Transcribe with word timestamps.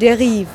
Derive. 0.00 0.46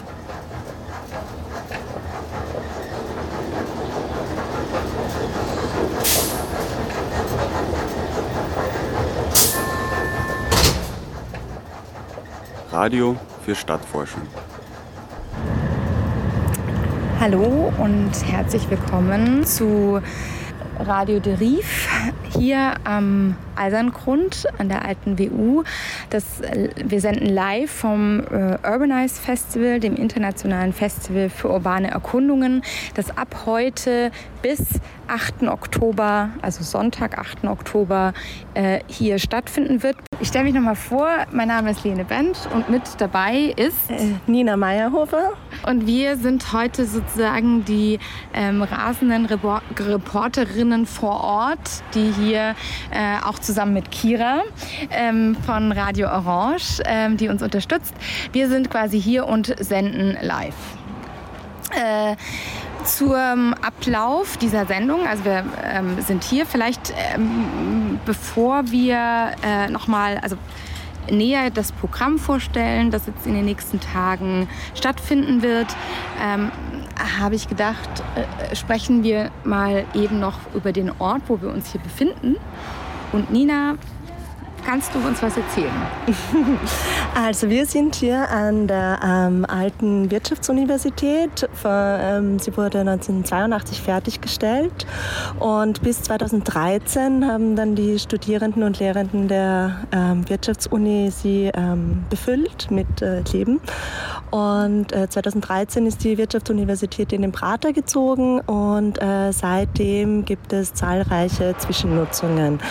Radio 12.72 13.16
für 13.44 13.56
Stadtforschung. 13.56 14.22
Hallo 17.20 17.74
und 17.80 18.12
herzlich 18.32 18.70
willkommen 18.70 19.44
zu 19.44 20.02
Radio 20.80 21.20
Derive 21.20 21.90
hier 22.38 22.76
am 22.84 23.36
Eiserngrund 23.56 24.46
an 24.58 24.70
der 24.70 24.86
alten 24.86 25.18
WU. 25.18 25.64
Das, 26.12 26.42
äh, 26.42 26.70
wir 26.76 27.00
senden 27.00 27.28
live 27.28 27.72
vom 27.72 28.20
äh, 28.20 28.58
Urbanize 28.70 29.20
Festival, 29.20 29.80
dem 29.80 29.96
internationalen 29.96 30.74
Festival 30.74 31.30
für 31.30 31.50
urbane 31.50 31.90
Erkundungen, 31.90 32.64
das 32.96 33.18
ab 33.18 33.44
heute 33.46 34.12
bis 34.42 34.60
8. 35.12 35.44
Oktober, 35.44 36.30
also 36.42 36.64
Sonntag, 36.64 37.18
8. 37.18 37.44
Oktober, 37.44 38.14
äh, 38.54 38.80
hier 38.88 39.20
stattfinden 39.20 39.84
wird. 39.84 39.98
Ich 40.22 40.30
stelle 40.30 40.46
mich 40.46 40.54
nochmal 40.54 40.76
vor, 40.76 41.10
mein 41.32 41.50
Name 41.50 41.72
ist 41.72 41.84
Lene 41.84 42.06
Bent 42.06 42.48
und 42.54 42.70
mit 42.70 42.84
dabei 42.98 43.54
ist 43.58 43.92
äh, 43.92 44.14
Nina 44.26 44.56
Meyerhofer. 44.56 45.34
Und 45.68 45.86
wir 45.86 46.16
sind 46.16 46.54
heute 46.54 46.86
sozusagen 46.86 47.66
die 47.66 48.00
ähm, 48.34 48.64
rasenden 48.64 49.26
Repor 49.26 49.62
Reporterinnen 49.78 50.86
vor 50.86 51.22
Ort, 51.22 51.84
die 51.94 52.12
hier 52.12 52.56
äh, 52.92 53.18
auch 53.26 53.40
zusammen 53.40 53.74
mit 53.74 53.92
Kira 53.92 54.44
ähm, 54.92 55.36
von 55.46 55.74
Radio 55.74 56.08
Orange, 56.08 56.82
ähm, 56.86 57.18
die 57.18 57.28
uns 57.28 57.44
unterstützt. 57.44 57.94
Wir 58.32 58.48
sind 58.48 58.70
quasi 58.70 59.02
hier 59.02 59.28
und 59.28 59.54
senden 59.60 60.18
live. 60.22 60.56
Äh, 61.72 62.16
zum 62.86 63.54
Ablauf 63.56 64.38
dieser 64.38 64.66
Sendung, 64.66 65.08
also 65.08 65.26
wir 65.26 65.44
ähm, 65.64 66.02
sind 66.02 66.24
hier 66.24 66.46
vielleicht, 66.46 66.94
ähm, 67.14 68.00
bevor 68.06 68.72
wir 68.72 69.32
äh, 69.44 69.70
nochmal, 69.70 70.18
also 70.20 70.38
näher 71.10 71.50
das 71.50 71.72
Programm 71.72 72.20
vorstellen, 72.20 72.92
das 72.92 73.08
jetzt 73.08 73.26
in 73.26 73.34
den 73.34 73.46
nächsten 73.46 73.80
Tagen 73.80 74.48
stattfinden 74.76 75.42
wird, 75.42 75.68
ähm, 76.22 76.52
habe 77.20 77.36
ich 77.36 77.48
gedacht, 77.48 77.90
äh, 78.16 78.56
sprechen 78.56 79.04
wir 79.04 79.32
mal 79.44 79.86
eben 79.94 80.20
noch 80.20 80.40
über 80.54 80.72
den 80.72 80.92
Ort, 81.00 81.24
wo 81.28 81.42
wir 81.42 81.50
uns 81.50 81.72
hier 81.72 81.82
befinden. 81.82 82.36
Und 83.12 83.32
Nina, 83.32 83.76
Kannst 84.66 84.94
du 84.94 85.00
uns 85.00 85.22
was 85.22 85.38
erzählen? 85.38 85.72
Also 87.14 87.50
wir 87.50 87.66
sind 87.66 87.96
hier 87.96 88.30
an 88.30 88.68
der 88.68 89.00
ähm, 89.04 89.46
alten 89.46 90.10
Wirtschaftsuniversität. 90.10 91.50
Ähm, 91.66 92.40
sie 92.40 92.56
wurde 92.56 92.80
1982 92.80 93.82
fertiggestellt 93.82 94.88
und 95.40 95.82
bis 95.82 96.02
2013 96.04 97.28
haben 97.28 97.58
dann 97.58 97.76
die 97.76 98.00
Studierenden 98.00 98.64
und 98.64 98.80
Lehrenden 98.80 99.28
der 99.28 99.82
ähm, 99.92 100.28
Wirtschaftsuni 100.30 101.12
sie 101.12 101.52
ähm, 101.54 102.06
befüllt 102.10 102.72
mit 102.72 103.02
äh, 103.02 103.22
Leben. 103.34 103.60
Und 104.32 104.94
äh, 104.94 105.10
2013 105.10 105.86
ist 105.86 106.04
die 106.06 106.18
Wirtschaftsuniversität 106.18 107.12
in 107.12 107.24
den 107.24 107.34
Prater 107.34 107.74
gezogen 107.74 108.40
und 108.40 109.02
äh, 109.02 109.34
seitdem 109.34 110.24
gibt 110.24 110.54
es 110.54 110.74
zahlreiche 110.74 111.56
Zwischennutzungen. 111.58 112.62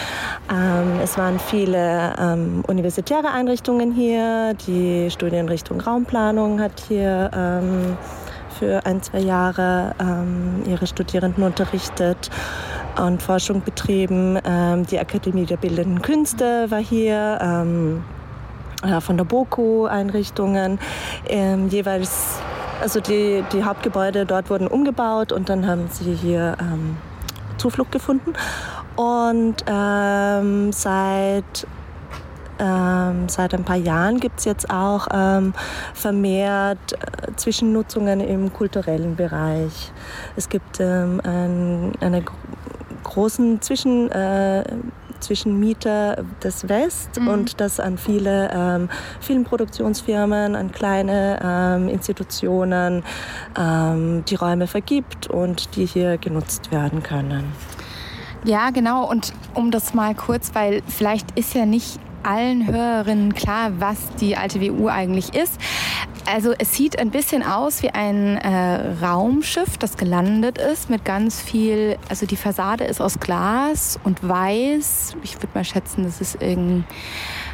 Ähm, 0.50 1.00
es 1.02 1.18
waren 1.18 1.38
viele 1.38 1.79
ähm, 2.18 2.62
universitäre 2.66 3.30
Einrichtungen 3.32 3.92
hier. 3.92 4.54
Die 4.66 5.10
Studienrichtung 5.10 5.80
Raumplanung 5.80 6.60
hat 6.60 6.80
hier 6.88 7.30
ähm, 7.34 7.96
für 8.58 8.84
ein, 8.86 9.02
zwei 9.02 9.20
Jahre 9.20 9.94
ähm, 10.00 10.62
ihre 10.66 10.86
Studierenden 10.86 11.44
unterrichtet 11.44 12.30
und 12.98 13.22
Forschung 13.22 13.62
betrieben. 13.62 14.38
Ähm, 14.44 14.86
die 14.86 14.98
Akademie 14.98 15.46
der 15.46 15.56
Bildenden 15.56 16.02
Künste 16.02 16.70
war 16.70 16.80
hier. 16.80 17.38
Ähm, 17.40 18.04
von 19.00 19.18
der 19.18 19.24
BOKU-Einrichtungen 19.24 20.78
ähm, 21.28 21.68
jeweils 21.68 22.40
also 22.80 23.00
die, 23.00 23.44
die 23.52 23.62
Hauptgebäude 23.62 24.24
dort 24.24 24.48
wurden 24.48 24.66
umgebaut 24.66 25.32
und 25.32 25.50
dann 25.50 25.66
haben 25.66 25.88
sie 25.90 26.14
hier 26.14 26.56
Zuflucht 27.58 27.92
gefunden. 27.92 28.32
Und 29.00 29.64
ähm, 29.66 30.72
seit 30.72 31.66
ähm, 32.58 33.30
seit 33.30 33.54
ein 33.54 33.64
paar 33.64 33.76
Jahren 33.76 34.20
gibt 34.20 34.40
es 34.40 34.44
jetzt 34.44 34.68
auch 34.68 35.08
ähm, 35.10 35.54
vermehrt 35.94 36.92
äh, 36.92 37.34
Zwischennutzungen 37.36 38.20
im 38.20 38.52
kulturellen 38.52 39.16
Bereich. 39.16 39.90
Es 40.36 40.50
gibt 40.50 40.80
ähm, 40.80 41.22
ein, 41.24 41.92
einen 42.00 42.26
großen 43.02 43.62
Zwischen, 43.62 44.10
äh, 44.10 44.64
zwischen 45.20 45.58
Mieter 45.58 46.22
des 46.44 46.68
West 46.68 47.18
mhm. 47.18 47.28
und 47.28 47.60
das 47.62 47.80
an 47.80 47.96
viele 47.96 48.50
ähm, 48.52 48.90
Filmproduktionsfirmen, 49.20 50.54
an 50.54 50.72
kleine 50.72 51.40
ähm, 51.42 51.88
Institutionen 51.88 53.02
ähm, 53.58 54.22
die 54.26 54.34
Räume 54.34 54.66
vergibt 54.66 55.28
und 55.28 55.76
die 55.76 55.86
hier 55.86 56.18
genutzt 56.18 56.70
werden 56.70 57.02
können. 57.02 57.54
Ja, 58.44 58.70
genau. 58.70 59.08
Und 59.08 59.32
um 59.54 59.70
das 59.70 59.94
mal 59.94 60.14
kurz, 60.14 60.54
weil 60.54 60.82
vielleicht 60.86 61.38
ist 61.38 61.54
ja 61.54 61.66
nicht 61.66 61.98
allen 62.22 62.66
Hörerinnen 62.66 63.34
klar, 63.34 63.72
was 63.78 63.98
die 64.20 64.36
alte 64.36 64.60
WU 64.60 64.88
eigentlich 64.88 65.34
ist. 65.34 65.58
Also 66.26 66.52
es 66.58 66.74
sieht 66.74 66.98
ein 66.98 67.10
bisschen 67.10 67.42
aus 67.42 67.82
wie 67.82 67.90
ein 67.90 68.36
äh, 68.36 69.04
Raumschiff, 69.04 69.78
das 69.78 69.96
gelandet 69.96 70.58
ist 70.58 70.90
mit 70.90 71.04
ganz 71.04 71.40
viel, 71.40 71.98
also 72.08 72.26
die 72.26 72.36
Fassade 72.36 72.84
ist 72.84 73.00
aus 73.00 73.18
Glas 73.20 73.98
und 74.04 74.26
weiß. 74.26 75.16
Ich 75.22 75.36
würde 75.36 75.48
mal 75.54 75.64
schätzen, 75.64 76.04
das 76.04 76.20
ist 76.20 76.34
irgendein 76.34 76.76
hm, 76.76 76.84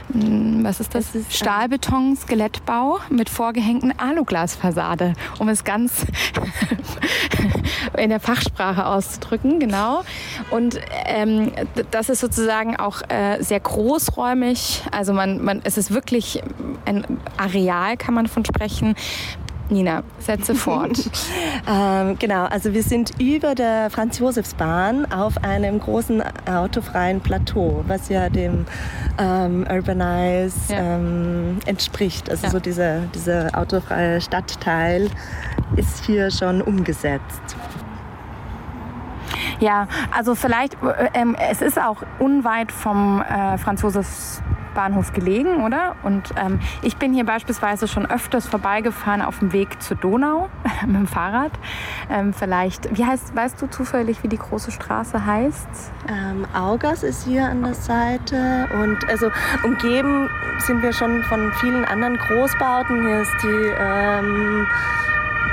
was 0.08 0.80
ist 0.80 0.94
das? 0.94 1.14
Ist 1.14 1.34
Stahlbeton, 1.34 2.16
Skelettbau 2.16 3.00
mit 3.10 3.28
vorgehängten 3.28 3.98
Aluglasfassade, 3.98 5.14
um 5.38 5.48
es 5.48 5.64
ganz 5.64 6.06
in 7.96 8.10
der 8.10 8.20
Fachsprache 8.20 8.86
auszudrücken, 8.86 9.58
genau. 9.58 10.02
Und 10.50 10.80
ähm, 11.06 11.52
das 11.90 12.08
ist 12.08 12.20
sozusagen 12.20 12.76
auch 12.76 13.02
äh, 13.08 13.42
sehr 13.42 13.60
großräumig. 13.60 14.82
Also 14.92 15.12
man, 15.12 15.42
man, 15.42 15.60
es 15.64 15.76
ist 15.76 15.90
wirklich 15.90 16.42
ein 16.84 17.04
Areal, 17.36 17.96
kann 17.96 18.14
man 18.14 18.26
von 18.26 18.44
sprechen, 18.44 18.94
Nina, 19.68 20.02
setze 20.18 20.54
fort. 20.56 21.10
ähm, 21.68 22.18
genau, 22.18 22.44
also 22.44 22.72
wir 22.72 22.82
sind 22.82 23.12
über 23.20 23.54
der 23.54 23.90
Franz-Josefs-Bahn 23.90 25.10
auf 25.12 25.42
einem 25.42 25.80
großen 25.80 26.22
autofreien 26.46 27.20
Plateau, 27.20 27.84
was 27.86 28.08
ja 28.08 28.28
dem 28.28 28.66
ähm, 29.18 29.66
Urbanize 29.70 30.72
ja. 30.72 30.78
ähm, 30.78 31.58
entspricht. 31.66 32.30
Also 32.30 32.46
ja. 32.46 32.50
so 32.50 32.60
dieser, 32.60 33.00
dieser 33.14 33.50
autofreie 33.58 34.20
Stadtteil 34.20 35.10
ist 35.76 36.04
hier 36.04 36.30
schon 36.30 36.62
umgesetzt. 36.62 37.56
Ja, 39.58 39.88
also 40.10 40.34
vielleicht, 40.34 40.74
äh, 40.82 41.08
ähm, 41.14 41.36
es 41.50 41.62
ist 41.62 41.80
auch 41.80 42.02
unweit 42.18 42.70
vom 42.70 43.22
äh, 43.22 43.58
Franz 43.58 43.82
Josefs 43.82 44.42
Bahnhof 44.76 45.12
gelegen, 45.12 45.64
oder? 45.64 45.96
Und 46.04 46.32
ähm, 46.36 46.60
ich 46.82 46.96
bin 46.96 47.12
hier 47.12 47.24
beispielsweise 47.24 47.88
schon 47.88 48.06
öfters 48.06 48.46
vorbeigefahren 48.46 49.22
auf 49.22 49.40
dem 49.40 49.52
Weg 49.52 49.82
zur 49.82 49.96
Donau 49.96 50.48
mit 50.86 50.94
dem 50.94 51.06
Fahrrad. 51.08 51.50
Ähm, 52.10 52.32
vielleicht, 52.32 52.96
wie 52.96 53.04
heißt, 53.04 53.34
weißt 53.34 53.60
du 53.60 53.66
zufällig, 53.66 54.22
wie 54.22 54.28
die 54.28 54.38
große 54.38 54.70
Straße 54.70 55.26
heißt? 55.26 55.68
Ähm, 56.08 56.46
Augas 56.54 57.02
ist 57.02 57.24
hier 57.24 57.46
an 57.46 57.64
der 57.64 57.74
Seite 57.74 58.68
und 58.80 59.08
also 59.08 59.30
umgeben 59.64 60.30
sind 60.58 60.82
wir 60.82 60.92
schon 60.92 61.22
von 61.24 61.52
vielen 61.54 61.84
anderen 61.84 62.18
Großbauten. 62.18 63.02
Hier 63.02 63.22
ist 63.22 63.34
die 63.42 63.72
ähm, 63.80 64.66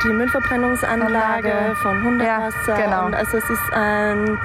die 0.04 0.10
Müllverbrennungsanlage 0.10 1.54
Anlage. 1.54 1.76
von 1.76 2.04
Hundertwasser. 2.04 2.78
Ja, 2.78 2.86
genau. 2.86 3.06
Und 3.06 3.16
also 3.16 3.38
es 3.38 3.50
ist 3.50 3.74
ein 3.74 4.38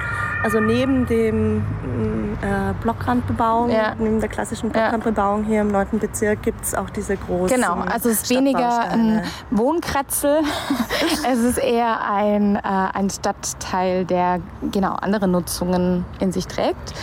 also 0.43 0.59
neben 0.59 1.05
dem 1.05 1.57
mm, 1.57 2.37
äh, 2.41 2.73
Blockrandbebauung, 2.81 3.69
ja. 3.71 3.93
neben 3.97 4.19
der 4.19 4.29
klassischen 4.29 4.69
Blockrandbebauung 4.69 5.43
hier 5.43 5.61
im 5.61 5.67
9. 5.67 5.99
Bezirk 5.99 6.43
gibt 6.43 6.63
es 6.63 6.73
auch 6.73 6.89
diese 6.89 7.17
großen 7.17 7.55
Genau, 7.55 7.75
also 7.75 8.09
es 8.09 8.23
ist 8.23 8.29
weniger 8.29 8.79
ein 8.89 9.23
Wohnkratzel, 9.51 10.39
es 11.29 11.39
ist 11.39 11.57
eher 11.57 12.09
ein, 12.09 12.55
äh, 12.55 12.61
ein 12.63 13.09
Stadtteil, 13.09 14.05
der 14.05 14.39
genau 14.71 14.93
andere 14.93 15.27
Nutzungen 15.27 16.05
in 16.19 16.31
sich 16.31 16.47
trägt. 16.47 16.93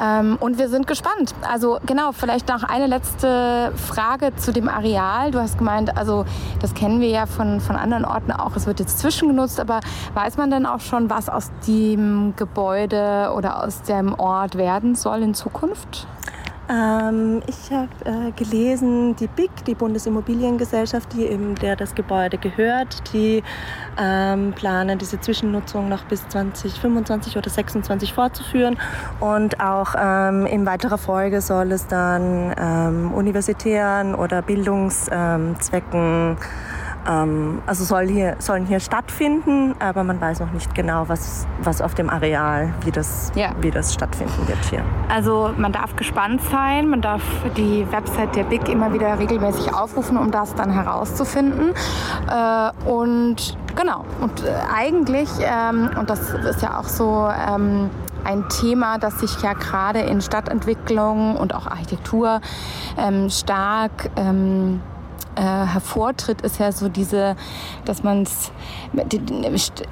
Ähm, 0.00 0.36
und 0.38 0.58
wir 0.58 0.68
sind 0.68 0.86
gespannt. 0.86 1.34
Also 1.42 1.78
genau, 1.84 2.12
vielleicht 2.12 2.48
noch 2.48 2.62
eine 2.62 2.86
letzte 2.86 3.72
Frage 3.74 4.36
zu 4.36 4.52
dem 4.52 4.68
Areal. 4.68 5.32
Du 5.32 5.40
hast 5.40 5.58
gemeint, 5.58 5.96
also 5.96 6.24
das 6.60 6.74
kennen 6.74 7.00
wir 7.00 7.08
ja 7.08 7.26
von, 7.26 7.60
von 7.60 7.74
anderen 7.74 8.04
Orten 8.04 8.30
auch, 8.30 8.54
es 8.54 8.68
wird 8.68 8.78
jetzt 8.78 9.00
zwischengenutzt, 9.00 9.58
aber 9.58 9.80
weiß 10.14 10.36
man 10.36 10.50
denn 10.52 10.66
auch 10.66 10.78
schon, 10.78 11.10
was 11.10 11.28
aus 11.28 11.50
dem 11.66 12.34
Gebäude 12.36 12.59
oder 12.60 13.64
aus 13.64 13.82
dem 13.82 14.14
Ort 14.14 14.56
werden 14.56 14.94
soll 14.94 15.22
in 15.22 15.34
Zukunft? 15.34 16.06
Ähm, 16.70 17.42
ich 17.48 17.72
habe 17.72 17.88
äh, 18.04 18.30
gelesen, 18.32 19.16
die 19.16 19.26
BIC, 19.26 19.64
die 19.66 19.74
Bundesimmobiliengesellschaft, 19.74 21.12
die 21.14 21.26
eben 21.26 21.56
der 21.56 21.74
das 21.74 21.96
Gebäude 21.96 22.38
gehört, 22.38 23.12
die 23.12 23.42
ähm, 23.98 24.52
planen 24.52 24.96
diese 24.98 25.20
Zwischennutzung 25.20 25.88
noch 25.88 26.04
bis 26.04 26.28
2025 26.28 27.36
oder 27.36 27.50
2026 27.50 28.12
fortzuführen. 28.12 28.78
Und 29.18 29.58
auch 29.58 29.96
ähm, 29.98 30.46
in 30.46 30.64
weiterer 30.64 30.98
Folge 30.98 31.40
soll 31.40 31.72
es 31.72 31.88
dann 31.88 32.54
ähm, 32.56 33.12
universitären 33.14 34.14
oder 34.14 34.40
Bildungszwecken 34.40 36.36
ähm, 37.08 37.62
also 37.66 37.84
soll 37.84 38.08
hier, 38.08 38.36
sollen 38.38 38.66
hier 38.66 38.80
stattfinden, 38.80 39.74
aber 39.78 40.04
man 40.04 40.20
weiß 40.20 40.40
noch 40.40 40.52
nicht 40.52 40.74
genau, 40.74 41.08
was, 41.08 41.46
was 41.62 41.80
auf 41.80 41.94
dem 41.94 42.10
Areal, 42.10 42.72
wie 42.84 42.90
das, 42.90 43.32
ja. 43.34 43.50
wie 43.60 43.70
das 43.70 43.94
stattfinden 43.94 44.46
wird 44.46 44.64
hier. 44.68 44.82
Also 45.08 45.50
man 45.56 45.72
darf 45.72 45.96
gespannt 45.96 46.42
sein, 46.50 46.88
man 46.88 47.00
darf 47.00 47.22
die 47.56 47.86
Website 47.90 48.36
der 48.36 48.44
BIC 48.44 48.68
immer 48.68 48.92
wieder 48.92 49.18
regelmäßig 49.18 49.74
aufrufen, 49.74 50.16
um 50.16 50.30
das 50.30 50.54
dann 50.54 50.70
herauszufinden. 50.70 51.72
Äh, 52.30 52.88
und 52.88 53.56
genau, 53.76 54.04
und 54.20 54.44
äh, 54.44 54.52
eigentlich, 54.74 55.28
ähm, 55.40 55.90
und 55.98 56.10
das 56.10 56.30
ist 56.30 56.62
ja 56.62 56.78
auch 56.78 56.88
so 56.88 57.28
ähm, 57.28 57.90
ein 58.24 58.48
Thema, 58.48 58.98
das 58.98 59.20
sich 59.20 59.42
ja 59.42 59.54
gerade 59.54 60.00
in 60.00 60.20
Stadtentwicklung 60.20 61.36
und 61.36 61.54
auch 61.54 61.66
Architektur 61.66 62.40
ähm, 62.98 63.30
stark 63.30 64.10
ähm, 64.16 64.80
äh, 65.36 65.42
hervortritt, 65.42 66.42
ist 66.42 66.58
ja 66.58 66.72
so 66.72 66.88
diese, 66.88 67.36
dass 67.84 68.02
man 68.02 68.22
es 68.22 68.52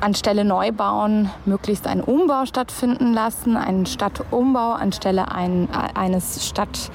anstelle 0.01 0.45
Neubauen 0.45 1.31
möglichst 1.45 1.87
einen 1.87 2.01
Umbau 2.01 2.47
stattfinden 2.47 3.13
lassen, 3.13 3.57
einen 3.57 3.87
Stadtumbau 3.87 4.73
anstelle 4.73 5.31
ein, 5.33 5.69
eines 5.95 6.47
Stadt 6.47 6.91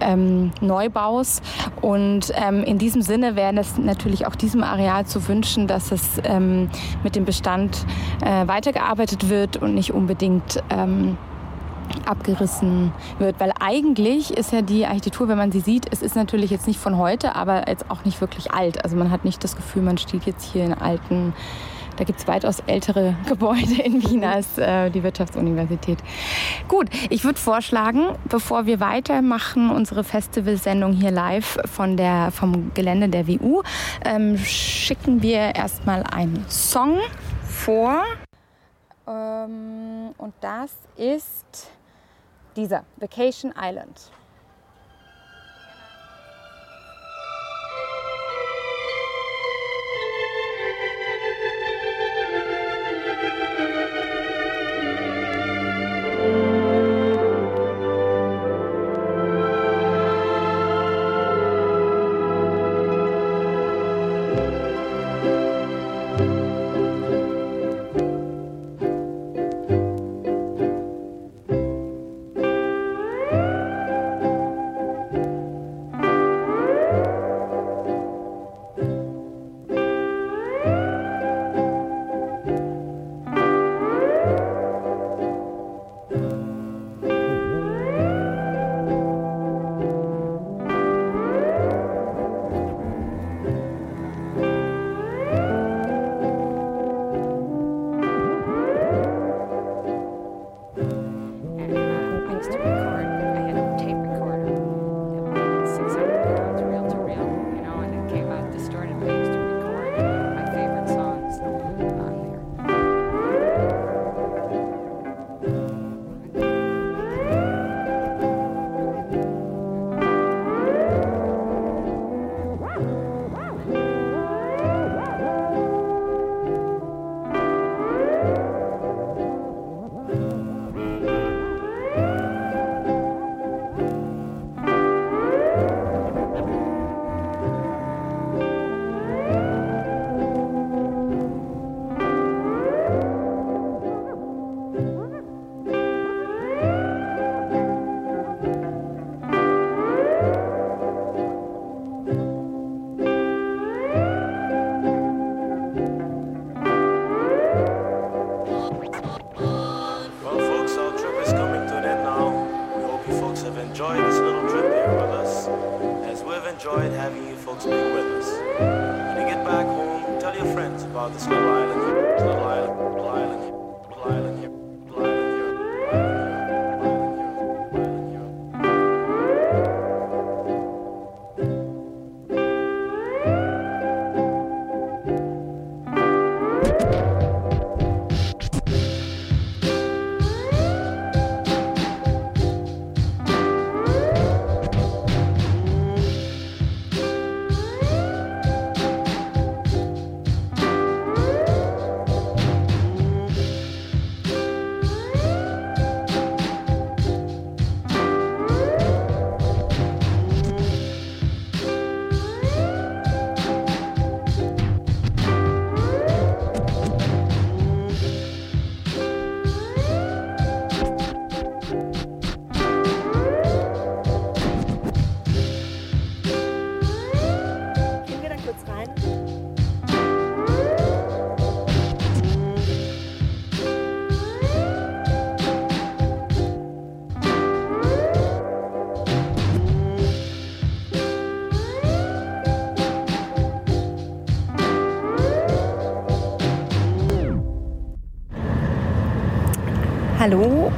ähm, 0.00 0.50
Neubaus. 0.60 1.40
Und 1.80 2.32
ähm, 2.34 2.64
in 2.64 2.78
diesem 2.78 3.02
Sinne 3.02 3.36
wäre 3.36 3.54
es 3.58 3.78
natürlich 3.78 4.26
auch 4.26 4.34
diesem 4.34 4.62
Areal 4.62 5.06
zu 5.06 5.26
wünschen, 5.28 5.66
dass 5.66 5.92
es 5.92 6.20
ähm, 6.24 6.68
mit 7.02 7.16
dem 7.16 7.24
Bestand 7.24 7.84
äh, 8.24 8.46
weitergearbeitet 8.46 9.28
wird 9.28 9.56
und 9.56 9.74
nicht 9.74 9.92
unbedingt 9.92 10.62
ähm, 10.70 11.16
abgerissen 12.06 12.92
wird. 13.18 13.38
Weil 13.38 13.52
eigentlich 13.60 14.36
ist 14.36 14.52
ja 14.52 14.62
die 14.62 14.86
Architektur, 14.86 15.28
wenn 15.28 15.38
man 15.38 15.52
sie 15.52 15.60
sieht, 15.60 15.86
es 15.90 16.02
ist 16.02 16.16
natürlich 16.16 16.50
jetzt 16.50 16.66
nicht 16.66 16.78
von 16.78 16.96
heute, 16.96 17.34
aber 17.34 17.68
jetzt 17.68 17.90
auch 17.90 18.04
nicht 18.04 18.20
wirklich 18.20 18.52
alt. 18.52 18.84
Also 18.84 18.96
man 18.96 19.10
hat 19.10 19.24
nicht 19.24 19.42
das 19.44 19.56
Gefühl, 19.56 19.82
man 19.82 19.98
steht 19.98 20.24
jetzt 20.24 20.44
hier 20.52 20.64
in 20.64 20.74
alten 20.74 21.32
da 21.96 22.04
gibt 22.04 22.18
es 22.18 22.26
weitaus 22.26 22.60
ältere 22.66 23.14
Gebäude 23.28 23.80
in 23.82 24.02
Wien 24.02 24.24
als 24.24 24.58
äh, 24.58 24.90
die 24.90 25.02
Wirtschaftsuniversität. 25.02 25.98
Gut, 26.68 26.88
ich 27.10 27.24
würde 27.24 27.38
vorschlagen, 27.38 28.08
bevor 28.28 28.66
wir 28.66 28.80
weitermachen, 28.80 29.70
unsere 29.70 30.04
Festivalsendung 30.04 30.92
hier 30.92 31.10
live 31.10 31.58
von 31.72 31.96
der, 31.96 32.30
vom 32.32 32.72
Gelände 32.74 33.08
der 33.08 33.28
WU, 33.28 33.62
ähm, 34.04 34.38
schicken 34.38 35.22
wir 35.22 35.54
erstmal 35.54 36.02
einen 36.02 36.44
Song 36.48 36.98
vor. 37.48 38.02
Ähm, 39.06 40.14
und 40.18 40.34
das 40.40 40.72
ist 40.96 41.70
dieser 42.56 42.84
Vacation 42.96 43.52
Island. 43.56 44.10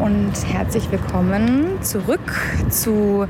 Und 0.06 0.32
herzlich 0.46 0.92
willkommen 0.92 1.82
zurück 1.82 2.32
zu 2.70 3.26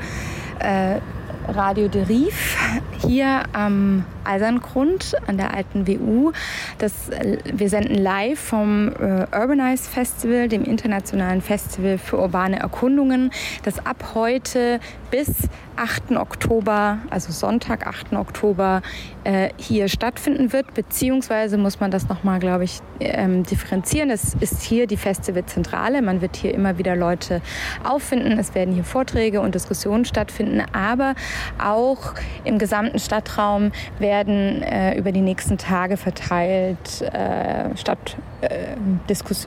äh, 0.59 1.01
Radio 1.49 1.89
Deriv 1.89 2.59
hier 2.99 3.45
am 3.55 4.05
Eiserngrund 4.25 5.15
an 5.27 5.39
der 5.39 5.55
alten 5.55 5.89
WU. 5.89 6.33
Das, 6.77 7.09
äh, 7.09 7.39
wir 7.51 7.71
senden 7.71 7.95
live 7.95 8.39
vom 8.39 8.89
äh, 8.89 9.27
Urbanize 9.35 9.89
Festival, 9.89 10.49
dem 10.49 10.65
internationalen 10.65 11.41
Festival 11.41 11.97
für 11.97 12.19
urbane 12.19 12.59
Erkundungen, 12.59 13.31
das 13.63 13.79
ab 13.87 14.13
heute 14.15 14.79
bis 15.11 15.31
8. 15.77 16.17
Oktober, 16.17 16.99
also 17.11 17.33
Sonntag, 17.33 17.87
8. 17.87 18.15
Oktober, 18.15 18.83
äh, 19.25 19.51
hier 19.57 19.89
stattfinden 19.89 20.53
wird. 20.53 20.75
Beziehungsweise 20.75 21.59
muss 21.59 21.81
man 21.81 21.91
das 21.91 22.09
nochmal, 22.09 22.39
glaube 22.39 22.65
ich, 22.65 22.81
ähm, 23.01 23.43
differenzieren. 23.43 24.11
Es 24.11 24.35
ist 24.35 24.63
hier 24.63 24.87
die 24.87 24.97
Festivalzentrale. 24.97 26.03
Man 26.03 26.21
wird 26.21 26.37
hier 26.37 26.55
immer 26.55 26.79
wieder 26.79 26.97
Leute 26.97 27.41
auffinden. 27.85 28.39
Es 28.39 28.55
werden 28.55 28.75
hier 28.75 28.85
Vorträge 28.85 29.41
und 29.41 29.55
Diskussionen 29.55 30.05
stattfinden. 30.05 30.63
Aber 30.73 31.15
auch 31.63 32.15
im 32.45 32.59
gesamten 32.59 32.99
Stadtraum 32.99 33.73
werden 33.99 34.63
äh, 34.63 34.97
über 34.99 35.13
die 35.13 35.21
nächsten 35.21 35.59
Tage 35.59 35.97
verteilt 35.97 37.03
äh, 37.03 37.77
statt, 37.77 38.17
äh, 38.41 38.77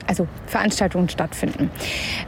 also 0.06 0.26
Veranstaltungen 0.46 1.08
stattfinden. 1.08 1.70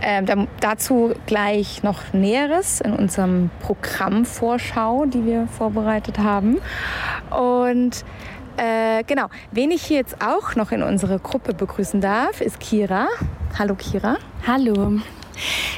Ähm, 0.03 0.27
da, 0.27 0.47
dazu 0.61 1.15
gleich 1.27 1.83
noch 1.83 2.13
Näheres 2.13 2.81
in 2.81 2.93
unserem 2.93 3.51
Programmvorschau, 3.61 5.07
die 5.07 5.25
wir 5.25 5.49
vorbereitet 5.49 6.19
haben. 6.19 6.59
Und 7.31 8.05
äh, 8.57 9.03
genau, 9.05 9.27
wen 9.51 9.71
ich 9.71 9.83
hier 9.83 9.99
jetzt 9.99 10.17
auch 10.25 10.57
noch 10.57 10.73
in 10.73 10.83
unsere 10.83 11.19
Gruppe 11.19 11.55
begrüßen 11.55 12.01
darf, 12.01 12.41
ist 12.41 12.61
Kira. 12.61 13.07
Hallo 13.59 13.75
Kira. 13.75 14.17
Hallo. 14.47 15.01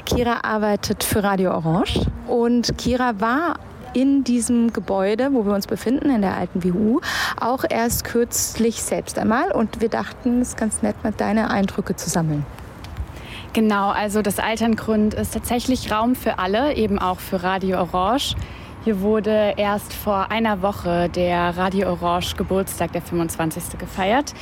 Kira 0.05 0.41
arbeitet 0.43 1.05
für 1.05 1.23
Radio 1.23 1.53
Orange 1.53 2.07
und 2.27 2.77
Kira 2.77 3.21
war 3.21 3.59
in 3.95 4.25
diesem 4.25 4.73
Gebäude, 4.73 5.33
wo 5.33 5.47
wir 5.47 5.55
uns 5.55 5.67
befinden, 5.67 6.11
in 6.11 6.21
der 6.21 6.37
alten 6.37 6.63
WU, 6.63 7.01
auch 7.41 7.65
erst 7.69 8.05
kürzlich 8.05 8.83
selbst 8.83 9.19
einmal. 9.19 9.51
Und 9.53 9.81
wir 9.81 9.89
dachten, 9.89 10.43
es 10.43 10.49
ist 10.49 10.57
ganz 10.57 10.83
nett, 10.83 11.03
mal 11.03 11.15
deine 11.17 11.51
Eindrücke 11.51 11.97
zu 11.97 12.11
sammeln. 12.11 12.45
Genau, 13.55 13.91
also 13.91 14.21
das 14.21 14.41
Alterngrund 14.41 15.15
ist 15.15 15.33
tatsächlich 15.33 15.93
Raum 15.93 16.17
für 16.17 16.41
alle, 16.41 16.75
eben 16.75 16.99
auch 16.99 17.21
für 17.21 17.43
Radio 17.43 17.79
Orange. 17.79 18.35
Hier 18.83 19.01
wurde 19.01 19.55
erst 19.57 19.95
vor 19.95 20.31
einer 20.31 20.61
Woche 20.61 21.09
der 21.09 21.57
Radio 21.57 21.89
Orange 21.91 22.35
Geburtstag, 22.37 22.93
der 22.93 23.01
25. 23.01 23.79
gefeiert. 23.79 24.35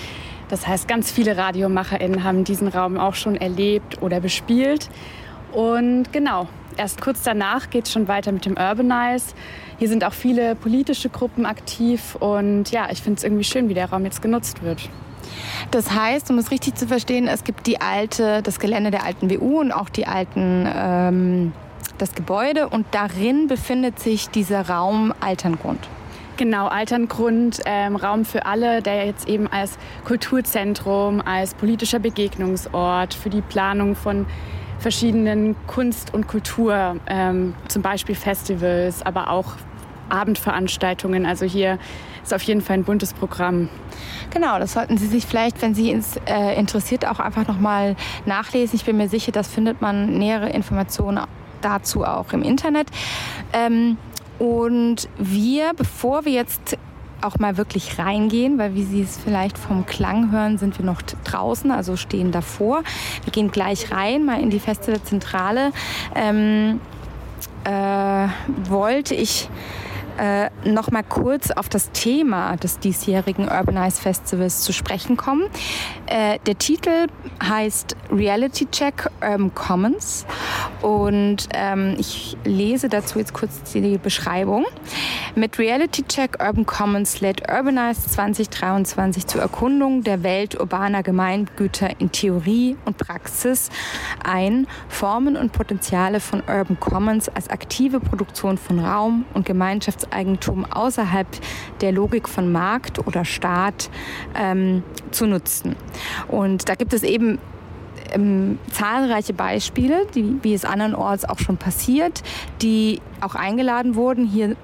Das 0.48 0.66
heißt, 0.66 0.88
ganz 0.88 1.10
viele 1.10 1.36
RadiomacherInnen 1.36 2.24
haben 2.24 2.44
diesen 2.44 2.68
Raum 2.68 2.98
auch 2.98 3.14
schon 3.14 3.36
erlebt 3.36 4.02
oder 4.02 4.20
bespielt. 4.20 4.88
Und 5.52 6.12
genau, 6.12 6.48
erst 6.76 7.00
kurz 7.00 7.22
danach 7.22 7.70
geht 7.70 7.86
es 7.86 7.92
schon 7.92 8.08
weiter 8.08 8.32
mit 8.32 8.44
dem 8.44 8.56
Urbanize. 8.56 9.34
Hier 9.78 9.88
sind 9.88 10.04
auch 10.04 10.12
viele 10.12 10.54
politische 10.54 11.08
Gruppen 11.08 11.46
aktiv 11.46 12.16
und 12.16 12.70
ja, 12.70 12.88
ich 12.90 13.02
finde 13.02 13.18
es 13.18 13.24
irgendwie 13.24 13.44
schön, 13.44 13.68
wie 13.68 13.74
der 13.74 13.90
Raum 13.90 14.04
jetzt 14.04 14.22
genutzt 14.22 14.62
wird. 14.62 14.88
Das 15.70 15.90
heißt, 15.90 16.30
um 16.30 16.38
es 16.38 16.50
richtig 16.50 16.74
zu 16.74 16.86
verstehen, 16.86 17.28
es 17.28 17.44
gibt 17.44 17.66
die 17.66 17.80
alte, 17.80 18.42
das 18.42 18.58
Gelände 18.58 18.90
der 18.90 19.04
alten 19.04 19.30
WU 19.30 19.60
und 19.60 19.72
auch 19.72 19.88
die 19.88 20.06
alten, 20.06 20.68
ähm, 20.74 21.52
das 21.98 22.14
Gebäude 22.14 22.68
und 22.68 22.86
darin 22.90 23.46
befindet 23.46 23.98
sich 23.98 24.28
dieser 24.28 24.68
Raum 24.68 25.14
Alterngrund. 25.20 25.88
Genau, 26.38 26.66
Alterngrund, 26.66 27.60
ähm, 27.66 27.94
Raum 27.94 28.24
für 28.24 28.46
alle, 28.46 28.82
der 28.82 29.06
jetzt 29.06 29.28
eben 29.28 29.46
als 29.48 29.78
Kulturzentrum, 30.04 31.20
als 31.20 31.54
politischer 31.54 31.98
Begegnungsort 31.98 33.12
für 33.12 33.30
die 33.30 33.42
Planung 33.42 33.94
von 33.94 34.26
verschiedenen 34.82 35.56
Kunst 35.66 36.12
und 36.12 36.28
Kultur, 36.28 36.96
ähm, 37.06 37.54
zum 37.68 37.82
Beispiel 37.82 38.14
Festivals, 38.14 39.02
aber 39.02 39.30
auch 39.30 39.54
Abendveranstaltungen. 40.08 41.24
Also 41.24 41.46
hier 41.46 41.78
ist 42.22 42.34
auf 42.34 42.42
jeden 42.42 42.60
Fall 42.60 42.78
ein 42.78 42.84
buntes 42.84 43.14
Programm. 43.14 43.68
Genau, 44.30 44.58
das 44.58 44.72
sollten 44.74 44.98
Sie 44.98 45.06
sich 45.06 45.24
vielleicht, 45.24 45.62
wenn 45.62 45.74
Sie 45.74 45.92
es 45.92 46.16
äh, 46.26 46.58
interessiert, 46.58 47.06
auch 47.06 47.20
einfach 47.20 47.46
nochmal 47.48 47.96
nachlesen. 48.26 48.76
Ich 48.76 48.84
bin 48.84 48.96
mir 48.96 49.08
sicher, 49.08 49.32
das 49.32 49.48
findet 49.48 49.80
man 49.80 50.18
nähere 50.18 50.50
Informationen 50.50 51.20
dazu 51.60 52.04
auch 52.04 52.32
im 52.32 52.42
Internet. 52.42 52.88
Ähm, 53.52 53.96
und 54.38 55.08
wir, 55.18 55.72
bevor 55.76 56.24
wir 56.24 56.32
jetzt 56.32 56.76
auch 57.24 57.38
mal 57.38 57.56
wirklich 57.56 57.98
reingehen, 57.98 58.58
weil 58.58 58.74
wie 58.74 58.84
Sie 58.84 59.02
es 59.02 59.18
vielleicht 59.18 59.58
vom 59.58 59.86
Klang 59.86 60.30
hören, 60.32 60.58
sind 60.58 60.78
wir 60.78 60.84
noch 60.84 61.02
draußen, 61.02 61.70
also 61.70 61.96
stehen 61.96 62.32
davor. 62.32 62.82
Wir 63.24 63.32
gehen 63.32 63.50
gleich 63.50 63.92
rein, 63.92 64.24
mal 64.24 64.40
in 64.40 64.50
die 64.50 64.60
Festivalzentrale. 64.60 65.72
Ähm, 66.14 66.80
äh, 67.64 68.28
wollte 68.68 69.14
ich 69.14 69.48
äh, 70.18 70.50
noch 70.64 70.90
mal 70.90 71.02
kurz 71.02 71.50
auf 71.50 71.68
das 71.68 71.90
Thema 71.92 72.56
des 72.56 72.78
diesjährigen 72.78 73.48
Urbanize 73.48 74.00
Festivals 74.00 74.60
zu 74.62 74.72
sprechen 74.72 75.16
kommen. 75.16 75.44
Äh, 76.06 76.38
der 76.46 76.58
Titel 76.58 77.06
heißt 77.42 77.96
Reality 78.10 78.66
Check 78.70 79.10
Urban 79.20 79.54
Commons 79.54 80.26
und 80.82 81.48
ähm, 81.54 81.96
ich 81.98 82.36
lese 82.44 82.88
dazu 82.88 83.18
jetzt 83.18 83.32
kurz 83.32 83.62
die 83.72 83.98
Beschreibung. 83.98 84.64
Mit 85.34 85.58
Reality 85.58 86.02
Check 86.02 86.38
Urban 86.44 86.66
Commons 86.66 87.20
lädt 87.20 87.50
Urbanize 87.50 88.08
2023 88.08 89.26
zur 89.26 89.40
Erkundung 89.40 90.02
der 90.02 90.22
Welt 90.22 90.60
urbaner 90.60 91.02
Gemeingüter 91.02 92.00
in 92.00 92.12
Theorie 92.12 92.76
und 92.84 92.98
Praxis 92.98 93.70
ein, 94.24 94.66
Formen 94.88 95.36
und 95.36 95.52
Potenziale 95.52 96.20
von 96.20 96.42
Urban 96.46 96.78
Commons 96.78 97.28
als 97.28 97.48
aktive 97.48 98.00
Produktion 98.00 98.58
von 98.58 98.78
Raum 98.78 99.24
und 99.34 99.46
Gemeinschaftseigentum 100.02 100.64
außerhalb 100.64 101.26
der 101.80 101.92
Logik 101.92 102.28
von 102.28 102.50
Markt 102.52 103.06
oder 103.06 103.24
Staat 103.24 103.90
ähm, 104.34 104.82
zu 105.10 105.26
nutzen. 105.26 105.76
Und 106.28 106.68
da 106.68 106.74
gibt 106.74 106.92
es 106.92 107.02
eben 107.02 107.38
ähm, 108.12 108.58
zahlreiche 108.70 109.32
Beispiele, 109.32 110.06
die, 110.14 110.38
wie 110.42 110.54
es 110.54 110.64
andernorts 110.64 111.24
auch 111.24 111.38
schon 111.38 111.56
passiert, 111.56 112.22
die 112.60 113.00
auch 113.22 113.34
eingeladen 113.34 113.94
wurden, 113.94 114.26
hier 114.26 114.56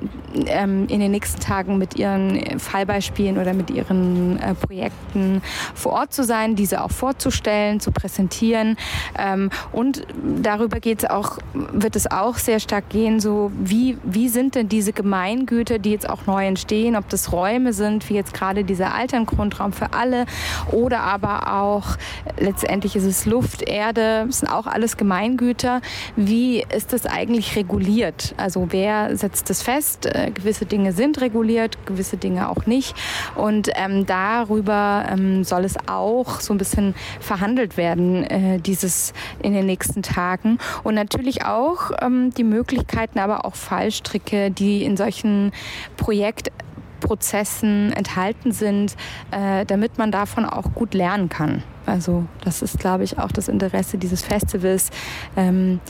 ähm, 0.47 0.87
in 0.89 1.01
den 1.01 1.13
nächsten 1.13 1.41
Tagen 1.41 1.79
mit 1.79 1.97
ihren 1.97 2.59
Fallbeispielen 2.59 3.39
oder 3.39 3.55
mit 3.55 3.71
ihren 3.71 4.39
äh, 4.41 4.55
Projekten 4.55 5.43
vor 5.75 5.93
Ort 5.93 6.13
zu 6.13 6.25
sein, 6.25 6.57
diese 6.57 6.83
auch 6.83 6.91
vorzustellen, 6.91 7.79
zu 7.79 7.93
präsentieren. 7.93 8.77
Ähm, 9.17 9.51
und 9.73 10.07
darüber 10.43 10.81
geht's 10.81 11.05
auch, 11.05 11.39
wird 11.55 11.95
es 11.95 12.11
auch 12.11 12.37
sehr 12.37 12.59
stark 12.59 12.89
gehen, 12.89 13.21
so 13.21 13.53
wie, 13.59 13.97
wie 14.03 14.29
sind 14.29 14.57
denn 14.57 14.69
diese 14.69 14.93
Gemeingüter, 14.93 15.79
die 15.79 15.93
jetzt 15.93 16.09
auch 16.09 16.27
neu 16.27 16.47
entstehen, 16.47 16.97
ob 16.97 17.09
das 17.09 17.33
Räume 17.33 17.73
sind, 17.73 18.09
wie 18.11 18.15
jetzt 18.15 18.35
gerade 18.35 18.65
dieser 18.65 18.95
Alterngrundraum 18.95 19.73
für 19.73 19.93
alle 19.93 20.27
oder 20.73 21.01
aber 21.01 21.55
auch 21.55 21.97
letztendlich 22.39 22.97
ist 22.97 23.05
es 23.05 23.25
Luft, 23.25 23.38
Erde, 23.67 24.27
sind 24.31 24.49
auch 24.49 24.67
alles 24.67 24.97
Gemeingüter. 24.97 25.81
Wie 26.17 26.65
ist 26.75 26.93
das 26.93 27.07
eigentlich 27.07 27.57
reguliert? 27.57 28.35
Also 28.37 28.69
wer 28.71 29.17
setzt 29.17 29.51
es 29.51 29.63
fest? 29.63 30.07
Äh, 30.07 30.31
gewisse 30.31 30.67
Dinge 30.67 30.93
sind 30.93 31.21
reguliert, 31.21 31.79
gewisse 31.87 32.17
Dinge 32.17 32.49
auch 32.49 32.67
nicht. 32.67 32.95
Und 33.35 33.71
ähm, 33.75 34.07
darüber 34.07 35.07
ähm, 35.11 35.45
soll 35.45 35.65
es 35.65 35.77
auch 35.87 36.41
so 36.41 36.55
ein 36.55 36.59
bisschen 36.59 36.95
verhandelt 37.21 37.77
werden, 37.77 38.25
äh, 38.25 38.59
dieses 38.59 39.13
in 39.43 39.53
den 39.53 39.67
nächsten 39.67 40.03
Tagen. 40.03 40.59
Und 40.85 40.95
natürlich 40.95 41.45
auch 41.45 41.91
ähm, 42.01 42.31
die 42.35 42.45
Möglichkeiten, 42.45 43.19
aber 43.19 43.45
auch 43.45 43.55
Fallstricke, 43.55 44.51
die 44.51 44.85
in 44.85 44.97
solchen 44.97 45.53
Projektprozessen 45.97 47.93
enthalten 47.93 48.53
sind, 48.53 48.97
äh, 49.31 49.65
damit 49.65 49.99
man 49.99 50.11
davon 50.11 50.45
auch 50.45 50.75
gut 50.75 50.95
lernen 50.95 51.29
kann. 51.29 51.63
Also 51.89 52.27
das 52.45 52.63
ist, 52.63 52.79
glaube 52.79 53.05
ich, 53.05 53.19
auch 53.19 53.33
das 53.33 53.49
Interesse 53.49 53.99
dieses 53.99 54.23
Festivals. 54.23 54.91
Ähm, 55.37 55.81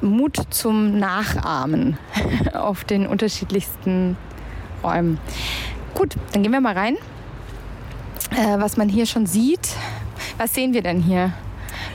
Mut 0.00 0.36
zum 0.50 0.98
Nachahmen 0.98 1.96
auf 2.52 2.84
den 2.84 3.06
unterschiedlichsten 3.06 4.16
Räumen. 4.82 5.18
Gut, 5.94 6.14
dann 6.32 6.42
gehen 6.42 6.52
wir 6.52 6.60
mal 6.60 6.76
rein. 6.76 6.96
Äh, 8.32 8.58
was 8.58 8.76
man 8.76 8.88
hier 8.88 9.06
schon 9.06 9.26
sieht. 9.26 9.76
Was 10.38 10.54
sehen 10.54 10.74
wir 10.74 10.82
denn 10.82 11.00
hier? 11.00 11.32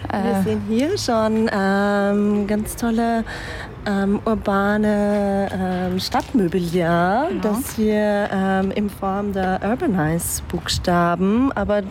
Wir 0.09 0.39
äh, 0.39 0.43
sehen 0.43 0.61
hier 0.69 0.97
schon 0.97 1.49
ähm, 1.53 2.47
ganz 2.47 2.75
tolle 2.77 3.25
ähm, 3.85 4.19
urbane 4.25 5.49
ähm, 5.51 5.99
Stadtmobiliar, 5.99 7.27
genau. 7.29 7.41
das 7.41 7.77
wir 7.77 8.29
ähm, 8.31 8.71
in 8.71 8.89
Form 8.89 9.33
der 9.33 9.59
Urbanize-Buchstaben, 9.63 11.51
aber 11.53 11.83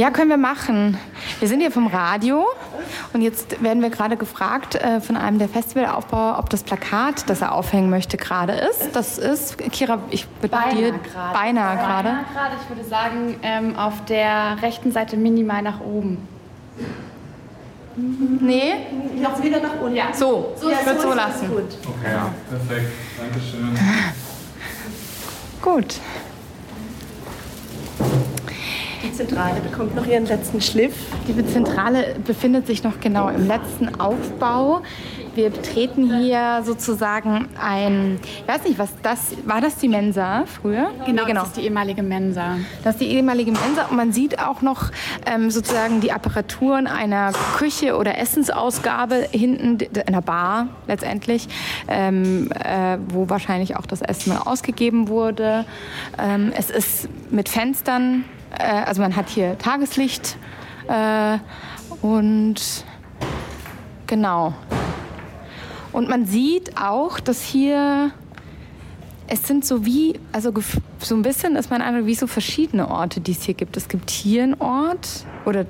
ja, 0.00 0.10
können 0.10 0.30
wir 0.30 0.38
machen. 0.38 0.98
Wir 1.38 1.48
sind 1.48 1.60
hier 1.60 1.70
vom 1.70 1.86
Radio 1.88 2.46
und 3.12 3.20
jetzt 3.20 3.62
werden 3.62 3.82
wir 3.82 3.90
gerade 3.90 4.16
gefragt 4.16 4.74
äh, 4.76 5.00
von 5.00 5.16
einem 5.16 5.38
der 5.38 5.48
Festivalaufbauer, 5.48 6.38
ob 6.38 6.48
das 6.48 6.62
Plakat, 6.62 7.28
das 7.28 7.42
er 7.42 7.54
aufhängen 7.54 7.90
möchte, 7.90 8.16
gerade 8.16 8.52
ist. 8.54 8.96
Das 8.96 9.18
ist, 9.18 9.58
Kira, 9.58 9.98
ich 10.10 10.26
würde 10.40 10.56
dir 10.74 10.92
grade. 10.92 11.34
beinahe 11.34 11.76
gerade. 11.76 12.08
Beinahe 12.08 12.24
gerade, 12.32 12.54
ich 12.62 12.68
würde 12.74 12.88
sagen, 12.88 13.36
ähm, 13.42 13.76
auf 13.76 14.04
der 14.06 14.62
rechten 14.62 14.92
Seite 14.92 15.16
minimal 15.16 15.62
nach 15.62 15.80
oben. 15.80 16.26
Nee, 17.96 18.74
noch 19.20 19.42
wieder 19.42 19.60
nach 19.60 19.80
unten. 19.80 19.96
Ja. 19.96 20.12
So, 20.12 20.52
so 20.56 20.70
ich 20.70 20.84
würde 20.84 21.00
so 21.00 21.12
lassen. 21.14 21.48
Gut. 21.48 21.78
Okay, 21.86 22.12
ja. 22.12 22.30
perfekt. 22.48 22.92
Dankeschön. 23.18 23.78
Gut. 25.62 26.00
Die 29.04 29.12
Zentrale 29.12 29.60
bekommt 29.60 29.94
noch 29.94 30.06
ihren 30.06 30.26
letzten 30.26 30.60
Schliff. 30.60 30.94
Die 31.28 31.46
Zentrale 31.46 32.16
befindet 32.24 32.66
sich 32.66 32.82
noch 32.82 33.00
genau 33.00 33.28
im 33.28 33.46
letzten 33.46 34.00
Aufbau. 34.00 34.82
Wir 35.34 35.50
betreten 35.50 36.16
hier 36.18 36.62
sozusagen 36.64 37.48
ein, 37.60 38.20
ich 38.22 38.46
weiß 38.46 38.64
nicht, 38.64 38.78
was 38.78 38.90
das, 39.02 39.32
war 39.44 39.60
das 39.60 39.76
die 39.76 39.88
Mensa 39.88 40.44
früher? 40.46 40.92
Genau, 41.06 41.24
genau. 41.24 41.40
das 41.40 41.48
ist 41.48 41.56
die 41.56 41.62
ehemalige 41.62 42.04
Mensa. 42.04 42.58
Das 42.84 42.94
ist 42.94 43.00
die 43.00 43.08
ehemalige 43.08 43.50
Mensa 43.50 43.86
und 43.90 43.96
man 43.96 44.12
sieht 44.12 44.38
auch 44.38 44.62
noch 44.62 44.92
ähm, 45.26 45.50
sozusagen 45.50 46.00
die 46.00 46.12
Apparaturen 46.12 46.86
einer 46.86 47.32
Küche 47.56 47.96
oder 47.96 48.16
Essensausgabe 48.16 49.26
hinten, 49.32 49.78
einer 50.06 50.22
Bar 50.22 50.68
letztendlich, 50.86 51.48
ähm, 51.88 52.50
äh, 52.52 52.98
wo 53.08 53.28
wahrscheinlich 53.28 53.76
auch 53.76 53.86
das 53.86 54.02
Essen 54.02 54.36
ausgegeben 54.36 55.08
wurde. 55.08 55.64
Ähm, 56.16 56.52
es 56.56 56.70
ist 56.70 57.08
mit 57.30 57.48
Fenstern, 57.48 58.24
äh, 58.56 58.64
also 58.64 59.02
man 59.02 59.16
hat 59.16 59.28
hier 59.28 59.58
Tageslicht 59.58 60.36
äh, 60.88 61.38
und 62.02 62.84
genau. 64.06 64.54
Und 65.94 66.08
man 66.08 66.26
sieht 66.26 66.76
auch, 66.76 67.20
dass 67.20 67.42
hier 67.42 68.10
es 69.26 69.46
sind 69.46 69.64
so 69.64 69.86
wie, 69.86 70.18
also 70.32 70.52
so 70.98 71.14
ein 71.14 71.22
bisschen 71.22 71.56
ist 71.56 71.70
mein 71.70 71.80
Eindruck, 71.80 72.06
wie 72.06 72.14
so 72.14 72.26
verschiedene 72.26 72.90
Orte, 72.90 73.20
die 73.20 73.32
es 73.32 73.44
hier 73.44 73.54
gibt. 73.54 73.76
Es 73.76 73.88
gibt 73.88 74.10
hier 74.10 74.42
einen 74.42 74.54
Ort 74.54 75.24
oder 75.46 75.64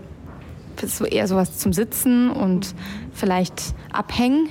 so 0.83 1.05
eher 1.05 1.29
sowas 1.29 1.59
zum 1.59 1.73
Sitzen 1.73 2.31
und 2.31 2.75
vielleicht 3.13 3.75
abhängen. 3.93 4.49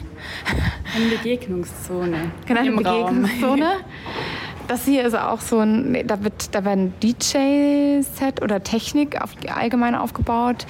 Eine 0.96 1.18
Begegnungszone. 1.18 2.32
Genau, 2.46 2.62
eine 2.62 2.72
Begegnungszone. 2.72 3.72
Das 4.68 4.86
hier 4.86 5.04
ist 5.06 5.16
auch 5.16 5.42
so 5.42 5.60
ein, 5.60 6.08
da 6.08 6.24
wird, 6.24 6.56
da 6.56 6.64
werden 6.64 6.94
DJ-Set 7.02 8.42
oder 8.42 8.64
Technik 8.64 9.22
auf, 9.22 9.32
allgemein 9.54 9.96
aufgebaut. 9.96 10.66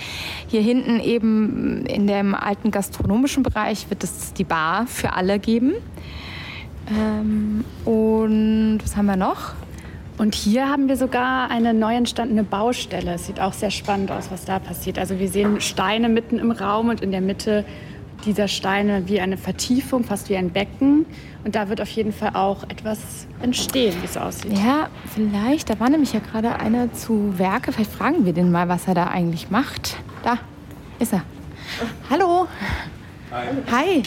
Hier 0.47 0.61
hinten 0.61 0.99
eben 0.99 1.85
in 1.85 2.07
dem 2.07 2.33
alten 2.33 2.71
gastronomischen 2.71 3.43
Bereich 3.43 3.89
wird 3.89 4.03
es 4.03 4.33
die 4.33 4.43
Bar 4.43 4.87
für 4.87 5.13
alle 5.13 5.39
geben. 5.39 5.73
Ähm, 6.89 7.63
und 7.85 8.79
was 8.83 8.97
haben 8.97 9.05
wir 9.05 9.15
noch? 9.15 9.53
Und 10.17 10.35
hier 10.35 10.69
haben 10.69 10.87
wir 10.89 10.97
sogar 10.97 11.49
eine 11.49 11.73
neu 11.73 11.95
entstandene 11.95 12.43
Baustelle. 12.43 13.13
Es 13.13 13.25
sieht 13.25 13.39
auch 13.39 13.53
sehr 13.53 13.71
spannend 13.71 14.11
aus, 14.11 14.29
was 14.31 14.45
da 14.45 14.59
passiert. 14.59 14.99
Also 14.99 15.19
wir 15.19 15.27
sehen 15.27 15.59
Steine 15.59 16.07
mitten 16.07 16.37
im 16.39 16.51
Raum 16.51 16.89
und 16.89 17.01
in 17.01 17.11
der 17.11 17.21
Mitte 17.21 17.65
dieser 18.25 18.47
Steine 18.47 19.07
wie 19.07 19.19
eine 19.19 19.37
Vertiefung, 19.37 20.03
fast 20.03 20.29
wie 20.29 20.37
ein 20.37 20.51
Becken. 20.51 21.05
Und 21.43 21.55
da 21.55 21.69
wird 21.69 21.81
auf 21.81 21.89
jeden 21.89 22.13
Fall 22.13 22.31
auch 22.35 22.63
etwas 22.63 23.27
entstehen, 23.41 23.95
wie 24.01 24.05
es 24.05 24.17
aussieht. 24.17 24.53
Ja, 24.57 24.87
vielleicht. 25.13 25.69
Da 25.69 25.79
war 25.79 25.89
nämlich 25.89 26.13
ja 26.13 26.19
gerade 26.19 26.59
einer 26.59 26.93
zu 26.93 27.37
Werke. 27.37 27.71
Vielleicht 27.71 27.91
fragen 27.91 28.25
wir 28.25 28.33
den 28.33 28.51
mal, 28.51 28.69
was 28.69 28.87
er 28.87 28.93
da 28.93 29.07
eigentlich 29.07 29.49
macht. 29.49 29.97
Da 30.23 30.37
ist 30.99 31.13
er. 31.13 31.23
Hallo. 32.09 32.47
Hi. 33.31 33.47
Hi. 33.71 34.03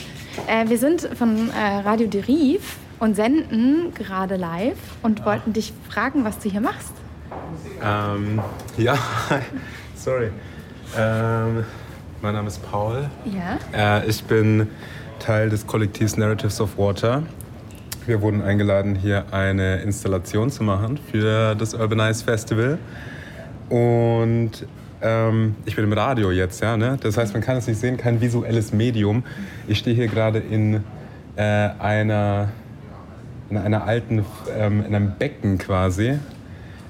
Äh, 0.46 0.68
wir 0.68 0.78
sind 0.78 1.08
von 1.14 1.50
äh, 1.50 1.78
Radio 1.80 2.06
Deriv 2.06 2.76
und 2.98 3.16
senden 3.16 3.92
gerade 3.94 4.36
live 4.36 4.78
und 5.02 5.24
wollten 5.24 5.52
dich 5.52 5.72
fragen, 5.88 6.24
was 6.24 6.38
du 6.38 6.50
hier 6.50 6.60
machst. 6.60 6.92
Ähm, 7.82 8.40
ja, 8.78 8.96
sorry. 9.94 10.30
Ähm, 10.96 11.64
mein 12.22 12.34
Name 12.34 12.48
ist 12.48 12.60
Paul. 12.70 13.08
Ja. 13.24 13.98
Äh, 13.98 14.08
ich 14.08 14.24
bin 14.24 14.68
Teil 15.18 15.48
des 15.50 15.66
Kollektivs 15.66 16.16
Narratives 16.16 16.60
of 16.60 16.78
Water. 16.78 17.22
Wir 18.06 18.22
wurden 18.22 18.42
eingeladen, 18.42 18.94
hier 18.94 19.24
eine 19.32 19.82
Installation 19.82 20.50
zu 20.50 20.62
machen 20.62 20.98
für 21.10 21.54
das 21.54 21.74
Urbanize 21.74 22.24
Festival. 22.24 22.78
Und 23.68 24.66
ähm, 25.02 25.56
ich 25.64 25.74
bin 25.74 25.84
im 25.84 25.92
Radio 25.92 26.30
jetzt, 26.30 26.62
ja. 26.62 26.76
Ne? 26.76 26.98
Das 27.00 27.16
heißt, 27.16 27.32
man 27.32 27.42
kann 27.42 27.56
es 27.56 27.66
nicht 27.66 27.80
sehen, 27.80 27.96
kein 27.96 28.20
visuelles 28.20 28.72
Medium. 28.72 29.24
Ich 29.66 29.78
stehe 29.78 29.96
hier 29.96 30.08
gerade 30.08 30.38
in 30.38 30.84
äh, 31.36 31.42
einer 31.42 32.48
in 33.50 33.58
einer 33.58 33.84
alten, 33.84 34.24
ähm, 34.58 34.84
in 34.86 34.94
einem 34.94 35.12
Becken 35.18 35.58
quasi, 35.58 36.18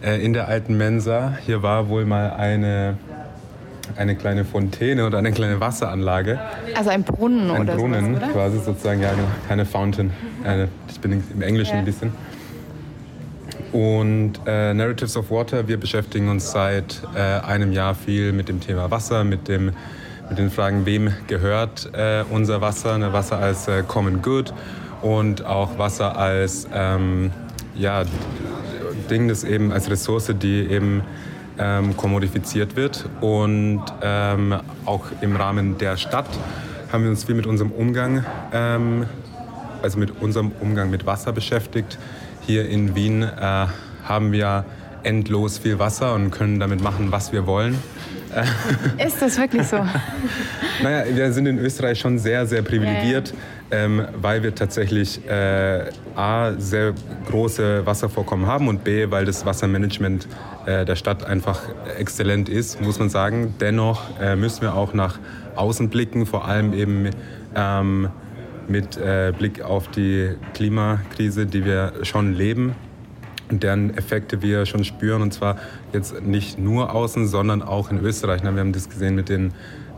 äh, 0.03 0.25
in 0.25 0.33
der 0.33 0.49
alten 0.49 0.77
Mensa. 0.77 1.37
Hier 1.45 1.63
war 1.63 1.89
wohl 1.89 2.05
mal 2.05 2.31
eine 2.31 2.97
eine 3.97 4.17
kleine 4.17 4.45
Fontäne 4.45 5.07
oder 5.07 5.19
eine 5.19 5.33
kleine 5.33 5.61
Wasseranlage. 5.61 6.39
Also 6.75 6.91
ein 6.91 7.03
Brunnen 7.03 7.51
ein 7.51 7.63
oder 7.63 7.73
Ein 7.73 7.79
Brunnen 7.79 8.15
sowas, 8.17 8.33
quasi 8.33 8.59
sozusagen, 8.59 9.01
ja 9.01 9.11
genau, 9.11 9.29
keine 9.49 9.65
Fountain. 9.65 10.11
Eine, 10.45 10.69
ich 10.89 11.01
bin 11.01 11.23
im 11.33 11.43
Englischen 11.43 11.75
ja. 11.75 11.79
ein 11.81 11.85
bisschen. 11.85 12.13
Und 13.73 14.35
äh, 14.47 14.73
Narratives 14.73 15.17
of 15.17 15.31
Water, 15.31 15.69
wir 15.69 15.79
beschäftigen 15.79 16.29
uns 16.29 16.53
seit 16.53 17.03
äh, 17.15 17.19
einem 17.47 17.73
Jahr 17.73 17.95
viel 17.95 18.33
mit 18.33 18.49
dem 18.49 18.61
Thema 18.61 18.91
Wasser, 18.91 19.25
mit, 19.25 19.49
dem, 19.49 19.73
mit 20.29 20.39
den 20.39 20.51
Fragen, 20.51 20.87
wem 20.87 21.13
gehört 21.27 21.91
äh, 21.93 22.25
unser 22.31 22.61
Wasser, 22.61 22.97
ne, 22.97 23.13
Wasser 23.13 23.39
als 23.39 23.69
äh, 23.69 23.83
Common 23.87 24.23
Good 24.23 24.55
und 25.03 25.45
auch 25.45 25.79
Wasser 25.79 26.17
als 26.17 26.67
ähm, 26.73 27.33
ja, 27.75 28.05
Ding, 29.11 29.29
das 29.29 29.45
eben 29.45 29.73
als 29.73 29.91
Ressource, 29.91 30.33
die 30.41 30.67
eben 30.71 31.03
ähm, 31.59 31.97
kommodifiziert 31.97 32.77
wird. 32.77 33.09
Und 33.21 33.83
ähm, 34.03 34.55
auch 34.85 35.05
im 35.21 35.37
Rahmen 35.37 35.79
der 35.79 35.97
Stadt 35.97 36.29
haben 36.93 37.05
wir 37.05 37.11
uns 37.11 37.25
viel 37.25 37.35
mit 37.35 37.47
unserem 37.47 37.73
Umgang, 37.73 38.25
ähm, 38.53 39.07
also 39.83 39.99
mit 39.99 40.21
unserem 40.23 40.53
Umgang 40.61 40.91
mit 40.91 41.07
Wasser 41.07 41.33
beschäftigt. 41.33 41.99
Hier 42.43 42.69
in 42.69 42.95
Wien 42.95 43.23
äh, 43.23 43.67
haben 44.05 44.33
wir 44.33 44.65
endlos 45.03 45.59
viel 45.59 45.79
Wasser 45.79 46.15
und 46.15 46.31
können 46.31 46.59
damit 46.59 46.81
machen, 46.83 47.13
was 47.13 47.33
wir 47.33 47.47
wollen. 47.47 47.79
Ist 48.99 49.23
das 49.23 49.39
wirklich 49.39 49.67
so? 49.67 49.77
naja, 50.83 51.05
wir 51.15 51.33
sind 51.33 51.47
in 51.47 51.59
Österreich 51.59 51.99
schon 51.99 52.19
sehr, 52.19 52.47
sehr 52.47 52.63
privilegiert. 52.63 53.31
Yeah 53.31 53.56
ähm, 53.71 54.07
weil 54.21 54.43
wir 54.43 54.55
tatsächlich 54.55 55.27
äh, 55.29 55.91
A, 56.15 56.53
sehr 56.59 56.95
große 57.29 57.85
Wasservorkommen 57.85 58.47
haben 58.47 58.69
und 58.69 58.85
B, 58.85 59.11
weil 59.11 59.25
das 59.25 59.45
Wassermanagement 59.45 60.29
äh, 60.67 60.85
der 60.85 60.97
Stadt 60.97 61.25
einfach 61.25 61.63
exzellent 61.99 62.49
ist, 62.49 62.81
muss 62.81 62.99
man 62.99 63.09
sagen. 63.09 63.55
Dennoch 63.61 64.21
äh, 64.21 64.37
müssen 64.37 64.63
wir 64.63 64.75
auch 64.75 64.95
nach 64.95 65.19
außen 65.57 65.89
blicken, 65.89 66.27
vor 66.27 66.47
allem 66.47 66.73
eben 66.73 67.11
ähm, 67.55 68.09
mit 68.69 68.97
äh, 68.97 69.33
Blick 69.37 69.63
auf 69.63 69.89
die 69.89 70.31
Klimakrise, 70.55 71.47
die 71.47 71.65
wir 71.65 71.93
schon 72.03 72.35
leben 72.35 72.75
und 73.51 73.63
deren 73.63 73.97
Effekte 73.97 74.43
wir 74.43 74.67
schon 74.67 74.85
spüren. 74.85 75.23
Und 75.23 75.33
zwar 75.33 75.57
jetzt 75.93 76.23
nicht 76.23 76.59
nur 76.59 76.95
außen, 76.95 77.27
sondern 77.27 77.63
auch 77.63 77.91
in 77.91 77.99
Österreich. 77.99 78.43
Wir 78.43 78.51
haben 78.51 78.73
das 78.73 78.89
gesehen 78.89 79.15
mit 79.15 79.29
den, 79.29 79.53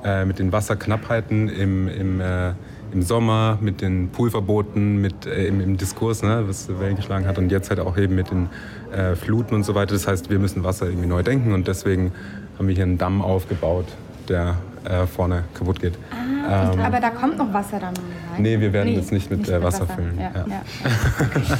äh, 0.04 0.24
mit 0.24 0.38
den 0.38 0.52
Wasserknappheiten 0.52 1.48
im, 1.48 1.88
im, 1.88 2.20
äh, 2.20 2.52
im 2.92 3.03
Sommer, 3.03 3.59
mit 3.61 3.81
den 3.81 4.11
Poolverboten, 4.11 5.01
mit, 5.01 5.27
äh, 5.27 5.46
im, 5.46 5.61
im, 5.61 5.77
Diskurs, 5.77 6.22
ne, 6.22 6.44
was 6.46 6.68
Wellen 6.81 6.96
geschlagen 6.96 7.27
hat. 7.27 7.38
Und 7.38 7.51
jetzt 7.51 7.70
halt 7.70 7.81
auch 7.81 7.96
eben 7.96 8.14
mit 8.14 8.31
den 8.31 8.48
äh, 8.92 9.14
Fluten 9.14 9.55
und 9.55 9.64
so 9.64 9.74
weiter. 9.74 9.94
Das 9.94 10.07
heißt, 10.07 10.31
wir 10.31 10.38
müssen 10.38 10.64
Wasser 10.64 10.87
irgendwie 10.87 11.09
neu 11.09 11.22
denken. 11.22 11.53
Und 11.53 11.68
deswegen 11.68 12.12
haben 12.59 12.68
wir 12.68 12.74
hier 12.74 12.85
einen 12.85 12.98
Damm 12.98 13.22
aufgebaut, 13.22 13.87
der 14.29 14.57
äh, 14.85 15.07
vorne 15.07 15.44
kaputt 15.55 15.81
geht. 15.81 15.98
Ah, 16.11 16.72
ähm, 16.72 16.81
aber 16.81 17.01
da 17.01 17.11
kommt 17.11 17.38
noch 17.38 17.53
Wasser 17.53 17.79
dann 17.79 17.94
rein? 17.94 18.42
Nee, 18.42 18.61
wir 18.61 18.72
werden 18.72 18.90
nee, 18.90 18.96
das 18.96 19.11
nicht 19.11 19.31
mit, 19.31 19.40
nicht 19.40 19.51
mit 19.51 19.62
Wasser, 19.62 19.83
Wasser, 19.83 19.94
füllen. 19.94 20.18
Ja, 20.18 20.31
ja. 20.35 20.46
Ja. 20.46 21.57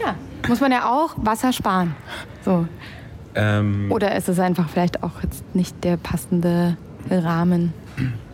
ja. 0.06 0.14
muss 0.48 0.60
man 0.60 0.72
ja 0.72 0.90
auch 0.90 1.14
Wasser 1.16 1.52
sparen. 1.52 1.94
So. 2.44 2.66
Ähm, 3.34 3.90
Oder 3.90 4.14
ist 4.16 4.28
es 4.28 4.38
einfach 4.38 4.68
vielleicht 4.68 5.02
auch 5.02 5.22
jetzt 5.22 5.54
nicht 5.54 5.82
der 5.84 5.96
passende 5.96 6.76
Rahmen? 7.10 7.72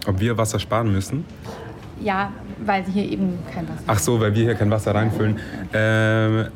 Ob 0.07 0.21
wir 0.21 0.39
Wasser 0.39 0.59
sparen 0.59 0.93
müssen? 0.93 1.25
Ja, 2.03 2.33
weil 2.65 2.85
hier 2.85 3.05
eben 3.05 3.39
kein 3.53 3.69
Wasser. 3.69 3.83
Ach 3.87 3.99
so, 3.99 4.21
weil 4.21 4.35
wir 4.35 4.45
hier 4.45 4.55
kein 4.55 4.71
Wasser 4.71 4.95
reinfüllen. 4.95 5.39
Ähm, 5.73 6.47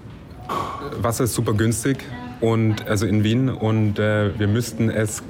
Wasser 1.00 1.24
ist 1.24 1.34
super 1.34 1.54
günstig 1.54 1.98
und 2.40 2.86
also 2.86 3.06
in 3.06 3.24
Wien 3.24 3.48
und 3.48 3.98
äh, 3.98 4.38
wir 4.38 4.48
müssten 4.48 4.90
es 4.90 5.22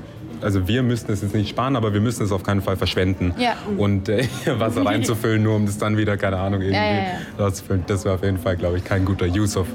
also 0.43 0.67
wir 0.67 0.83
müssten 0.83 1.13
es 1.13 1.23
jetzt 1.23 1.35
nicht 1.35 1.51
sparen, 1.51 1.77
aber 1.77 1.95
wir 1.95 2.01
müssen 2.01 2.25
es 2.25 2.33
auf 2.33 2.43
keinen 2.43 2.63
Fall 2.63 2.77
verschwenden. 2.77 3.33
Ja. 3.39 3.55
Und 3.77 4.09
äh, 4.09 4.27
Wasser 4.59 4.85
reinzufüllen, 4.85 5.43
nur 5.43 5.57
um 5.57 5.67
das 5.67 5.79
dann 5.79 5.97
wieder, 5.97 6.17
keine 6.17 6.39
Ahnung, 6.39 6.61
irgendwie 6.61 6.81
ja, 6.81 6.95
ja, 6.95 7.11
rauszufüllen. 7.39 7.85
Das 7.87 8.05
wäre 8.05 8.17
auf 8.17 8.25
jeden 8.25 8.39
Fall, 8.39 8.57
glaube 8.57 8.79
ich, 8.79 8.85
kein 8.85 9.05
guter 9.05 9.27
Use 9.27 9.59
of 9.59 9.69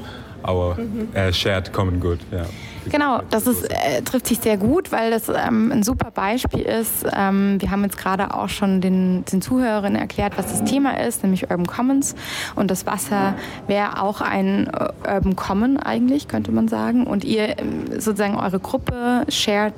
our 0.45 0.78
uh, 1.15 1.32
shared 1.32 1.71
common 1.71 2.00
good. 2.00 2.19
Ja. 2.32 2.45
Genau, 2.89 3.21
das 3.30 3.47
ist, 3.47 3.69
äh, 3.69 4.02
trifft 4.02 4.28
sich 4.28 4.39
sehr 4.39 4.58
gut, 4.58 4.91
weil 4.91 5.12
das 5.12 5.30
ähm, 5.30 5.71
ein 5.71 5.84
super 5.84 6.12
Beispiel 6.12 6.62
ist. 6.62 7.06
Ähm, 7.13 7.58
wir 7.60 7.71
haben 7.71 7.84
jetzt 7.84 7.97
gerade 7.97 8.34
auch 8.34 8.50
schon 8.50 8.82
den, 8.82 9.26
den 9.26 9.41
Zuhörerinnen 9.41 10.00
erklärt, 10.00 10.38
was 10.38 10.47
das 10.47 10.63
Thema 10.63 11.02
ist, 11.02 11.23
nämlich 11.23 11.50
Urban 11.50 11.67
Commons. 11.67 12.15
Und 12.56 12.71
das 12.71 12.86
Wasser 12.86 13.36
wäre 13.67 14.02
auch 14.02 14.21
ein 14.21 14.67
äh, 14.67 15.15
Urban 15.15 15.36
Common 15.36 15.78
eigentlich, 15.78 16.28
könnte 16.28 16.52
man 16.52 16.67
sagen. 16.67 17.06
Und 17.06 17.26
ihr 17.26 17.60
ähm, 17.60 17.86
sozusagen 18.00 18.36
eure 18.36 18.60
Gruppe 18.60 19.26
shared 19.30 19.73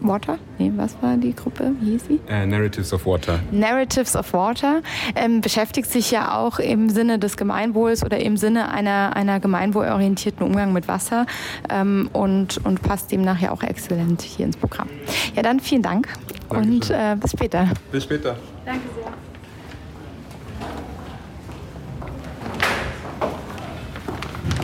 Water? 0.00 0.38
Nee, 0.58 0.72
was 0.76 0.96
war 1.02 1.16
die 1.16 1.34
Gruppe? 1.34 1.72
Wie 1.80 1.92
hieß 1.92 2.06
sie? 2.06 2.20
Uh, 2.28 2.46
Narratives 2.46 2.92
of 2.92 3.06
Water. 3.06 3.40
Narratives 3.50 4.16
of 4.16 4.32
Water 4.32 4.80
ähm, 5.14 5.40
beschäftigt 5.40 5.90
sich 5.90 6.10
ja 6.10 6.36
auch 6.36 6.58
im 6.58 6.88
Sinne 6.88 7.18
des 7.18 7.36
Gemeinwohls 7.36 8.04
oder 8.04 8.20
im 8.20 8.36
Sinne 8.36 8.70
einer, 8.70 9.16
einer 9.16 9.40
gemeinwohlorientierten 9.40 10.44
Umgang 10.46 10.72
mit 10.72 10.88
Wasser 10.88 11.26
ähm, 11.68 12.08
und, 12.12 12.64
und 12.64 12.82
passt 12.82 13.10
demnach 13.12 13.40
ja 13.40 13.50
auch 13.50 13.62
exzellent 13.62 14.22
hier 14.22 14.46
ins 14.46 14.56
Programm. 14.56 14.88
Ja, 15.34 15.42
dann 15.42 15.60
vielen 15.60 15.82
Dank 15.82 16.08
Dankeschön. 16.48 16.74
und 16.74 16.90
äh, 16.90 17.16
bis 17.20 17.32
später. 17.32 17.68
Bis 17.90 18.04
später. 18.04 18.36
Danke 18.64 18.82
sehr. 18.94 19.12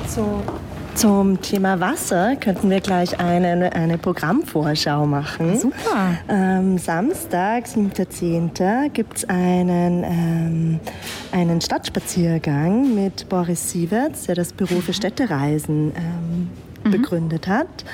So, 0.07 0.42
zum 0.95 1.41
Thema 1.41 1.81
Wasser 1.81 2.37
könnten 2.37 2.71
wir 2.71 2.81
gleich 2.81 3.19
eine, 3.19 3.73
eine 3.73 3.99
Programmvorschau 3.99 5.07
machen. 5.07 5.59
Super. 5.59 6.19
Ähm, 6.29 6.79
Samstag, 6.79 7.67
7.10. 7.67 8.91
gibt 8.91 9.19
es 9.19 9.29
einen, 9.29 10.05
ähm, 10.05 10.81
einen 11.33 11.61
Stadtspaziergang 11.61 12.95
mit 12.95 13.29
Boris 13.29 13.71
Sieverts, 13.71 14.25
der 14.25 14.37
das 14.37 14.53
Büro 14.53 14.81
für 14.81 14.93
Städtereisen 14.93 15.93
ähm, 15.97 16.51
mhm. 16.85 16.90
begründet 16.90 17.49
hat. 17.49 17.85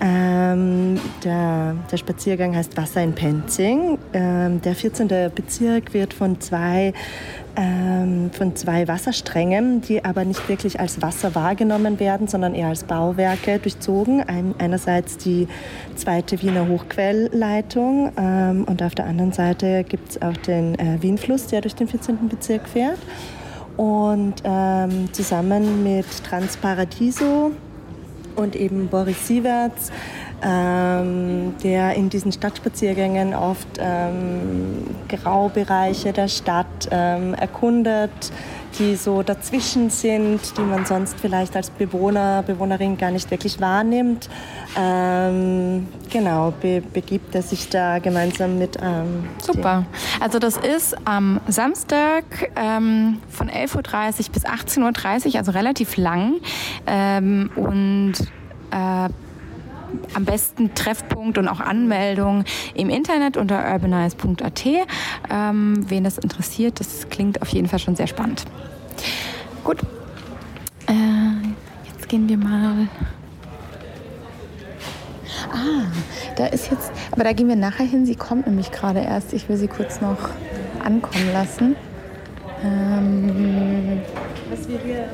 Ähm, 0.00 1.00
der, 1.24 1.76
der, 1.90 1.96
Spaziergang 1.96 2.54
heißt 2.54 2.76
Wasser 2.76 3.02
in 3.02 3.14
Penzing. 3.14 3.98
Ähm, 4.12 4.60
der 4.60 4.74
14. 4.74 5.08
Bezirk 5.34 5.94
wird 5.94 6.14
von 6.14 6.40
zwei 6.40 6.92
ähm, 7.56 8.30
von 8.32 8.56
zwei 8.56 8.88
Wassersträngen, 8.88 9.80
die 9.80 10.04
aber 10.04 10.24
nicht 10.24 10.48
wirklich 10.48 10.80
als 10.80 11.00
Wasser 11.02 11.34
wahrgenommen 11.34 12.00
werden, 12.00 12.26
sondern 12.26 12.54
eher 12.54 12.68
als 12.68 12.84
Bauwerke 12.84 13.58
durchzogen. 13.58 14.22
Ein, 14.22 14.54
einerseits 14.58 15.16
die 15.18 15.46
zweite 15.94 16.42
Wiener 16.42 16.68
Hochquellleitung 16.68 18.12
ähm, 18.16 18.64
und 18.64 18.82
auf 18.82 18.94
der 18.94 19.06
anderen 19.06 19.32
Seite 19.32 19.84
gibt 19.84 20.10
es 20.10 20.22
auch 20.22 20.36
den 20.38 20.76
äh, 20.78 21.00
Wienfluss, 21.00 21.46
der 21.46 21.60
durch 21.60 21.74
den 21.74 21.86
14. 21.86 22.28
Bezirk 22.28 22.68
fährt. 22.68 22.98
Und 23.76 24.34
ähm, 24.44 25.12
zusammen 25.12 25.82
mit 25.82 26.06
Transparadiso 26.24 27.52
und 28.36 28.56
eben 28.56 28.88
Boris 28.88 29.26
Sieverts 29.26 29.90
ähm, 30.44 31.54
der 31.62 31.94
in 31.94 32.10
diesen 32.10 32.30
Stadtspaziergängen 32.30 33.34
oft 33.34 33.66
ähm, 33.78 34.84
Graubereiche 35.08 36.12
der 36.12 36.28
Stadt 36.28 36.66
ähm, 36.90 37.34
erkundet, 37.34 38.10
die 38.78 38.96
so 38.96 39.22
dazwischen 39.22 39.90
sind, 39.90 40.56
die 40.56 40.62
man 40.62 40.84
sonst 40.84 41.18
vielleicht 41.20 41.56
als 41.56 41.70
Bewohner, 41.70 42.42
Bewohnerin 42.42 42.96
gar 42.96 43.10
nicht 43.10 43.30
wirklich 43.30 43.60
wahrnimmt. 43.60 44.28
Ähm, 44.76 45.86
genau, 46.10 46.52
be 46.60 46.80
begibt 46.80 47.34
er 47.34 47.42
sich 47.42 47.68
da 47.68 47.98
gemeinsam 47.98 48.58
mit. 48.58 48.76
Ähm, 48.82 49.28
Super. 49.40 49.84
Also 50.20 50.38
das 50.38 50.56
ist 50.56 50.96
am 51.04 51.40
Samstag 51.46 52.24
ähm, 52.56 53.18
von 53.28 53.48
11.30 53.48 53.76
Uhr 53.76 54.32
bis 54.32 54.44
18.30 54.44 55.26
Uhr, 55.26 55.38
also 55.38 55.52
relativ 55.52 55.96
lang. 55.96 56.40
Ähm, 56.86 57.50
und 57.56 58.14
äh, 58.70 59.08
am 60.14 60.24
besten 60.24 60.74
Treffpunkt 60.74 61.38
und 61.38 61.48
auch 61.48 61.60
Anmeldung 61.60 62.44
im 62.74 62.90
Internet 62.90 63.36
unter 63.36 63.72
urbanize.at. 63.72 64.64
Ähm, 65.30 65.84
wen 65.88 66.04
das 66.04 66.18
interessiert, 66.18 66.80
das 66.80 67.08
klingt 67.08 67.42
auf 67.42 67.48
jeden 67.48 67.68
Fall 67.68 67.78
schon 67.78 67.96
sehr 67.96 68.06
spannend. 68.06 68.44
Gut, 69.62 69.80
äh, 70.86 71.92
jetzt 71.92 72.08
gehen 72.08 72.28
wir 72.28 72.36
mal. 72.36 72.88
Ah, 75.52 75.86
da 76.36 76.46
ist 76.46 76.70
jetzt, 76.70 76.90
aber 77.12 77.24
da 77.24 77.32
gehen 77.32 77.48
wir 77.48 77.56
nachher 77.56 77.86
hin. 77.86 78.06
Sie 78.06 78.16
kommt 78.16 78.46
nämlich 78.46 78.70
gerade 78.72 79.00
erst. 79.00 79.32
Ich 79.32 79.48
will 79.48 79.56
sie 79.56 79.68
kurz 79.68 80.00
noch 80.00 80.30
ankommen 80.84 81.32
lassen. 81.32 81.76
Ähm, 82.62 84.00
Was 84.50 84.68
wir 84.68 84.78
hier 84.78 85.08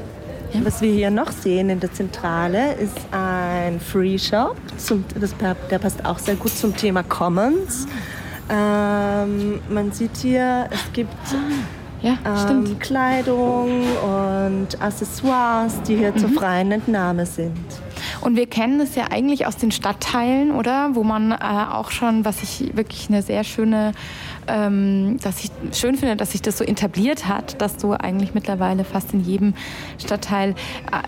ja. 0.53 0.61
Was 0.65 0.81
wir 0.81 0.93
hier 0.93 1.11
noch 1.11 1.31
sehen 1.33 1.71
in 1.71 1.81
der 1.81 1.93
Zentrale 1.93 2.75
ist 2.75 2.99
ein 3.11 3.81
Free 3.81 4.19
Shop. 4.19 4.57
Zum, 4.77 5.05
das, 5.19 5.35
der 5.71 5.79
passt 5.79 6.05
auch 6.05 6.19
sehr 6.19 6.37
gut 6.37 6.53
zum 6.53 6.77
Thema 6.77 7.03
Commons. 7.03 7.87
Ähm, 8.49 9.61
man 9.69 9.93
sieht 9.93 10.17
hier, 10.17 10.69
es 10.71 10.93
gibt 10.93 11.15
ja, 12.03 12.19
ähm, 12.25 12.79
Kleidung 12.79 13.83
und 14.03 14.81
Accessoires, 14.81 15.83
die 15.83 15.97
hier 15.97 16.13
mhm. 16.13 16.19
zur 16.19 16.31
freien 16.31 16.73
Entnahme 16.73 17.27
sind. 17.27 17.57
Und 18.21 18.37
wir 18.37 18.47
kennen 18.47 18.81
es 18.81 18.95
ja 18.95 19.05
eigentlich 19.11 19.47
aus 19.47 19.57
den 19.57 19.71
Stadtteilen, 19.71 20.53
oder? 20.53 20.95
Wo 20.95 21.05
man 21.05 21.33
äh, 21.33 21.37
auch 21.37 21.91
schon, 21.91 22.25
was 22.25 22.43
ich 22.43 22.75
wirklich 22.75 23.09
eine 23.09 23.23
sehr 23.23 23.45
schöne 23.45 23.93
ähm, 24.49 25.19
dass 25.23 25.45
ich 25.45 25.51
schön 25.73 25.97
finde, 25.97 26.17
dass 26.17 26.33
sich 26.33 26.43
das 26.43 26.59
so 26.59 26.65
etabliert 26.65 27.29
hat, 27.29 27.61
dass 27.61 27.77
du 27.77 27.93
eigentlich 27.93 28.35
mittlerweile 28.35 28.85
fast 28.85 29.13
in 29.13 29.21
jedem 29.21 29.55
Stadtteil 29.99 30.55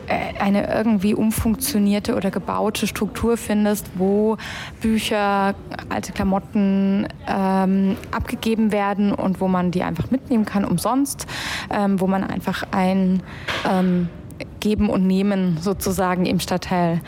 äh, 0.07 0.40
eine 0.40 0.73
irgendwie 0.73 1.14
umfunktionierte 1.14 2.14
oder 2.14 2.31
gebaute 2.31 2.87
Struktur 2.87 3.37
findest, 3.37 3.87
wo 3.95 4.37
Bücher, 4.81 5.55
alte 5.88 6.12
Klamotten 6.12 7.09
ähm, 7.27 7.97
abgegeben 8.11 8.73
werden 8.73 9.12
und 9.12 9.40
wo 9.40 9.49
man 9.49 9.71
die 9.71 9.83
einfach 9.83 10.11
mitnehmen 10.11 10.45
kann 10.45 10.64
umsonst, 10.64 11.27
ähm, 11.71 12.01
wo 12.01 12.07
man 12.07 12.25
einfach 12.25 12.64
ein 12.71 13.23
ähm, 13.68 14.09
Geben 14.61 14.90
und 14.90 15.07
Nehmen 15.07 15.59
sozusagen 15.61 16.27
im 16.27 16.40
Stadtteil 16.40 17.01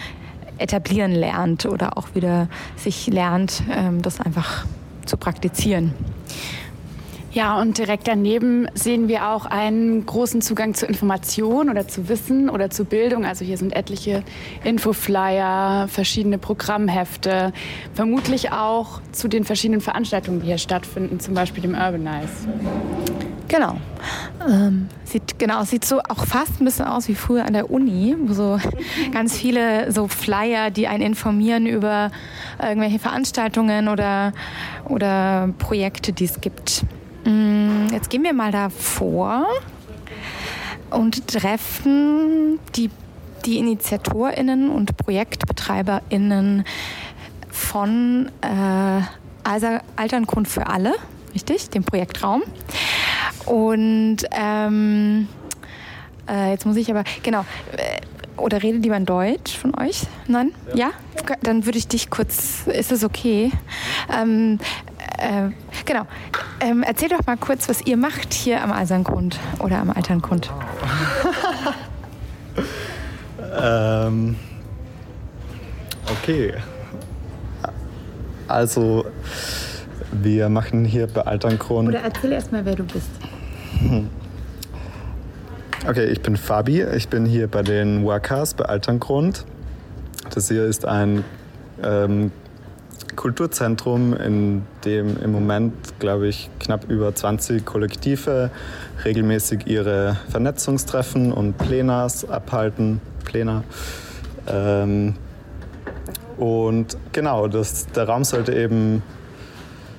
etablieren 0.58 1.12
lernt 1.12 1.66
oder 1.66 1.98
auch 1.98 2.14
wieder 2.14 2.48
sich 2.76 3.06
lernt, 3.06 3.62
ähm, 3.70 4.02
das 4.02 4.20
einfach 4.20 4.64
zu 5.06 5.16
praktizieren. 5.16 5.94
Ja, 7.34 7.60
und 7.60 7.78
direkt 7.78 8.06
daneben 8.06 8.68
sehen 8.74 9.08
wir 9.08 9.28
auch 9.28 9.44
einen 9.44 10.06
großen 10.06 10.40
Zugang 10.40 10.74
zu 10.74 10.86
Information 10.86 11.68
oder 11.68 11.88
zu 11.88 12.08
Wissen 12.08 12.48
oder 12.48 12.70
zu 12.70 12.84
Bildung. 12.84 13.24
Also 13.24 13.44
hier 13.44 13.58
sind 13.58 13.74
etliche 13.74 14.22
Infoflyer, 14.62 15.88
verschiedene 15.88 16.38
Programmhefte, 16.38 17.52
vermutlich 17.92 18.52
auch 18.52 19.00
zu 19.10 19.26
den 19.26 19.42
verschiedenen 19.42 19.80
Veranstaltungen, 19.80 20.42
die 20.42 20.46
hier 20.46 20.58
stattfinden, 20.58 21.18
zum 21.18 21.34
Beispiel 21.34 21.60
dem 21.60 21.74
Urbanize. 21.74 22.48
Genau. 23.48 23.78
Ähm, 24.48 24.88
sieht 25.04 25.36
genau 25.36 25.64
sieht 25.64 25.84
so 25.84 25.98
auch 26.08 26.24
fast 26.26 26.60
ein 26.60 26.64
bisschen 26.64 26.86
aus 26.86 27.08
wie 27.08 27.16
früher 27.16 27.46
an 27.46 27.52
der 27.52 27.68
Uni, 27.68 28.14
wo 28.16 28.32
so 28.32 28.60
ganz 29.12 29.36
viele 29.36 29.90
so 29.90 30.06
Flyer, 30.06 30.70
die 30.70 30.86
einen 30.86 31.02
informieren 31.02 31.66
über 31.66 32.12
irgendwelche 32.62 33.00
Veranstaltungen 33.00 33.88
oder 33.88 34.32
oder 34.84 35.52
Projekte, 35.58 36.12
die 36.12 36.26
es 36.26 36.40
gibt. 36.40 36.84
Mm, 37.24 37.86
jetzt 37.92 38.10
gehen 38.10 38.22
wir 38.22 38.32
mal 38.32 38.52
davor 38.52 39.46
und 40.90 41.26
treffen 41.28 42.58
die, 42.76 42.90
die 43.44 43.58
InitiatorInnen 43.58 44.70
und 44.70 44.96
ProjektbetreiberInnen 44.96 46.64
von 47.50 48.30
äh, 48.40 49.00
Alterngrund 49.96 50.48
für 50.48 50.66
alle, 50.66 50.94
richtig, 51.34 51.70
dem 51.70 51.84
Projektraum. 51.84 52.42
Und 53.46 54.18
ähm, 54.30 55.28
äh, 56.28 56.50
jetzt 56.50 56.66
muss 56.66 56.76
ich 56.76 56.90
aber, 56.90 57.04
genau, 57.22 57.44
äh, 57.76 58.00
oder 58.36 58.62
redet 58.62 58.82
lieber 58.82 58.96
in 58.96 59.06
Deutsch 59.06 59.56
von 59.56 59.78
euch? 59.78 60.02
Nein? 60.26 60.52
Ja? 60.74 60.90
ja? 61.16 61.36
Dann 61.42 61.66
würde 61.66 61.78
ich 61.78 61.86
dich 61.86 62.10
kurz, 62.10 62.66
ist 62.66 62.92
es 62.92 63.04
okay? 63.04 63.52
Ähm, 64.12 64.58
äh, 65.18 65.50
genau. 65.84 66.06
Ähm, 66.60 66.84
erzähl 66.86 67.08
doch 67.08 67.26
mal 67.26 67.36
kurz, 67.36 67.68
was 67.68 67.82
ihr 67.82 67.96
macht 67.96 68.32
hier 68.32 68.62
am 68.62 68.72
Eiserngrund 68.72 69.38
oder 69.58 69.78
am 69.78 69.90
Alterngrund. 69.90 70.50
ähm, 73.60 74.36
okay. 76.10 76.54
Also, 78.46 79.06
wir 80.12 80.48
machen 80.48 80.84
hier 80.84 81.06
bei 81.06 81.22
Alterngrund. 81.22 81.88
Oder 81.88 82.00
erzähl 82.00 82.32
erst 82.32 82.52
mal, 82.52 82.64
wer 82.64 82.76
du 82.76 82.84
bist. 82.84 83.10
Okay, 85.86 86.06
ich 86.06 86.22
bin 86.22 86.36
Fabi. 86.36 86.82
Ich 86.82 87.08
bin 87.08 87.26
hier 87.26 87.46
bei 87.46 87.62
den 87.62 88.04
Workers 88.04 88.54
bei 88.54 88.64
Alterngrund. 88.64 89.44
Das 90.30 90.48
hier 90.48 90.64
ist 90.64 90.86
ein 90.86 91.24
ähm, 91.82 92.32
Kulturzentrum, 93.16 94.14
in 94.14 94.62
dem 94.84 95.16
im 95.22 95.32
Moment, 95.32 95.72
glaube 95.98 96.28
ich, 96.28 96.50
knapp 96.60 96.90
über 96.90 97.14
20 97.14 97.64
Kollektive 97.64 98.50
regelmäßig 99.04 99.66
ihre 99.66 100.16
Vernetzungstreffen 100.30 101.32
und 101.32 101.58
Plenas 101.58 102.28
abhalten. 102.28 103.00
Plena. 103.24 103.64
Ähm, 104.46 105.14
und 106.36 106.96
genau, 107.12 107.48
das, 107.48 107.86
der 107.88 108.04
Raum 108.04 108.24
sollte 108.24 108.54
eben 108.54 109.02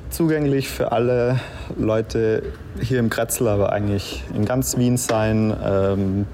zugänglich 0.10 0.70
für 0.70 0.92
alle 0.92 1.40
Leute 1.78 2.44
hier 2.80 3.00
im 3.00 3.10
Kretzel, 3.10 3.48
aber 3.48 3.72
eigentlich 3.72 4.24
in 4.34 4.46
ganz 4.46 4.78
Wien 4.78 4.98
sein. 4.98 5.56
Ähm, 5.66 6.26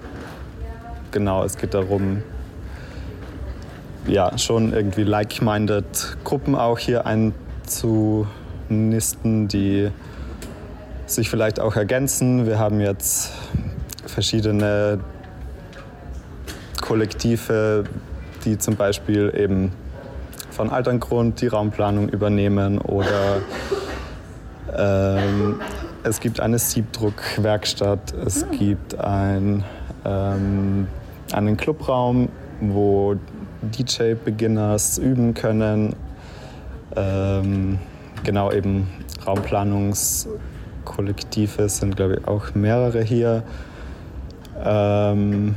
genau, 1.11 1.43
es 1.43 1.57
geht 1.57 1.73
darum, 1.73 2.23
ja, 4.07 4.37
schon 4.37 4.73
irgendwie 4.73 5.03
like-minded 5.03 6.17
Gruppen 6.23 6.55
auch 6.55 6.79
hier 6.79 7.05
einzunisten, 7.05 8.27
die 9.47 9.91
sich 11.05 11.29
vielleicht 11.29 11.59
auch 11.59 11.75
ergänzen. 11.75 12.45
Wir 12.45 12.57
haben 12.57 12.79
jetzt 12.79 13.31
verschiedene 14.05 14.99
Kollektive, 16.81 17.83
die 18.45 18.57
zum 18.57 18.75
Beispiel 18.75 19.33
eben 19.37 19.71
von 20.49 20.69
Alterngrund 20.69 21.41
die 21.41 21.47
Raumplanung 21.47 22.09
übernehmen 22.09 22.77
oder 22.79 23.37
ähm, 24.75 25.59
es 26.03 26.19
gibt 26.19 26.39
eine 26.39 26.57
Siebdruckwerkstatt, 26.59 28.13
es 28.25 28.45
mhm. 28.45 28.51
gibt 28.51 28.99
ein, 28.99 29.63
ähm, 30.05 30.87
einen 31.31 31.57
Clubraum, 31.57 32.29
wo 32.59 33.15
DJ-Beginners 33.61 34.97
üben 34.97 35.33
können. 35.33 35.95
Ähm, 36.95 37.79
genau 38.23 38.51
eben 38.51 38.87
Raumplanungskollektive 39.25 41.69
sind, 41.69 41.95
glaube 41.95 42.15
ich, 42.15 42.27
auch 42.27 42.53
mehrere 42.55 43.03
hier. 43.03 43.43
Ähm, 44.63 45.55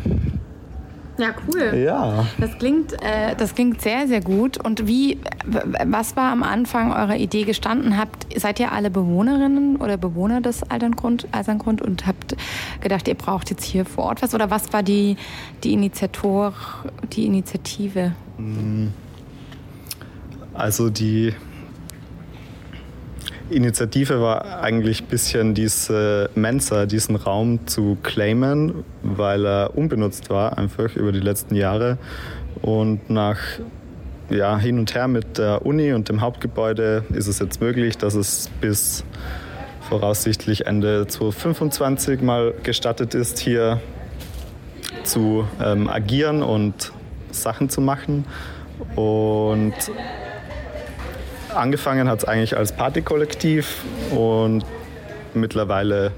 ja, 1.18 1.34
cool. 1.46 1.78
Ja. 1.78 2.26
Das 2.38 2.58
klingt, 2.58 2.92
äh, 2.94 3.34
das 3.36 3.54
klingt 3.54 3.80
sehr, 3.80 4.08
sehr 4.08 4.20
gut. 4.20 4.58
Und 4.58 4.86
wie, 4.86 5.18
was 5.44 6.16
war 6.16 6.32
am 6.32 6.42
Anfang 6.42 6.92
eurer 6.92 7.16
Idee 7.16 7.44
gestanden? 7.44 7.96
Habt, 7.96 8.26
seid 8.38 8.58
ihr 8.58 8.72
alle 8.72 8.90
Bewohnerinnen 8.90 9.76
oder 9.76 9.96
Bewohner 9.96 10.40
des 10.40 10.62
Alterngrund, 10.62 11.28
Alterngrund 11.32 11.82
und 11.82 12.06
habt 12.06 12.36
gedacht, 12.80 13.06
ihr 13.06 13.14
braucht 13.14 13.50
jetzt 13.50 13.64
hier 13.64 13.84
vor 13.84 14.04
Ort 14.04 14.22
was? 14.22 14.34
Oder 14.34 14.50
was 14.50 14.72
war 14.72 14.82
die, 14.82 15.16
die 15.62 15.72
Initiator, 15.72 16.52
die 17.12 17.26
Initiative? 17.26 18.12
Mm. 18.38 18.88
Also 20.52 20.88
die 20.90 21.34
Initiative 23.50 24.20
war 24.20 24.62
eigentlich 24.62 25.02
ein 25.02 25.06
bisschen 25.06 25.54
diese 25.54 26.30
Mensa, 26.34 26.86
diesen 26.86 27.16
Raum 27.16 27.66
zu 27.66 27.98
claimen, 28.02 28.84
weil 29.02 29.46
er 29.46 29.76
unbenutzt 29.76 30.30
war, 30.30 30.56
einfach 30.56 30.96
über 30.96 31.12
die 31.12 31.20
letzten 31.20 31.54
Jahre. 31.54 31.98
Und 32.62 33.10
nach 33.10 33.38
ja, 34.30 34.58
hin 34.58 34.78
und 34.78 34.94
her 34.94 35.08
mit 35.08 35.36
der 35.36 35.66
Uni 35.66 35.92
und 35.92 36.08
dem 36.08 36.22
Hauptgebäude 36.22 37.04
ist 37.12 37.26
es 37.26 37.38
jetzt 37.38 37.60
möglich, 37.60 37.98
dass 37.98 38.14
es 38.14 38.48
bis 38.60 39.04
voraussichtlich 39.88 40.66
Ende 40.66 41.06
2025 41.06 42.22
mal 42.22 42.54
gestattet 42.62 43.14
ist, 43.14 43.38
hier 43.38 43.80
zu 45.02 45.46
ähm, 45.62 45.88
agieren 45.88 46.42
und 46.42 46.92
Sachen 47.30 47.68
zu 47.68 47.82
machen. 47.82 48.24
Und 48.96 49.74
Angefangen 51.54 52.08
hat 52.08 52.18
es 52.18 52.24
eigentlich 52.24 52.56
als 52.56 52.72
Partykollektiv 52.72 53.84
und 54.10 54.64
mittlerweile 55.34 56.12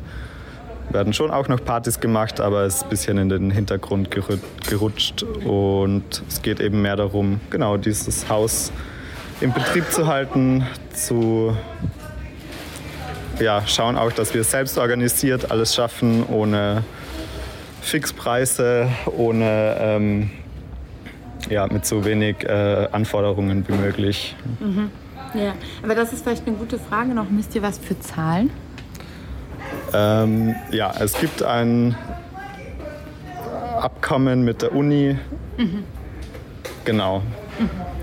werden 0.90 1.12
schon 1.12 1.30
auch 1.30 1.48
noch 1.48 1.62
Partys 1.64 2.00
gemacht, 2.00 2.40
aber 2.40 2.62
es 2.62 2.76
ist 2.76 2.82
ein 2.84 2.88
bisschen 2.88 3.18
in 3.18 3.28
den 3.28 3.50
Hintergrund 3.50 4.10
gerutscht 4.10 5.24
und 5.44 6.22
es 6.28 6.42
geht 6.42 6.60
eben 6.60 6.80
mehr 6.80 6.96
darum, 6.96 7.40
genau 7.50 7.76
dieses 7.76 8.28
Haus 8.28 8.72
im 9.40 9.52
Betrieb 9.52 9.90
zu 9.90 10.06
halten, 10.06 10.66
zu 10.94 11.56
ja, 13.38 13.66
schauen 13.66 13.98
auch, 13.98 14.12
dass 14.12 14.32
wir 14.32 14.44
selbst 14.44 14.78
organisiert 14.78 15.50
alles 15.50 15.74
schaffen, 15.74 16.24
ohne 16.26 16.84
Fixpreise, 17.82 18.88
ohne 19.16 19.76
ähm, 19.78 20.30
ja, 21.50 21.66
mit 21.66 21.84
so 21.84 22.04
wenig 22.04 22.44
äh, 22.44 22.88
Anforderungen 22.90 23.68
wie 23.68 23.74
möglich. 23.74 24.34
Mhm. 24.60 24.90
Ja, 25.34 25.54
aber 25.82 25.94
das 25.94 26.12
ist 26.12 26.22
vielleicht 26.22 26.46
eine 26.46 26.56
gute 26.56 26.78
Frage 26.78 27.14
noch. 27.14 27.28
Müsst 27.28 27.54
ihr 27.54 27.62
was 27.62 27.78
für 27.78 27.98
zahlen? 27.98 28.50
Ähm, 29.92 30.54
ja, 30.70 30.92
es 30.98 31.18
gibt 31.18 31.42
ein 31.42 31.96
Abkommen 33.80 34.44
mit 34.44 34.62
der 34.62 34.74
Uni. 34.74 35.18
Mhm. 35.58 35.84
Genau. 36.84 37.22
Mhm. 37.58 37.95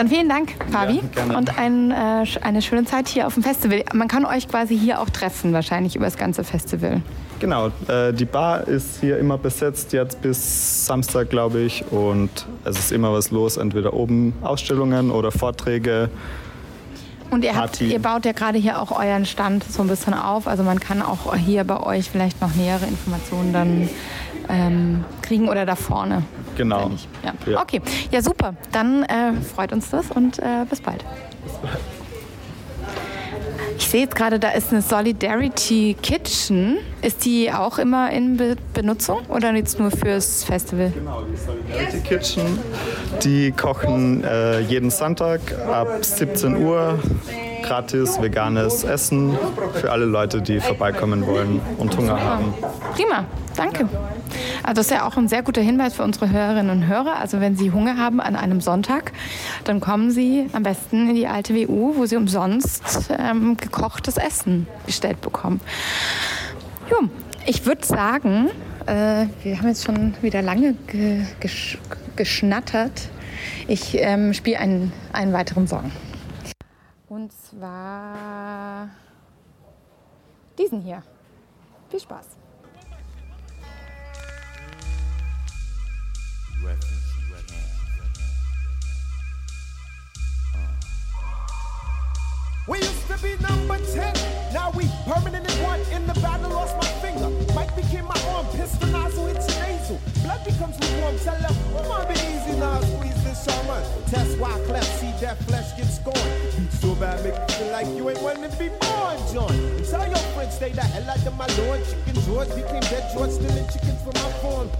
Dann 0.00 0.08
vielen 0.08 0.30
Dank, 0.30 0.54
Fabi. 0.70 1.02
Ja, 1.14 1.36
und 1.36 1.58
ein, 1.58 1.90
äh, 1.90 2.24
eine 2.40 2.62
schöne 2.62 2.86
Zeit 2.86 3.06
hier 3.06 3.26
auf 3.26 3.34
dem 3.34 3.42
Festival. 3.42 3.84
Man 3.92 4.08
kann 4.08 4.24
euch 4.24 4.48
quasi 4.48 4.74
hier 4.74 4.98
auch 4.98 5.10
treffen, 5.10 5.52
wahrscheinlich 5.52 5.94
über 5.94 6.06
das 6.06 6.16
ganze 6.16 6.42
Festival. 6.42 7.02
Genau, 7.38 7.66
äh, 7.86 8.14
die 8.14 8.24
Bar 8.24 8.66
ist 8.66 9.00
hier 9.00 9.18
immer 9.18 9.36
besetzt, 9.36 9.92
jetzt 9.92 10.22
bis 10.22 10.86
Samstag, 10.86 11.28
glaube 11.28 11.60
ich. 11.60 11.84
Und 11.90 12.30
es 12.64 12.78
ist 12.78 12.92
immer 12.92 13.12
was 13.12 13.30
los, 13.30 13.58
entweder 13.58 13.92
oben 13.92 14.32
Ausstellungen 14.40 15.10
oder 15.10 15.30
Vorträge. 15.30 16.08
Und 17.30 17.44
ihr, 17.44 17.54
habt, 17.54 17.82
ihr 17.82 18.00
baut 18.00 18.24
ja 18.24 18.32
gerade 18.32 18.56
hier 18.56 18.80
auch 18.80 18.98
euren 18.98 19.26
Stand 19.26 19.64
so 19.64 19.82
ein 19.82 19.88
bisschen 19.88 20.14
auf. 20.14 20.46
Also 20.46 20.62
man 20.62 20.80
kann 20.80 21.02
auch 21.02 21.36
hier 21.36 21.64
bei 21.64 21.78
euch 21.78 22.08
vielleicht 22.08 22.40
noch 22.40 22.54
nähere 22.54 22.86
Informationen 22.86 23.52
dann 23.52 23.90
ähm, 24.50 25.04
kriegen 25.22 25.48
oder 25.48 25.64
da 25.64 25.76
vorne. 25.76 26.22
Genau. 26.56 26.90
Ja. 27.24 27.32
ja. 27.46 27.62
Okay, 27.62 27.80
ja 28.10 28.22
super. 28.22 28.54
Dann 28.72 29.04
äh, 29.04 29.32
freut 29.54 29.72
uns 29.72 29.90
das 29.90 30.10
und 30.10 30.38
äh, 30.38 30.64
bis 30.68 30.80
bald. 30.80 31.04
Bis 31.44 31.54
bald. 31.62 31.78
Ich 33.78 33.88
sehe 33.88 34.02
jetzt 34.02 34.14
gerade, 34.14 34.38
da 34.38 34.50
ist 34.50 34.72
eine 34.72 34.82
Solidarity 34.82 35.96
Kitchen. 36.02 36.78
Ist 37.00 37.24
die 37.24 37.50
auch 37.50 37.78
immer 37.78 38.12
in 38.12 38.36
Be 38.36 38.56
Benutzung 38.74 39.20
oder 39.28 39.54
jetzt 39.54 39.78
nur 39.78 39.90
fürs 39.90 40.44
Festival? 40.44 40.92
Genau, 40.94 41.22
die 41.22 41.36
Solidarity 41.36 42.00
Kitchen. 42.00 42.58
Die 43.24 43.52
kochen 43.52 44.22
äh, 44.22 44.60
jeden 44.60 44.90
Sonntag 44.90 45.40
ab 45.66 46.04
17 46.04 46.62
Uhr 46.62 46.98
gratis 47.62 48.20
veganes 48.20 48.84
Essen 48.84 49.36
für 49.74 49.92
alle 49.92 50.04
Leute, 50.04 50.42
die 50.42 50.60
vorbeikommen 50.60 51.26
wollen 51.26 51.60
und 51.78 51.96
Hunger 51.96 52.22
haben. 52.22 52.54
Prima, 52.94 53.24
danke. 53.56 53.88
Also 54.62 54.74
das 54.74 54.86
ist 54.86 54.92
ja 54.92 55.06
auch 55.06 55.16
ein 55.16 55.28
sehr 55.28 55.42
guter 55.42 55.60
Hinweis 55.60 55.94
für 55.94 56.02
unsere 56.02 56.30
Hörerinnen 56.30 56.70
und 56.70 56.86
Hörer. 56.86 57.16
Also 57.18 57.40
wenn 57.40 57.56
Sie 57.56 57.72
Hunger 57.72 57.96
haben 57.96 58.20
an 58.20 58.36
einem 58.36 58.60
Sonntag, 58.60 59.12
dann 59.64 59.80
kommen 59.80 60.10
Sie 60.10 60.48
am 60.52 60.62
besten 60.62 61.08
in 61.08 61.14
die 61.14 61.26
alte 61.26 61.54
WU, 61.54 61.96
wo 61.96 62.06
Sie 62.06 62.16
umsonst 62.16 63.10
ähm, 63.18 63.56
gekochtes 63.56 64.16
Essen 64.16 64.66
gestellt 64.86 65.20
bekommen. 65.20 65.60
Jo, 66.90 67.08
ich 67.46 67.66
würde 67.66 67.84
sagen, 67.84 68.48
äh, 68.86 69.26
wir 69.42 69.58
haben 69.58 69.68
jetzt 69.68 69.84
schon 69.84 70.14
wieder 70.22 70.42
lange 70.42 70.74
ge 70.86 71.22
gesch 71.40 71.78
geschnattert. 72.16 73.08
Ich 73.66 73.96
ähm, 73.98 74.34
spiele 74.34 74.58
einen, 74.58 74.92
einen 75.12 75.32
weiteren 75.32 75.66
Song. 75.66 75.90
Und 77.10 77.32
zwar 77.32 78.88
diesen 80.56 80.80
hier. 80.80 81.02
Viel 81.88 81.98
Spaß. 81.98 82.39
We 92.70 92.78
used 92.78 93.08
to 93.08 93.18
be 93.18 93.34
number 93.42 93.78
10. 93.78 94.14
Now 94.54 94.70
we 94.70 94.86
permanent 95.02 95.42
in 95.50 95.62
one. 95.64 95.80
In 95.90 96.06
the 96.06 96.14
battle, 96.22 96.50
lost 96.50 96.76
my 96.76 96.86
finger. 97.02 97.28
Mike 97.52 97.74
became 97.74 98.04
my 98.04 98.20
arm. 98.30 98.46
Pistol 98.54 98.86
nozzle 98.90 99.26
hits 99.26 99.48
nasal. 99.58 99.98
Blood 100.22 100.44
becomes 100.44 100.78
lukewarm. 100.78 101.18
Tell 101.18 101.34
them, 101.34 101.56
oh, 101.74 101.88
my 101.88 102.06
be 102.06 102.14
easy 102.30 102.54
now. 102.60 102.80
Squeeze 102.80 103.24
this 103.24 103.42
shaman. 103.42 103.82
Test 104.06 104.38
why 104.38 104.52
cleft. 104.66 104.86
See 105.00 105.10
that 105.20 105.42
flesh 105.50 105.76
get 105.76 105.86
scorned. 105.86 106.70
So 106.70 106.94
bad, 106.94 107.24
make 107.24 107.34
you 107.34 107.56
feel 107.58 107.72
like 107.72 107.88
you 107.88 108.08
ain't 108.08 108.22
wanting 108.22 108.48
to 108.48 108.56
be 108.56 108.68
born, 108.68 109.18
John. 109.34 109.50
Tell 109.90 110.06
your 110.06 110.24
friends, 110.30 110.54
stay 110.54 110.70
the 110.70 110.82
hell 110.82 111.10
out 111.10 111.26
of 111.26 111.36
my 111.36 111.48
lord. 111.58 111.82
Chicken 111.90 112.22
George 112.22 112.54
became 112.54 112.86
dead 112.86 113.10
George, 113.12 113.32
stealing 113.32 113.66
chickens 113.66 113.98
from 113.98 114.14
my 114.14 114.30
farm. 114.38 114.70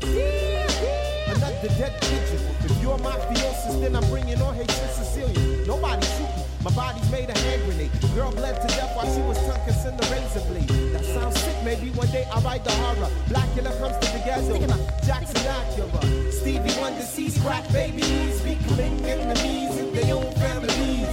Another 1.27 1.69
dead 1.75 2.01
pigeon. 2.01 2.30
You're 2.81 2.99
mafiosis, 2.99 3.81
then 3.81 3.95
I'm 3.95 4.09
bringing 4.09 4.41
on 4.41 4.55
hatred 4.55 4.91
Sicilian. 4.91 5.67
Nobody 5.67 6.07
shoot 6.17 6.31
me. 6.37 6.45
My 6.65 6.71
body's 6.73 7.11
made 7.11 7.29
a 7.29 7.39
hand 7.39 7.63
grenade. 7.65 7.91
Girl 8.15 8.33
bled 8.33 8.61
to 8.61 8.69
death 8.69 8.97
while 8.97 9.09
she 9.15 9.21
was 9.23 9.39
tongue 9.47 9.61
kissing 9.67 9.97
the 9.97 10.07
razor 10.13 10.41
blade. 10.49 10.69
That 10.93 11.05
sounds 11.05 11.39
sick. 11.41 11.57
Maybe 11.65 11.91
one 11.91 12.09
day 12.09 12.27
I'll 12.33 12.43
write 12.43 12.65
the 12.65 12.73
horror. 12.73 13.11
Blackula 13.29 13.73
comes 13.79 13.97
to 14.01 14.13
the 14.13 14.23
ghetto. 14.25 14.57
Jackson 15.05 15.41
Acura. 15.45 16.33
Stevie 16.33 16.81
Wonder 16.81 17.03
sees 17.03 17.41
crack 17.41 17.71
babies. 17.73 18.41
Becoming 18.43 19.05
enemies 19.05 19.77
in 19.79 19.93
their 19.95 20.15
own 20.15 20.33
families. 20.35 21.09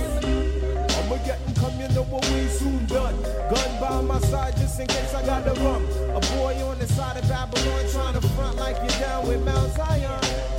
I'ma 0.95 1.15
get 1.23 1.39
and 1.47 1.55
come, 1.55 1.79
you 1.79 1.87
know 1.89 2.03
what 2.03 2.25
we 2.31 2.47
soon 2.47 2.85
done. 2.87 3.15
Gun 3.51 3.71
by 3.79 4.01
my 4.01 4.19
side 4.19 4.55
just 4.57 4.79
in 4.79 4.87
case 4.87 5.13
I 5.13 5.25
got 5.25 5.45
the 5.45 5.53
rum. 5.61 5.83
A 6.15 6.19
boy 6.35 6.55
on 6.63 6.79
the 6.79 6.87
side 6.87 7.17
of 7.17 7.27
Babylon 7.29 7.85
trying 7.91 8.19
to 8.19 8.27
front 8.35 8.57
like 8.57 8.77
you're 8.77 8.99
down 8.99 9.27
with 9.27 9.43
Mount 9.45 9.73
Zion. 9.75 10.56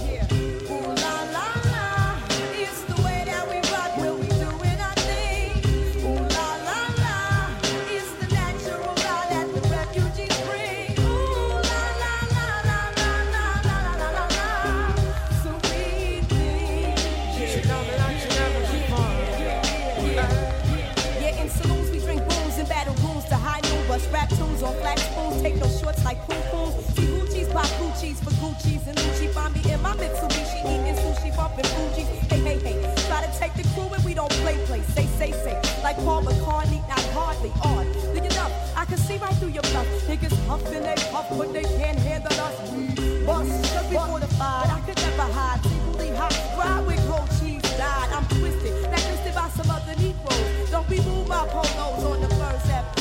Gucci's 28.59 28.87
and 28.89 28.99
Gucci 28.99 29.31
find 29.31 29.55
me 29.55 29.73
in 29.73 29.81
my 29.83 29.95
Mitsubishi 29.95 30.61
eating 30.67 30.97
sushi, 30.97 31.35
bumping 31.37 31.65
Fuji. 31.65 32.03
Hey, 32.29 32.41
hey, 32.41 32.59
hey, 32.59 32.95
try 33.07 33.25
to 33.25 33.39
take 33.39 33.55
the 33.55 33.63
crew 33.75 33.89
and 33.95 34.05
we 34.05 34.15
don't 34.15 34.31
play, 34.43 34.57
play. 34.67 34.83
Say, 34.83 35.07
say, 35.07 35.33
say, 35.33 35.61
like 35.83 35.97
Paul 35.97 36.23
McCartney, 36.23 36.81
not 36.89 37.03
hardly 37.15 37.51
on. 37.63 37.87
Do 37.93 38.23
you 38.23 38.31
know? 38.31 38.51
I 38.77 38.85
can 38.85 38.99
see 38.99 39.17
right 39.19 39.35
through 39.35 39.51
your 39.51 39.63
bluff. 39.63 39.87
Niggas 40.09 40.35
huffing 40.47 40.83
they 40.83 40.95
puff, 41.11 41.29
but 41.31 41.53
they 41.53 41.63
can't 41.63 41.99
handle 41.99 42.33
us. 42.33 42.73
We 42.73 42.87
bust, 43.25 43.75
cause 43.75 43.91
we 43.91 43.97
fortified. 43.97 44.71
I 44.71 44.81
could 44.87 44.97
never 44.97 45.33
hide. 45.33 45.63
Simply 45.63 46.11
hot, 46.17 46.35
ride 46.59 46.87
with 46.87 47.09
gold 47.09 47.31
cheese 47.39 47.63
died. 47.79 48.11
I'm 48.13 48.27
twisted, 48.27 48.75
that 48.91 49.01
twisted 49.07 49.35
by 49.35 49.49
some 49.51 49.71
other 49.71 49.95
Negroes. 50.03 50.71
Don't 50.71 50.89
be 50.89 51.01
move 51.03 51.29
my 51.29 51.47
polos 51.47 52.05
on 52.05 52.21
the 52.21 52.29
first 52.35 52.71
episode. 52.71 52.95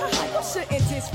You 0.40 0.46
shouldn't 0.46 0.88
diss 0.88 1.10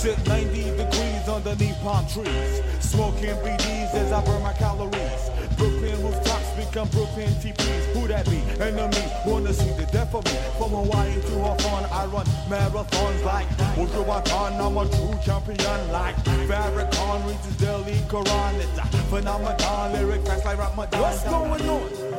sit 0.00 0.16
90 0.28 0.62
degrees 0.78 1.28
underneath 1.28 1.76
palm 1.82 2.06
trees, 2.08 2.62
smoking 2.80 3.36
BDs 3.44 3.92
as 3.92 4.10
I 4.12 4.24
burn 4.24 4.42
my 4.42 4.54
calories. 4.54 5.22
Brooklyn 5.58 6.02
rooftops 6.02 6.50
become 6.56 6.88
Brooklyn 6.88 7.28
TPs. 7.42 7.84
Who 7.92 8.08
that 8.08 8.24
be? 8.24 8.40
Enemy 8.64 9.04
wanna 9.26 9.52
see 9.52 9.68
the 9.76 9.84
death 9.92 10.14
of 10.14 10.24
me. 10.24 10.38
From 10.56 10.70
Hawaii 10.70 11.20
to 11.20 11.34
Hawthorne, 11.44 11.84
I 11.92 12.06
run 12.06 12.24
marathons 12.48 13.22
like 13.26 13.46
Ultrawaton. 13.76 14.56
I'm 14.64 14.78
a 14.78 14.88
true 14.88 15.18
champion 15.22 15.92
like 15.92 16.16
Farrakhan 16.48 17.26
reads 17.28 17.56
Delhi 17.58 18.00
Quran. 18.08 18.54
It's 18.64 18.78
a 18.78 18.86
phenomenon. 19.12 19.92
Lyric 19.92 20.26
facts 20.26 20.46
like 20.46 20.56
Ramadan. 20.56 21.00
What's 21.02 21.24
going 21.24 21.68
on? 21.68 22.10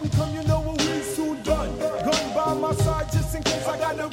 And 0.00 0.12
come, 0.12 0.34
you 0.34 0.42
know 0.44 0.60
what 0.60 0.80
we 0.80 1.00
soon 1.02 1.42
done. 1.42 1.78
Gun 1.78 2.34
by 2.34 2.54
my 2.54 2.74
side 2.74 3.12
just 3.12 3.34
in 3.34 3.42
case 3.42 3.66
I 3.66 3.76
got 3.78 3.96
the 3.96 4.08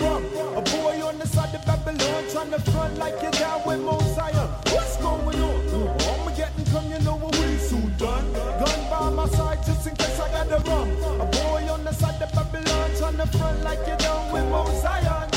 Babylon 1.98 2.24
trying 2.32 2.52
to 2.52 2.72
front 2.72 2.98
like 2.98 3.22
you're 3.22 3.32
down 3.32 3.62
with 3.66 3.82
Mosiah. 3.82 4.48
What's 4.72 4.98
going 4.98 5.42
on? 5.42 6.00
I'ma 6.00 6.32
get 6.36 6.52
and 6.58 6.68
come, 6.68 6.90
you 6.92 7.00
know 7.00 7.16
what 7.16 7.36
we 7.38 7.58
soon 7.58 7.94
done. 7.98 8.32
Gun 8.34 8.90
by 8.90 9.10
my 9.10 9.28
side 9.30 9.64
just 9.66 9.88
in 9.88 9.96
case 9.96 10.20
I 10.20 10.30
got 10.32 10.50
the 10.50 10.60
rum. 10.70 10.90
A 11.22 11.26
boy 11.26 11.72
on 11.72 11.84
the 11.84 11.94
side 11.94 12.22
of 12.22 12.32
Babylon 12.34 12.90
trying 12.98 13.18
to 13.18 13.38
front 13.38 13.64
like 13.64 13.80
you're 13.88 13.98
down 13.98 14.32
with 14.32 14.46
Mosiah. 14.46 15.37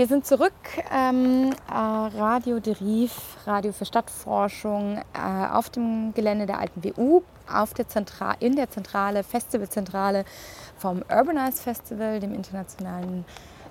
Wir 0.00 0.06
sind 0.06 0.24
zurück. 0.24 0.54
Ähm, 0.90 1.50
äh, 1.68 1.74
Radio 1.74 2.58
Deriv, 2.58 3.12
Radio 3.44 3.70
für 3.70 3.84
Stadtforschung 3.84 4.96
äh, 5.12 5.52
auf 5.52 5.68
dem 5.68 6.14
Gelände 6.14 6.46
der 6.46 6.58
alten 6.58 6.82
WU, 6.82 7.20
auf 7.46 7.74
der 7.74 7.86
Zentra 7.86 8.34
in 8.40 8.56
der 8.56 8.70
Zentrale, 8.70 9.22
Festivalzentrale 9.22 10.24
vom 10.78 11.02
Urbanize 11.14 11.62
Festival, 11.62 12.18
dem 12.18 12.32
internationalen 12.32 13.26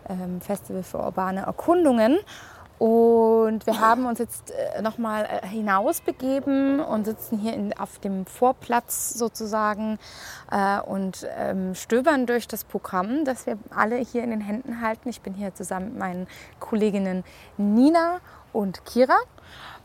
ähm, 0.08 0.39
Festival 0.39 0.84
für 0.84 0.99
urbane 0.99 1.47
Erkundungen. 1.47 2.20
Und 2.80 3.66
wir 3.66 3.82
haben 3.82 4.06
uns 4.06 4.20
jetzt 4.20 4.52
äh, 4.52 4.82
nochmal 4.82 5.26
äh, 5.26 5.46
hinausbegeben 5.46 6.80
und 6.80 7.04
sitzen 7.04 7.38
hier 7.38 7.54
in, 7.54 7.78
auf 7.78 8.00
dem 8.00 8.26
Vorplatz 8.26 9.10
sozusagen 9.16 10.00
äh, 10.50 10.80
und 10.80 11.28
ähm, 11.38 11.76
stöbern 11.76 12.26
durch 12.26 12.48
das 12.48 12.64
Programm, 12.64 13.26
das 13.26 13.46
wir 13.46 13.58
alle 13.76 13.98
hier 13.98 14.24
in 14.24 14.30
den 14.30 14.40
Händen 14.40 14.80
halten. 14.80 15.10
Ich 15.10 15.20
bin 15.20 15.34
hier 15.34 15.54
zusammen 15.54 15.90
mit 15.90 16.00
meinen 16.00 16.28
Kolleginnen 16.62 17.26
Nina 17.58 18.22
und 18.54 18.86
Kira. 18.86 19.18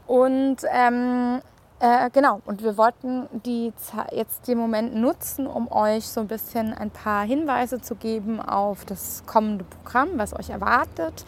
Und 0.06 0.58
ähm, 0.70 1.40
äh, 1.80 2.10
genau, 2.10 2.42
und 2.44 2.62
wir 2.62 2.76
wollten 2.76 3.28
die, 3.44 3.72
jetzt 4.12 4.46
den 4.46 4.56
Moment 4.56 4.94
nutzen, 4.94 5.48
um 5.48 5.70
euch 5.72 6.06
so 6.06 6.20
ein 6.20 6.28
bisschen 6.28 6.72
ein 6.72 6.90
paar 6.90 7.24
Hinweise 7.24 7.80
zu 7.80 7.96
geben 7.96 8.40
auf 8.40 8.84
das 8.84 9.24
kommende 9.26 9.64
Programm, 9.64 10.10
was 10.14 10.32
euch 10.38 10.50
erwartet. 10.50 11.24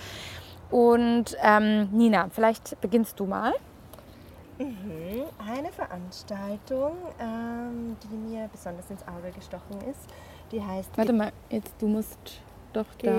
Und 0.70 1.36
ähm, 1.42 1.88
Nina, 1.92 2.28
vielleicht 2.30 2.80
beginnst 2.80 3.18
du 3.20 3.26
mal. 3.26 3.54
Mhm. 4.58 5.24
Eine 5.38 5.70
Veranstaltung, 5.70 6.92
ähm, 7.20 7.96
die 8.02 8.16
mir 8.16 8.48
besonders 8.50 8.90
ins 8.90 9.02
Auge 9.02 9.30
gestochen 9.34 9.80
ist, 9.90 10.08
die 10.50 10.62
heißt. 10.62 10.90
Warte 10.96 11.12
mal, 11.12 11.32
jetzt 11.50 11.74
du 11.78 11.88
musst 11.88 12.40
doch 12.72 12.86
da. 13.02 13.12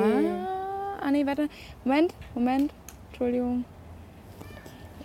Ah 1.00 1.12
nee, 1.12 1.26
warte. 1.26 1.48
Moment, 1.84 2.14
Moment. 2.34 2.74
Entschuldigung. 3.10 3.66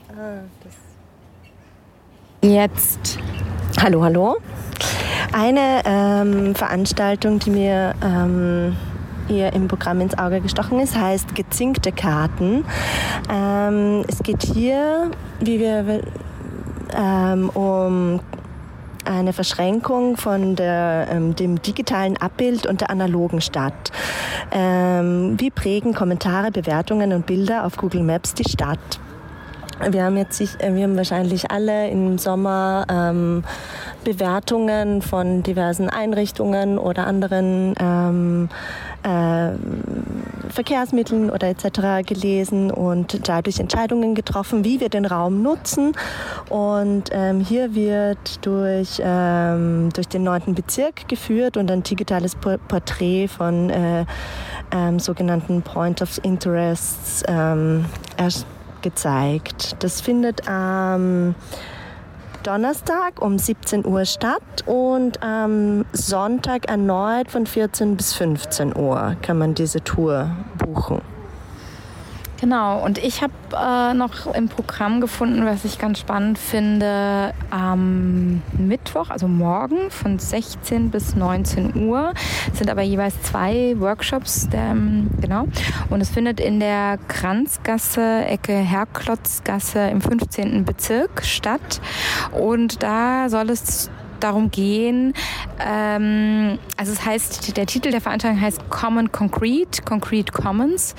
Ah, 0.09 0.41
das 0.65 0.75
Jetzt. 2.51 3.21
Hallo, 3.81 4.03
hallo. 4.03 4.37
Eine 5.33 5.83
ähm, 5.85 6.55
Veranstaltung, 6.57 7.39
die 7.39 7.51
mir 7.51 7.95
ähm, 8.03 8.77
hier 9.29 9.53
im 9.53 9.69
Programm 9.69 10.01
ins 10.01 10.17
Auge 10.19 10.41
gestochen 10.41 10.81
ist, 10.81 10.97
heißt 10.97 11.35
Gezinkte 11.35 11.93
Karten. 11.93 12.65
Ähm, 13.33 14.05
es 14.09 14.19
geht 14.23 14.43
hier, 14.43 15.11
wie 15.41 15.61
wir 15.61 16.03
ähm, 16.97 17.51
um 17.51 18.21
eine 19.05 19.33
Verschränkung 19.33 20.17
von 20.17 20.57
der, 20.57 21.09
ähm, 21.11 21.35
dem 21.35 21.61
digitalen 21.61 22.17
Abbild 22.17 22.67
und 22.67 22.81
der 22.81 22.91
analogen 22.91 23.41
Stadt. 23.41 23.91
Ähm, 24.51 25.37
wie 25.39 25.51
prägen 25.51 25.95
Kommentare, 25.95 26.51
Bewertungen 26.51 27.13
und 27.13 27.27
Bilder 27.27 27.65
auf 27.65 27.77
Google 27.77 28.03
Maps 28.03 28.35
die 28.35 28.49
Stadt? 28.49 28.79
Wir 29.91 30.05
haben 30.05 30.17
jetzt 30.17 30.41
äh, 30.41 30.75
wir 30.75 30.85
haben 30.85 30.97
wahrscheinlich 30.97 31.51
alle 31.51 31.89
im 31.89 32.19
Sommer 32.19 32.87
ähm, 32.89 33.43
Bewertungen 34.05 35.03
von 35.03 35.43
diversen 35.43 35.89
Einrichtungen 35.89 36.79
oder 36.79 37.07
anderen 37.07 37.75
ähm, 37.81 38.49
äh, 38.49 38.92
Verkehrsmitteln 40.49 41.31
oder 41.31 41.49
etc. 41.49 42.07
gelesen 42.07 42.71
und 42.71 43.29
dadurch 43.29 43.59
Entscheidungen 43.59 44.15
getroffen, 44.15 44.65
wie 44.65 44.81
wir 44.81 44.89
den 44.89 45.05
Raum 45.07 45.43
nutzen. 45.43 45.93
Und 46.49 47.05
ähm, 47.13 47.41
hier 47.41 47.75
wird 47.75 48.45
durch, 48.45 49.01
ähm, 49.05 49.89
durch 49.95 50.09
den 50.09 50.23
9. 50.25 50.55
Bezirk 50.55 51.09
geführt 51.09 51.57
und 51.57 51.71
ein 51.71 51.83
digitales 51.83 52.35
Por- 52.35 52.59
Porträt 52.59 53.29
von 53.29 53.71
äh, 53.71 54.05
ähm, 54.73 54.99
sogenannten 54.99 55.63
Point 55.63 56.03
of 56.03 56.21
Interests 56.23 57.23
ähm, 57.27 57.87
gezeigt. 58.83 59.77
Das 59.83 60.01
findet 60.01 60.49
am 60.49 61.35
Donnerstag 62.43 63.23
um 63.23 63.39
17 63.39 63.87
Uhr 63.87 64.05
statt 64.05 64.65
und 64.67 65.23
am 65.23 65.85
Sonntag 65.93 66.69
erneut 66.69 67.31
von 67.31 67.47
14 67.47 67.97
bis 67.97 68.15
15 68.15 68.77
Uhr 68.77 69.17
kann 69.23 69.39
man 69.39 69.55
diese 69.55 69.83
Tour 69.83 70.31
buchen. 70.59 71.01
Genau, 72.43 72.85
und 72.85 72.99
ich 72.99 73.23
habe 73.23 73.33
äh, 73.57 73.95
noch 73.95 74.35
im 74.35 74.49
Programm 74.49 75.01
gefunden, 75.01 75.47
was 75.47 75.65
ich 75.65 75.79
ganz 75.79 76.01
spannend 76.01 76.39
finde, 76.39 77.33
am 77.51 78.43
Mittwoch, 78.59 79.11
also 79.11 79.29
morgen 79.29 79.93
von 79.93 80.19
16 80.19 80.91
bis 80.91 81.15
19 81.15 81.87
Uhr, 81.87 82.15
sind 82.53 82.69
aber 82.69 82.83
jeweils 82.83 83.15
zwei 83.23 83.77
Workshops, 83.79 84.49
der, 84.49 84.73
ähm, 84.73 85.09
genau. 85.21 85.47
Und 85.89 86.01
es 86.01 86.11
findet 86.11 86.41
in 86.41 86.59
der 86.59 86.99
Kranzgasse, 87.07 88.25
Ecke 88.25 88.55
Herklotzgasse 88.55 89.79
im 89.79 90.01
15. 90.01 90.65
Bezirk 90.65 91.25
statt. 91.25 91.81
Und 92.33 92.83
da 92.83 93.29
soll 93.29 93.51
es 93.51 93.89
darum 94.19 94.51
gehen, 94.51 95.15
ähm, 95.65 96.59
also 96.77 96.91
es 96.91 97.05
heißt, 97.07 97.57
der 97.57 97.67
Titel 97.67 97.93
der 97.93 98.01
Veranstaltung 98.01 98.41
heißt 98.41 98.69
Common 98.69 99.13
Concrete, 99.13 99.83
Concrete 99.83 100.33
Commons. 100.33 100.97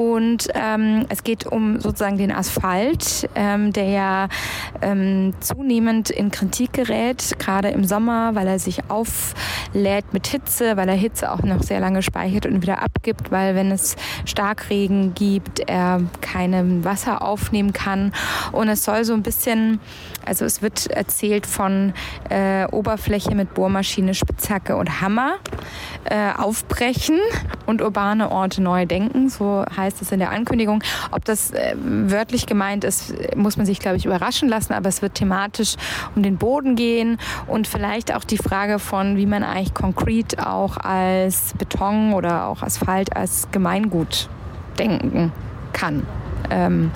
Und 0.00 0.48
ähm, 0.54 1.04
es 1.10 1.24
geht 1.24 1.46
um 1.46 1.78
sozusagen 1.78 2.16
den 2.16 2.32
Asphalt, 2.32 3.28
ähm, 3.34 3.70
der 3.74 3.84
ja 3.84 4.28
ähm, 4.80 5.34
zunehmend 5.40 6.08
in 6.08 6.30
Kritik 6.30 6.72
gerät, 6.72 7.38
gerade 7.38 7.68
im 7.68 7.84
Sommer, 7.84 8.34
weil 8.34 8.46
er 8.46 8.58
sich 8.58 8.88
auflädt 8.88 10.14
mit 10.14 10.26
Hitze, 10.26 10.78
weil 10.78 10.88
er 10.88 10.94
Hitze 10.94 11.30
auch 11.30 11.42
noch 11.42 11.62
sehr 11.62 11.80
lange 11.80 12.00
speichert 12.00 12.46
und 12.46 12.62
wieder 12.62 12.82
abgibt, 12.82 13.30
weil 13.30 13.54
wenn 13.54 13.70
es 13.70 13.96
Starkregen 14.24 15.12
gibt, 15.12 15.60
er 15.68 16.00
keine 16.22 16.82
Wasser 16.82 17.20
aufnehmen 17.20 17.74
kann. 17.74 18.14
Und 18.52 18.70
es 18.70 18.84
soll 18.84 19.04
so 19.04 19.12
ein 19.12 19.22
bisschen, 19.22 19.80
also 20.24 20.44
es 20.44 20.62
wird 20.62 20.86
erzählt 20.88 21.46
von 21.46 21.92
äh, 22.28 22.66
Oberfläche 22.66 23.34
mit 23.34 23.54
Bohrmaschine, 23.54 24.14
Spitzhacke 24.14 24.76
und 24.76 25.00
Hammer 25.00 25.36
äh, 26.04 26.32
aufbrechen 26.36 27.18
und 27.66 27.82
urbane 27.82 28.30
Orte 28.30 28.62
neu 28.62 28.86
denken. 28.86 29.28
So 29.28 29.64
heißt 29.76 30.02
es 30.02 30.12
in 30.12 30.18
der 30.18 30.30
Ankündigung. 30.30 30.82
Ob 31.10 31.24
das 31.24 31.50
äh, 31.52 31.74
wörtlich 31.76 32.46
gemeint 32.46 32.84
ist, 32.84 33.14
muss 33.36 33.56
man 33.56 33.66
sich, 33.66 33.78
glaube 33.80 33.96
ich, 33.96 34.06
überraschen 34.06 34.48
lassen. 34.48 34.72
Aber 34.72 34.88
es 34.88 35.02
wird 35.02 35.14
thematisch 35.14 35.76
um 36.14 36.22
den 36.22 36.36
Boden 36.36 36.76
gehen 36.76 37.18
und 37.46 37.66
vielleicht 37.66 38.14
auch 38.14 38.24
die 38.24 38.38
Frage 38.38 38.78
von, 38.78 39.16
wie 39.16 39.26
man 39.26 39.42
eigentlich 39.42 39.74
konkret 39.74 40.38
auch 40.38 40.76
als 40.76 41.54
Beton 41.58 42.12
oder 42.12 42.46
auch 42.46 42.62
Asphalt 42.62 43.16
als 43.16 43.48
Gemeingut 43.50 44.28
denken 44.78 45.32
kann. 45.72 46.06
Ähm, 46.50 46.90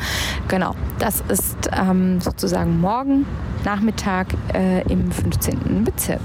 genau, 0.49 0.75
das 0.99 1.23
ist 1.29 1.71
ähm, 1.73 2.21
sozusagen 2.21 2.81
morgen 2.81 3.27
Nachmittag 3.65 4.29
äh, 4.53 4.83
im 4.91 5.11
15. 5.11 5.85
Bezirk. 5.85 6.21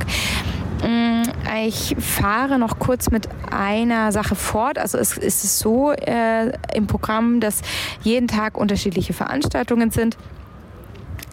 Mm, 0.84 1.24
Ich 1.66 1.96
fahre 2.00 2.58
noch 2.58 2.80
kurz 2.80 3.12
mit 3.12 3.28
einer 3.52 4.12
Sache 4.12 4.36
fort. 4.36 4.78
Also 4.78 4.98
es 4.98 5.18
ist 5.18 5.60
so 5.60 5.92
äh, 5.92 6.52
im 6.74 6.88
Programm, 6.88 7.40
dass 7.40 7.62
jeden 8.02 8.28
Tag 8.28 8.58
unterschiedliche 8.58 9.14
Veranstaltungen 9.14 9.92
sind. 9.92 10.18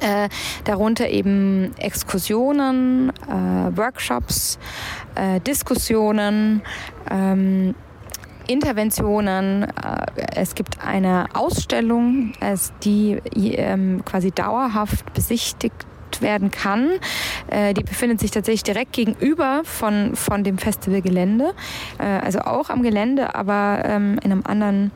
Äh, 0.01 0.29
darunter 0.65 1.09
eben 1.09 1.75
Exkursionen, 1.79 3.11
äh, 3.29 3.77
Workshops, 3.77 4.59
äh, 5.15 5.41
Diskussionen, 5.41 6.61
ähm, 7.11 7.75
Interventionen. 8.47 9.65
Äh, 9.65 10.07
es 10.35 10.55
gibt 10.55 10.85
eine 10.85 11.27
Ausstellung, 11.35 12.33
die 12.83 13.21
ähm, 13.35 14.05
quasi 14.05 14.31
dauerhaft 14.31 15.13
besichtigt 15.15 15.87
werden 16.21 16.51
kann. 16.51 16.93
Äh, 17.49 17.75
die 17.75 17.83
befindet 17.83 18.21
sich 18.21 18.31
tatsächlich 18.31 18.63
direkt 18.63 18.93
gegenüber 18.93 19.63
von, 19.65 20.17
von 20.17 20.45
dem 20.45 20.59
Festivalgelände, 20.59 21.55
äh, 21.99 22.05
also 22.05 22.41
auch 22.41 22.71
am 22.71 22.83
Gelände, 22.83 23.35
aber 23.35 23.83
ähm, 23.85 24.19
in 24.23 24.33
einem 24.33 24.43
anderen 24.47 24.91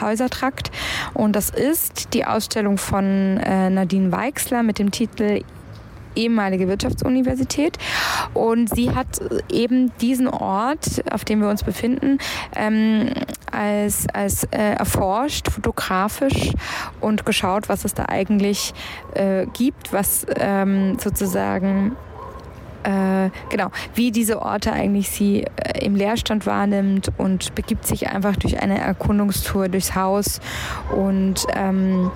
Häusertrakt. 0.00 0.70
Und 1.14 1.36
das 1.36 1.50
ist 1.50 2.14
die 2.14 2.24
Ausstellung 2.24 2.76
von 2.78 3.34
Nadine 3.34 4.10
Weixler 4.10 4.62
mit 4.64 4.78
dem 4.78 4.90
Titel 4.90 5.42
ehemalige 6.16 6.68
Wirtschaftsuniversität. 6.68 7.78
Und 8.34 8.74
sie 8.74 8.94
hat 8.94 9.20
eben 9.50 9.92
diesen 10.00 10.28
Ort, 10.28 11.02
auf 11.10 11.24
dem 11.24 11.40
wir 11.40 11.48
uns 11.48 11.62
befinden, 11.62 12.18
ähm, 12.54 13.10
als, 13.52 14.06
als 14.12 14.44
äh, 14.44 14.74
erforscht, 14.74 15.50
fotografisch 15.50 16.52
und 17.00 17.24
geschaut, 17.26 17.68
was 17.68 17.84
es 17.84 17.94
da 17.94 18.06
eigentlich 18.08 18.74
äh, 19.14 19.46
gibt, 19.46 19.92
was 19.92 20.26
ähm, 20.38 20.98
sozusagen 20.98 21.96
äh, 22.86 23.30
genau, 23.50 23.70
wie 23.94 24.12
diese 24.12 24.40
Orte 24.40 24.72
eigentlich 24.72 25.10
sie 25.10 25.42
äh, 25.42 25.84
im 25.84 25.96
Leerstand 25.96 26.46
wahrnimmt 26.46 27.10
und 27.18 27.54
begibt 27.56 27.86
sich 27.86 28.08
einfach 28.08 28.36
durch 28.36 28.62
eine 28.62 28.78
Erkundungstour 28.78 29.68
durchs 29.68 29.96
Haus 29.96 30.40
und 30.94 31.46
ähm, 31.54 32.12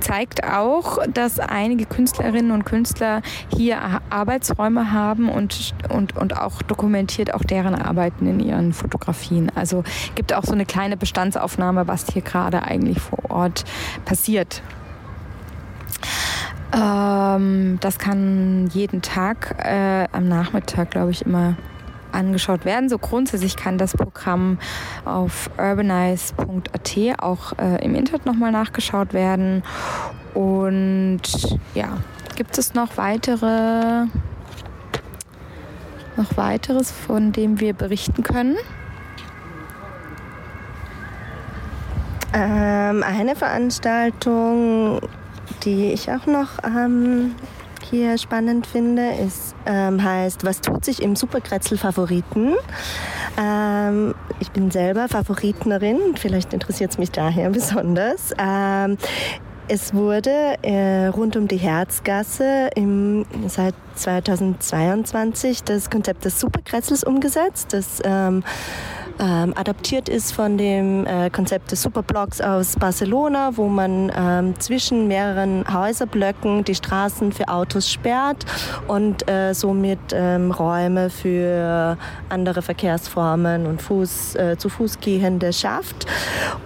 zeigt 0.00 0.44
auch, 0.44 0.98
dass 1.12 1.38
einige 1.38 1.84
Künstlerinnen 1.84 2.50
und 2.52 2.64
Künstler 2.64 3.22
hier 3.54 3.80
Ar- 3.80 4.02
Arbeitsräume 4.10 4.92
haben 4.92 5.28
und, 5.28 5.74
und, 5.88 6.16
und 6.16 6.36
auch 6.36 6.62
dokumentiert 6.62 7.34
auch 7.34 7.44
deren 7.44 7.74
Arbeiten 7.74 8.26
in 8.26 8.40
ihren 8.40 8.72
Fotografien. 8.72 9.52
Also 9.54 9.84
gibt 10.14 10.32
auch 10.32 10.44
so 10.44 10.52
eine 10.52 10.66
kleine 10.66 10.96
Bestandsaufnahme, 10.96 11.88
was 11.88 12.06
hier 12.12 12.22
gerade 12.22 12.62
eigentlich 12.62 13.00
vor 13.00 13.30
Ort 13.30 13.64
passiert. 14.04 14.62
Ähm, 16.72 17.78
das 17.80 17.98
kann 17.98 18.68
jeden 18.72 19.02
Tag 19.02 19.56
äh, 19.58 20.06
am 20.12 20.28
Nachmittag, 20.28 20.90
glaube 20.90 21.10
ich, 21.10 21.24
immer 21.24 21.56
angeschaut 22.12 22.64
werden. 22.64 22.88
So 22.88 22.98
grundsätzlich 22.98 23.56
kann 23.56 23.78
das 23.78 23.94
Programm 23.94 24.58
auf 25.04 25.50
urbanize.at 25.58 27.20
auch 27.20 27.52
äh, 27.58 27.84
im 27.84 27.94
Internet 27.94 28.26
nochmal 28.26 28.52
nachgeschaut 28.52 29.12
werden. 29.12 29.62
Und 30.34 31.22
ja, 31.74 31.98
gibt 32.36 32.58
es 32.58 32.74
noch 32.74 32.96
weitere 32.96 34.06
noch 36.16 36.36
weiteres, 36.36 36.90
von 36.90 37.32
dem 37.32 37.60
wir 37.60 37.72
berichten 37.72 38.22
können? 38.22 38.56
Ähm, 42.34 43.02
eine 43.02 43.34
Veranstaltung, 43.36 45.00
die 45.64 45.92
ich 45.92 46.10
auch 46.12 46.26
noch 46.26 46.62
ähm, 46.64 47.34
hier 47.90 48.18
spannend 48.18 48.66
finde, 48.66 49.10
ist, 49.14 49.54
ähm, 49.66 50.02
heißt 50.02 50.44
Was 50.44 50.60
tut 50.60 50.84
sich 50.84 51.02
im 51.02 51.16
Superkretzel 51.16 51.78
Favoriten? 51.78 52.54
Ähm, 53.40 54.14
ich 54.40 54.50
bin 54.50 54.70
selber 54.70 55.08
Favoritnerin, 55.08 55.98
vielleicht 56.16 56.52
interessiert 56.52 56.90
es 56.92 56.98
mich 56.98 57.10
daher 57.10 57.50
besonders. 57.50 58.32
Ähm, 58.38 58.98
es 59.70 59.92
wurde 59.92 60.56
äh, 60.62 61.08
rund 61.08 61.36
um 61.36 61.46
die 61.46 61.58
Herzgasse 61.58 62.70
im, 62.74 63.26
seit 63.48 63.74
2022 63.96 65.62
das 65.62 65.90
Konzept 65.90 66.24
des 66.24 66.40
Superkretzels 66.40 67.04
umgesetzt, 67.04 67.74
das 67.74 68.00
ähm, 68.04 68.42
ähm, 69.18 69.52
adaptiert 69.56 70.08
ist 70.08 70.32
von 70.32 70.58
dem 70.58 71.06
äh, 71.06 71.30
Konzept 71.30 71.72
des 71.72 71.82
Superblocks 71.82 72.40
aus 72.40 72.76
Barcelona, 72.76 73.56
wo 73.56 73.68
man 73.68 74.12
ähm, 74.16 74.58
zwischen 74.60 75.08
mehreren 75.08 75.64
Häuserblöcken 75.72 76.64
die 76.64 76.74
Straßen 76.74 77.32
für 77.32 77.48
Autos 77.48 77.90
sperrt 77.90 78.44
und 78.86 79.28
äh, 79.28 79.54
somit 79.54 79.98
ähm, 80.12 80.50
Räume 80.50 81.10
für 81.10 81.96
andere 82.28 82.62
Verkehrsformen 82.62 83.66
und 83.66 83.82
Fuß, 83.82 84.34
äh, 84.36 84.56
zu 84.58 84.68
Fuß 84.68 85.00
gehende 85.00 85.52
schafft. 85.52 86.06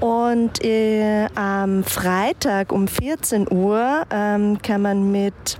Und 0.00 0.64
äh, 0.64 1.26
am 1.34 1.84
Freitag 1.84 2.72
um 2.72 2.88
14 2.88 3.50
Uhr 3.50 4.02
ähm, 4.10 4.58
kann 4.62 4.82
man 4.82 5.10
mit 5.10 5.58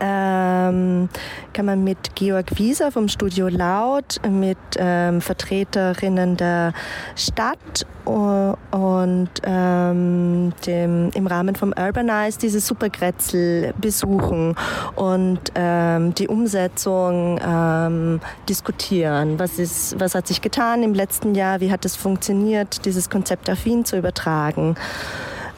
ähm, 0.00 1.08
kann 1.52 1.66
man 1.66 1.84
mit 1.84 2.14
Georg 2.14 2.58
Wieser 2.58 2.90
vom 2.90 3.08
Studio 3.08 3.48
Laut, 3.48 4.20
mit 4.28 4.58
ähm, 4.76 5.20
Vertreterinnen 5.20 6.36
der 6.36 6.72
Stadt 7.16 7.86
und 8.04 9.28
ähm, 9.44 10.52
dem, 10.66 11.10
im 11.14 11.26
Rahmen 11.26 11.54
vom 11.54 11.72
Urbanize 11.78 12.38
dieses 12.38 12.66
Supergrätzl 12.66 13.72
besuchen 13.80 14.56
und 14.96 15.40
ähm, 15.54 16.14
die 16.14 16.28
Umsetzung 16.28 17.38
ähm, 17.44 18.20
diskutieren. 18.48 19.38
Was, 19.38 19.58
ist, 19.58 20.00
was 20.00 20.14
hat 20.14 20.26
sich 20.26 20.40
getan 20.40 20.82
im 20.82 20.94
letzten 20.94 21.34
Jahr? 21.34 21.60
Wie 21.60 21.70
hat 21.70 21.84
es 21.84 21.96
funktioniert, 21.96 22.84
dieses 22.84 23.10
Konzept 23.10 23.48
auf 23.50 23.64
Wien 23.64 23.84
zu 23.84 23.96
übertragen? 23.96 24.76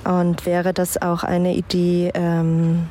Und 0.05 0.47
wäre 0.47 0.73
das 0.73 1.01
auch 1.01 1.23
eine 1.23 1.55
Idee, 1.55 2.11
ähm, 2.15 2.89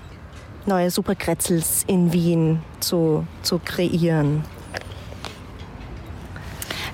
neue 0.66 0.89
Superkretzels 0.89 1.84
in 1.88 2.14
Wien 2.14 2.62
zu, 2.80 3.26
zu 3.41 3.59
kreieren. 3.64 4.43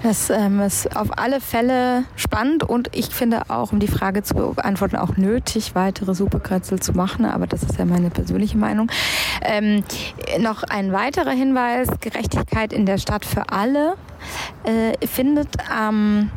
Das 0.03 0.29
ähm, 0.29 0.61
ist 0.61 0.95
auf 0.95 1.17
alle 1.17 1.41
Fälle 1.41 2.05
spannend 2.15 2.63
und 2.63 2.95
ich 2.95 3.07
finde 3.07 3.49
auch, 3.49 3.71
um 3.71 3.79
die 3.79 3.87
Frage 3.87 4.21
zu 4.21 4.35
beantworten, 4.35 4.95
auch 4.95 5.17
nötig, 5.17 5.73
weitere 5.73 6.13
Superkretzel 6.13 6.79
zu 6.79 6.93
machen. 6.93 7.25
Aber 7.25 7.47
das 7.47 7.63
ist 7.63 7.77
ja 7.77 7.85
meine 7.85 8.09
persönliche 8.09 8.57
Meinung. 8.57 8.91
Ähm, 9.41 9.83
noch 10.39 10.63
ein 10.63 10.93
weiterer 10.93 11.31
Hinweis: 11.31 11.89
Gerechtigkeit 11.99 12.73
in 12.73 12.85
der 12.85 12.99
Stadt 12.99 13.25
für 13.25 13.49
alle 13.49 13.95
äh, 14.63 15.05
findet 15.05 15.49
am 15.69 16.31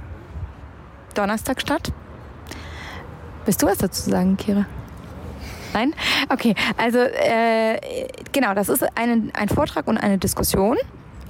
Donnerstag 1.14 1.60
statt. 1.60 1.92
Bist 3.44 3.62
du 3.62 3.66
was 3.66 3.78
dazu 3.78 4.08
sagen, 4.10 4.36
Kira? 4.36 4.64
Nein? 5.72 5.94
Okay, 6.28 6.54
also 6.76 6.98
äh, 6.98 7.78
genau, 8.32 8.54
das 8.54 8.68
ist 8.68 8.84
eine, 8.96 9.30
ein 9.34 9.48
Vortrag 9.48 9.86
und 9.86 9.98
eine 9.98 10.18
Diskussion, 10.18 10.76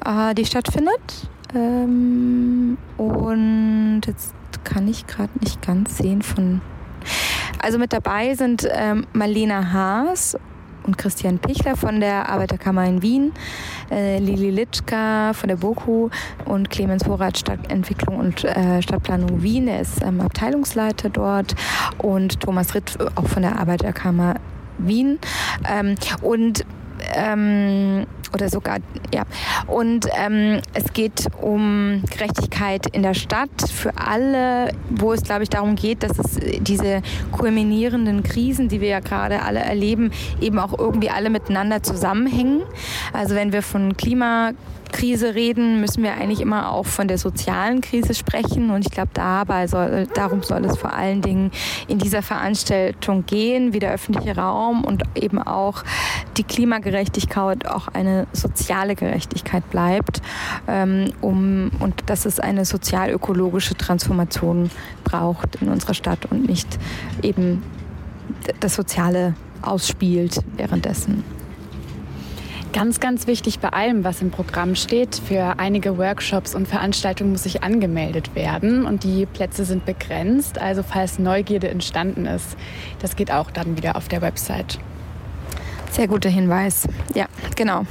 äh, 0.05 0.35
die 0.35 0.45
stattfindet. 0.45 1.29
Ähm, 1.55 2.79
und 2.97 4.03
jetzt 4.07 4.35
kann 4.65 4.89
ich 4.89 5.07
gerade 5.07 5.33
nicht 5.41 5.63
ganz 5.63 5.99
sehen 5.99 6.23
von. 6.23 6.61
Also 7.63 7.79
mit 7.79 7.93
dabei 7.93 8.35
sind 8.35 8.67
ähm, 8.71 9.07
Marlena 9.13 9.73
Haas 9.73 10.37
und 10.91 10.99
Christian 10.99 11.39
Pichler 11.39 11.77
von 11.77 12.01
der 12.01 12.29
Arbeiterkammer 12.29 12.85
in 12.85 13.01
Wien, 13.01 13.33
äh, 13.93 14.19
Lili 14.19 14.51
Litschka 14.51 15.33
von 15.35 15.49
der 15.49 15.55
BOKU 15.55 16.11
und 16.47 16.69
Clemens 16.69 17.07
Horath 17.07 17.39
Stadtentwicklung 17.39 18.19
und 18.19 18.45
äh, 18.45 18.83
Stadtplanung 18.83 19.41
Wien, 19.41 19.67
der 19.67 19.83
ist 19.83 20.03
ähm, 20.03 20.21
Abteilungsleiter 20.21 21.09
dort 21.09 21.55
und 21.99 22.41
Thomas 22.41 22.75
Ritt 22.75 22.99
auch 23.15 23.29
von 23.29 23.43
der 23.43 23.61
Arbeiterkammer 23.61 24.35
Wien. 24.79 25.21
Ähm, 25.71 25.95
und 26.23 26.65
ähm, 27.15 28.07
oder 28.33 28.49
sogar, 28.49 28.79
ja. 29.13 29.25
Und 29.67 30.07
ähm, 30.17 30.61
es 30.75 30.93
geht 30.93 31.29
um 31.41 32.03
Gerechtigkeit 32.11 32.87
in 32.87 33.03
der 33.03 33.15
Stadt 33.15 33.51
für 33.73 33.97
alle, 33.97 34.73
wo 34.91 35.13
es, 35.13 35.23
glaube 35.23 35.43
ich, 35.43 35.49
darum 35.49 35.77
geht, 35.77 36.03
dass 36.03 36.19
es 36.19 36.39
diese 36.61 37.03
kulminierenden 37.33 38.23
Krisen, 38.23 38.69
die 38.69 38.81
wir 38.81 38.89
ja 38.89 39.01
gerade 39.01 39.43
alle 39.43 39.61
erleben, 39.61 40.11
eben 40.41 40.59
auch 40.59 40.79
irgendwie 40.79 41.11
alle 41.11 41.31
miteinander 41.31 41.83
zusammenhängen. 41.83 42.63
Also 43.13 43.35
wenn 43.35 43.53
wir 43.53 43.63
von 43.63 43.97
Klima 43.97 44.53
Krise 44.91 45.35
reden, 45.35 45.81
müssen 45.81 46.03
wir 46.03 46.15
eigentlich 46.15 46.41
immer 46.41 46.73
auch 46.73 46.87
von 46.87 47.09
der 47.09 47.19
sozialen 47.19 47.81
Krise 47.81 48.15
sprechen. 48.15 48.71
Und 48.71 48.87
ich 48.87 48.91
glaube, 48.91 49.11
dabei 49.15 49.67
soll, 49.67 50.07
darum 50.15 50.43
soll 50.43 50.65
es 50.65 50.77
vor 50.77 50.93
allen 50.93 51.23
Dingen 51.23 51.51
in 51.89 51.99
dieser 51.99 52.23
Veranstaltung 52.23 53.27
gehen, 53.27 53.73
wie 53.73 53.79
der 53.79 53.93
öffentliche 53.93 54.37
Raum 54.37 54.85
und 54.85 55.03
eben 55.15 55.41
auch 55.41 55.83
die 56.37 56.45
Klimagerechtigkeit 56.45 57.67
auch 57.67 57.89
eine 57.89 58.27
soziale 58.33 58.95
Gerechtigkeit 58.95 59.69
bleibt. 59.71 60.23
Ähm, 60.69 61.13
um, 61.21 61.71
und 61.81 61.95
dass 62.07 62.27
es 62.27 62.41
eine 62.41 62.65
sozial-ökologische 62.65 63.75
Transformation 63.75 64.71
braucht 65.05 65.57
in 65.57 65.69
unserer 65.69 65.95
Stadt 65.95 66.27
und 66.31 66.49
nicht 66.49 66.79
eben 67.23 67.63
das 68.61 68.75
Soziale 68.75 69.35
ausspielt 69.63 70.41
währenddessen. 70.57 71.40
Ganz, 72.73 73.01
ganz 73.01 73.27
wichtig 73.27 73.59
bei 73.59 73.71
allem, 73.71 74.05
was 74.05 74.23
im 74.23 74.31
Programm 74.31 74.77
steht. 74.77 75.17
Für 75.17 75.59
einige 75.59 75.99
Workshops 75.99 76.55
und 76.55 76.69
Veranstaltungen 76.69 77.33
muss 77.33 77.43
sich 77.43 77.65
angemeldet 77.65 78.37
werden 78.37 78.87
und 78.87 79.03
die 79.03 79.27
Plätze 79.27 79.65
sind 79.65 79.85
begrenzt. 79.85 80.59
Also 80.59 80.85
falls 80.85 81.19
Neugierde 81.19 81.69
entstanden 81.69 82.27
ist, 82.27 82.57
das 83.01 83.17
geht 83.17 83.33
auch 83.33 83.51
dann 83.51 83.77
wieder 83.77 83.97
auf 83.97 84.07
der 84.07 84.23
Website. 84.23 84.79
Sehr 85.91 86.07
guter 86.07 86.31
Hinweis. 86.31 86.87
Ja, 87.15 87.27
genau. 87.57 87.87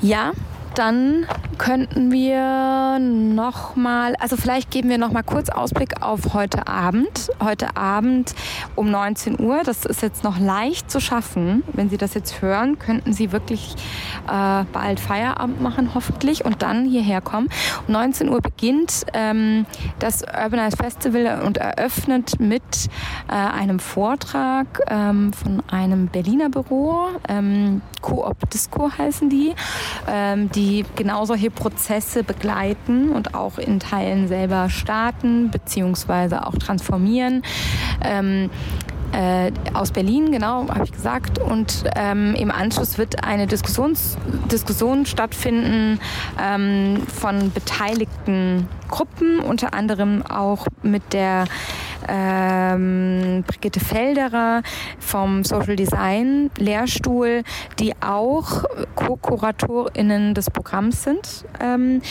Ja, 0.00 0.32
dann 0.78 1.26
könnten 1.58 2.12
wir 2.12 3.00
noch 3.00 3.74
mal, 3.74 4.14
also 4.20 4.36
vielleicht 4.36 4.70
geben 4.70 4.88
wir 4.88 4.98
noch 4.98 5.10
mal 5.10 5.24
kurz 5.24 5.48
Ausblick 5.48 6.02
auf 6.02 6.34
heute 6.34 6.68
Abend. 6.68 7.30
Heute 7.42 7.76
Abend 7.76 8.32
um 8.76 8.88
19 8.88 9.40
Uhr. 9.40 9.62
Das 9.64 9.84
ist 9.84 10.02
jetzt 10.02 10.22
noch 10.22 10.38
leicht 10.38 10.88
zu 10.88 11.00
schaffen. 11.00 11.64
Wenn 11.72 11.90
Sie 11.90 11.96
das 11.96 12.14
jetzt 12.14 12.42
hören, 12.42 12.78
könnten 12.78 13.12
Sie 13.12 13.32
wirklich 13.32 13.74
äh, 14.28 14.64
bald 14.72 15.00
Feierabend 15.00 15.60
machen, 15.60 15.90
hoffentlich, 15.94 16.44
und 16.44 16.62
dann 16.62 16.84
hierher 16.84 17.20
kommen. 17.22 17.48
Um 17.88 17.94
19 17.94 18.28
Uhr 18.28 18.40
beginnt 18.40 19.04
ähm, 19.14 19.66
das 19.98 20.22
Urbanize 20.22 20.76
Festival 20.76 21.42
und 21.44 21.56
eröffnet 21.56 22.38
mit 22.38 22.62
äh, 23.26 23.32
einem 23.32 23.80
Vortrag 23.80 24.80
ähm, 24.88 25.32
von 25.32 25.60
einem 25.68 26.06
Berliner 26.06 26.50
Büro. 26.50 27.08
Ähm, 27.28 27.82
Coop 28.00 28.48
Disco 28.50 28.92
heißen 28.96 29.28
die, 29.28 29.54
ähm, 30.06 30.48
die 30.52 30.67
genau 30.96 31.24
solche 31.24 31.50
Prozesse 31.50 32.24
begleiten 32.24 33.10
und 33.10 33.34
auch 33.34 33.58
in 33.58 33.80
Teilen 33.80 34.28
selber 34.28 34.70
starten 34.70 35.50
beziehungsweise 35.50 36.46
auch 36.46 36.56
transformieren. 36.56 37.42
Ähm, 38.02 38.50
äh, 39.12 39.52
aus 39.72 39.90
Berlin, 39.90 40.30
genau, 40.32 40.68
habe 40.68 40.84
ich 40.84 40.92
gesagt. 40.92 41.38
Und 41.38 41.84
ähm, 41.96 42.34
im 42.34 42.50
Anschluss 42.50 42.98
wird 42.98 43.24
eine 43.24 43.46
Diskussions 43.46 44.18
Diskussion 44.52 45.06
stattfinden 45.06 45.98
ähm, 46.40 47.02
von 47.06 47.50
beteiligten 47.52 48.68
Gruppen, 48.88 49.40
unter 49.40 49.74
anderem 49.74 50.24
auch 50.26 50.66
mit 50.82 51.12
der 51.12 51.44
ähm, 52.08 53.44
Brigitte 53.46 53.80
Felderer 53.80 54.62
vom 54.98 55.44
Social 55.44 55.76
Design 55.76 56.50
Lehrstuhl, 56.58 57.42
die 57.78 57.94
auch 58.00 58.64
Co-KuratorInnen 58.94 60.34
des 60.34 60.50
Programms 60.50 61.04
sind 61.04 61.44
ähm, 61.60 62.02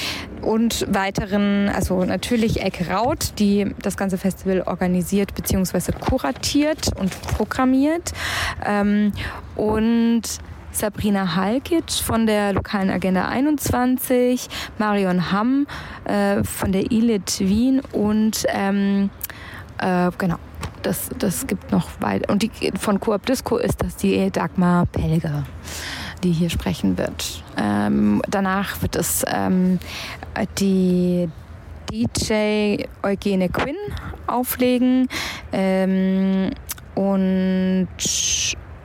und 0.41 0.85
weiteren, 0.93 1.69
also 1.69 2.03
natürlich 2.05 2.61
Ecke 2.61 2.89
Raut, 2.91 3.33
die 3.39 3.73
das 3.81 3.97
ganze 3.97 4.17
Festival 4.17 4.63
organisiert 4.65 5.33
bzw. 5.35 5.91
kuratiert 5.93 6.89
und 6.99 7.19
programmiert 7.21 8.13
ähm, 8.65 9.11
und 9.55 10.23
Sabrina 10.77 11.35
Halkic 11.35 11.91
von 11.91 12.27
der 12.27 12.53
lokalen 12.53 12.91
Agenda 12.91 13.27
21, 13.27 14.47
Marion 14.77 15.31
Hamm 15.31 15.65
äh, 16.05 16.43
von 16.43 16.71
der 16.71 16.91
ILIT 16.91 17.39
Wien 17.39 17.81
und 17.93 18.45
ähm, 18.49 19.09
äh, 19.79 20.11
genau. 20.17 20.37
Das, 20.83 21.09
das 21.17 21.47
gibt 21.47 21.71
noch 21.71 21.89
weit. 21.99 22.29
Und 22.29 22.43
die, 22.43 22.51
von 22.79 22.99
Coop 22.99 23.25
Disco 23.25 23.57
ist 23.57 23.81
das 23.81 23.97
die 23.97 24.31
Dagmar 24.31 24.85
Pelger, 24.85 25.43
die 26.23 26.31
hier 26.31 26.49
sprechen 26.49 26.97
wird. 26.97 27.43
Ähm, 27.57 28.21
danach 28.29 28.81
wird 28.81 28.95
es 28.95 29.25
ähm, 29.27 29.79
die 30.59 31.27
DJ 31.91 32.83
Eugene 33.03 33.49
Quinn 33.49 33.75
auflegen. 34.27 35.09
Ähm, 35.51 36.51
und 36.95 37.87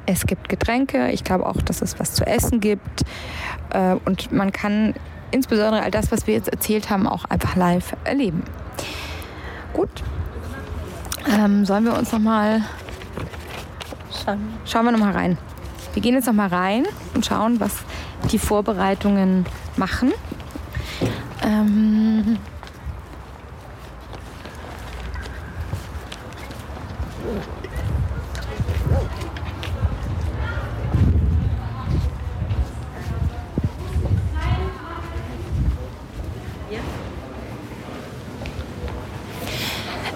es 0.07 0.27
gibt 0.27 0.49
Getränke. 0.49 1.11
Ich 1.11 1.25
glaube 1.25 1.47
auch, 1.47 1.61
dass 1.63 1.83
es 1.83 1.99
was 1.99 2.15
zu 2.15 2.27
essen 2.27 2.61
gibt. 2.61 3.03
Äh, 3.71 3.97
und 4.05 4.33
man 4.33 4.53
kann 4.53 4.95
insbesondere 5.31 5.83
all 5.83 5.91
das, 5.91 6.13
was 6.13 6.27
wir 6.27 6.35
jetzt 6.35 6.49
erzählt 6.49 6.91
haben, 6.91 7.07
auch 7.07 7.25
einfach 7.27 7.57
live 7.57 7.97
erleben. 8.05 8.43
Gut. 9.73 10.03
Ähm, 11.29 11.65
sollen 11.65 11.85
wir 11.85 11.97
uns 11.97 12.13
noch 12.13 12.19
mal 12.19 12.63
schauen, 14.25 14.55
schauen 14.65 14.85
wir 14.85 14.93
noch 14.93 14.99
mal 14.99 15.13
rein. 15.13 15.39
Wir 15.95 16.03
gehen 16.03 16.15
jetzt 16.15 16.27
noch 16.27 16.33
mal 16.33 16.49
rein 16.49 16.85
und 17.15 17.25
schauen, 17.25 17.61
was 17.61 17.85
die 18.31 18.39
Vorbereitungen 18.39 19.47
machen. 19.77 20.13
Ähm, 21.43 22.39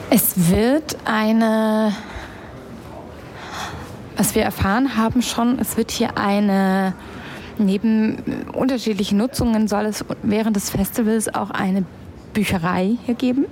Es 0.09 0.51
wird 0.51 0.97
eine, 1.05 1.93
was 4.17 4.35
wir 4.35 4.43
erfahren 4.43 4.97
haben 4.97 5.21
schon, 5.21 5.59
es 5.59 5.77
wird 5.77 5.91
hier 5.91 6.17
eine, 6.17 6.95
neben 7.59 8.47
unterschiedlichen 8.53 9.19
Nutzungen 9.19 9.67
soll 9.67 9.87
es 9.87 10.05
während 10.23 10.55
des 10.55 10.71
Festivals 10.71 11.35
auch 11.35 11.51
eine 11.51 11.85
Bücherei 12.33 12.97
hier 13.05 13.15
geben. 13.15 13.47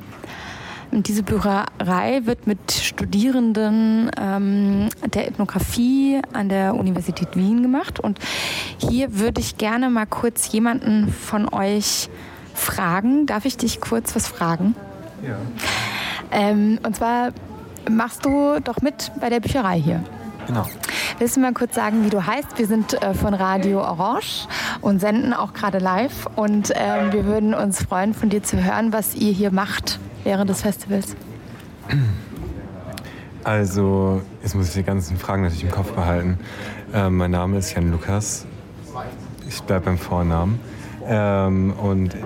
Und 0.92 1.08
diese 1.08 1.24
Bücherei 1.24 2.20
wird 2.24 2.46
mit 2.46 2.70
Studierenden 2.70 4.12
ähm, 4.16 4.90
der 5.12 5.26
Ethnographie 5.26 6.20
an 6.32 6.48
der 6.48 6.76
Universität 6.76 7.36
Wien 7.36 7.62
gemacht. 7.62 7.98
Und 7.98 8.20
hier 8.78 9.18
würde 9.18 9.40
ich 9.40 9.58
gerne 9.58 9.90
mal 9.90 10.06
kurz 10.06 10.52
jemanden 10.52 11.08
von 11.08 11.52
euch 11.52 12.08
fragen. 12.54 13.26
Darf 13.26 13.44
ich 13.44 13.56
dich 13.56 13.80
kurz 13.80 14.14
was 14.14 14.28
fragen? 14.28 14.76
Ja. 15.26 15.36
Ähm, 16.34 16.78
und 16.84 16.96
zwar 16.96 17.30
machst 17.90 18.24
du 18.26 18.60
doch 18.62 18.82
mit 18.82 19.12
bei 19.20 19.30
der 19.30 19.40
Bücherei 19.40 19.80
hier. 19.80 20.02
Genau. 20.46 20.66
Willst 21.18 21.36
du 21.36 21.40
mal 21.40 21.52
kurz 21.54 21.74
sagen, 21.74 22.04
wie 22.04 22.10
du 22.10 22.26
heißt? 22.26 22.58
Wir 22.58 22.66
sind 22.66 23.00
äh, 23.02 23.14
von 23.14 23.34
Radio 23.34 23.80
Orange 23.80 24.46
und 24.80 25.00
senden 25.00 25.32
auch 25.32 25.54
gerade 25.54 25.78
live. 25.78 26.26
Und 26.36 26.72
ähm, 26.74 27.12
wir 27.12 27.24
würden 27.24 27.54
uns 27.54 27.82
freuen, 27.82 28.14
von 28.14 28.28
dir 28.28 28.42
zu 28.42 28.62
hören, 28.62 28.92
was 28.92 29.14
ihr 29.14 29.32
hier 29.32 29.50
macht 29.50 29.98
während 30.24 30.50
des 30.50 30.62
Festivals. 30.62 31.16
Also, 33.44 34.22
jetzt 34.42 34.54
muss 34.54 34.68
ich 34.68 34.74
die 34.74 34.82
ganzen 34.82 35.18
Fragen 35.18 35.42
natürlich 35.42 35.64
im 35.64 35.70
Kopf 35.70 35.92
behalten. 35.92 36.38
Ähm, 36.92 37.16
mein 37.16 37.30
Name 37.30 37.58
ist 37.58 37.74
Jan 37.74 37.90
Lukas. 37.90 38.46
Ich 39.48 39.62
bleibe 39.62 39.86
beim 39.86 39.98
Vornamen. 39.98 40.58
Ähm, 41.06 41.74
und 41.74 42.16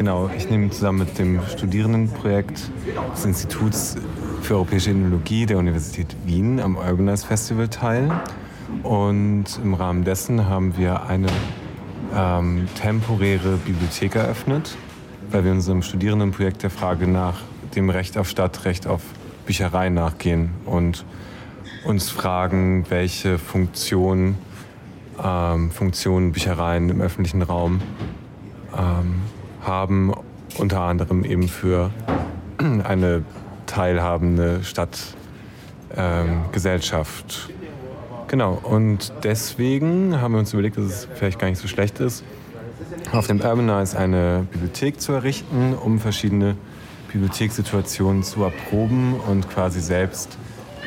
genau, 0.00 0.30
ich 0.34 0.48
nehme 0.48 0.70
zusammen 0.70 1.00
mit 1.00 1.18
dem 1.18 1.42
Studierendenprojekt 1.46 2.70
des 3.14 3.24
Instituts 3.26 3.96
für 4.40 4.54
Europäische 4.54 4.92
Ethnologie 4.92 5.44
der 5.44 5.58
Universität 5.58 6.16
Wien 6.24 6.58
am 6.58 6.78
Urbanized 6.78 7.26
Festival 7.26 7.68
teil. 7.68 8.10
Und 8.82 9.44
im 9.62 9.74
Rahmen 9.74 10.02
dessen 10.04 10.46
haben 10.46 10.78
wir 10.78 11.02
eine 11.02 11.26
ähm, 12.16 12.66
temporäre 12.80 13.58
Bibliothek 13.58 14.14
eröffnet, 14.14 14.74
weil 15.30 15.44
wir 15.44 15.52
unserem 15.52 15.82
Studierendenprojekt 15.82 16.62
der 16.62 16.70
Frage 16.70 17.06
nach 17.06 17.36
dem 17.74 17.90
Recht 17.90 18.16
auf 18.16 18.26
Stadt, 18.26 18.64
Recht 18.64 18.86
auf 18.86 19.02
Bücherei 19.44 19.90
nachgehen 19.90 20.48
und 20.64 21.04
uns 21.84 22.08
fragen, 22.08 22.86
welche 22.88 23.38
Funktion, 23.38 24.36
ähm, 25.22 25.70
Funktionen 25.70 26.32
Büchereien 26.32 26.88
im 26.88 27.02
öffentlichen 27.02 27.42
Raum 27.42 27.82
ähm, 28.74 29.16
haben, 29.62 30.12
unter 30.58 30.80
anderem 30.80 31.24
eben 31.24 31.48
für 31.48 31.90
eine 32.84 33.22
teilhabende 33.66 34.64
Stadtgesellschaft. 34.64 37.50
genau, 38.26 38.58
und 38.62 39.12
deswegen 39.22 40.20
haben 40.20 40.32
wir 40.32 40.40
uns 40.40 40.52
überlegt, 40.52 40.76
dass 40.76 40.84
es 40.84 41.08
vielleicht 41.14 41.38
gar 41.38 41.48
nicht 41.48 41.60
so 41.60 41.68
schlecht 41.68 42.00
ist, 42.00 42.24
auf 43.12 43.26
dem 43.26 43.40
Urbanize 43.40 43.98
eine 43.98 44.46
Bibliothek 44.50 45.00
zu 45.00 45.12
errichten, 45.12 45.74
um 45.74 45.98
verschiedene 45.98 46.56
Bibliothekssituationen 47.12 48.22
zu 48.22 48.44
erproben 48.44 49.14
und 49.14 49.50
quasi 49.50 49.80
selbst 49.80 50.38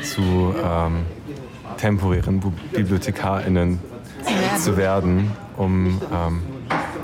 zu 0.02 0.54
ähm, 0.62 1.02
temporären 1.76 2.40
BibliothekarInnen 2.72 3.78
zu 4.58 4.76
werden, 4.76 5.30
um 5.56 6.00
ähm, 6.12 6.42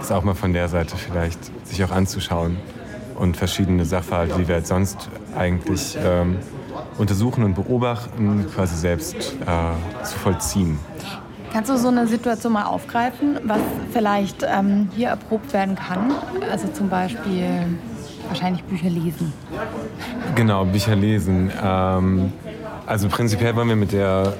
das 0.00 0.12
auch 0.12 0.24
mal 0.24 0.34
von 0.34 0.52
der 0.52 0.68
Seite 0.68 0.96
vielleicht 0.96 1.38
sich 1.66 1.84
auch 1.84 1.90
anzuschauen 1.90 2.56
und 3.16 3.36
verschiedene 3.36 3.84
Sachverhalte, 3.84 4.34
die 4.38 4.48
wir 4.48 4.56
jetzt 4.56 4.68
sonst 4.68 5.08
eigentlich 5.36 5.96
ähm, 6.02 6.38
untersuchen 6.98 7.44
und 7.44 7.54
beobachten, 7.54 8.46
quasi 8.54 8.76
selbst 8.76 9.14
äh, 9.16 10.04
zu 10.04 10.18
vollziehen. 10.18 10.78
Kannst 11.52 11.68
du 11.68 11.76
so 11.76 11.88
eine 11.88 12.06
Situation 12.06 12.52
mal 12.52 12.64
aufgreifen, 12.64 13.40
was 13.44 13.60
vielleicht 13.92 14.46
ähm, 14.48 14.88
hier 14.94 15.08
erprobt 15.08 15.52
werden 15.52 15.74
kann? 15.74 16.12
Also 16.50 16.68
zum 16.68 16.88
Beispiel 16.88 17.66
wahrscheinlich 18.28 18.62
Bücher 18.64 18.88
lesen. 18.88 19.32
Genau, 20.36 20.64
Bücher 20.64 20.94
lesen. 20.94 21.50
Ähm, 21.62 22.32
also 22.86 23.08
prinzipiell 23.08 23.56
wollen 23.56 23.68
wir 23.68 23.76
mit, 23.76 23.92
der, 23.92 24.34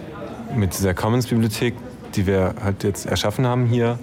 mit 0.54 0.78
dieser 0.78 0.94
Commons-Bibliothek, 0.94 1.74
die 2.14 2.26
wir 2.26 2.54
halt 2.62 2.84
jetzt 2.84 3.06
erschaffen 3.06 3.46
haben 3.46 3.66
hier, 3.66 3.98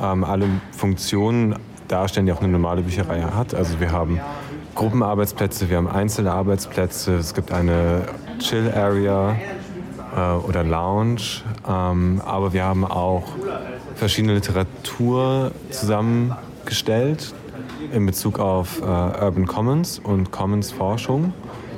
ähm, 0.00 0.24
alle 0.24 0.46
Funktionen 0.72 1.56
darstellen, 1.88 2.26
die 2.26 2.32
auch 2.32 2.40
eine 2.40 2.52
normale 2.52 2.82
Bücherei 2.82 3.22
hat. 3.22 3.54
Also 3.54 3.80
wir 3.80 3.92
haben 3.92 4.20
Gruppenarbeitsplätze, 4.74 5.70
wir 5.70 5.78
haben 5.78 5.88
einzelne 5.88 6.32
Arbeitsplätze, 6.32 7.16
es 7.16 7.34
gibt 7.34 7.52
eine 7.52 8.02
Chill-Area 8.38 9.36
äh, 10.14 10.32
oder 10.46 10.64
Lounge, 10.64 11.42
ähm, 11.66 12.20
aber 12.24 12.52
wir 12.52 12.64
haben 12.64 12.84
auch 12.84 13.24
verschiedene 13.94 14.34
Literatur 14.34 15.52
zusammengestellt 15.70 17.34
in 17.92 18.04
Bezug 18.04 18.38
auf 18.38 18.80
äh, 18.80 18.84
Urban 18.84 19.46
Commons 19.46 19.98
und 19.98 20.30
Commons 20.30 20.72
Forschung, 20.72 21.32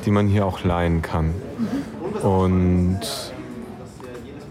die 0.04 0.10
man 0.10 0.26
hier 0.26 0.46
auch 0.46 0.64
leihen 0.64 1.02
kann. 1.02 1.34
Und 2.22 3.00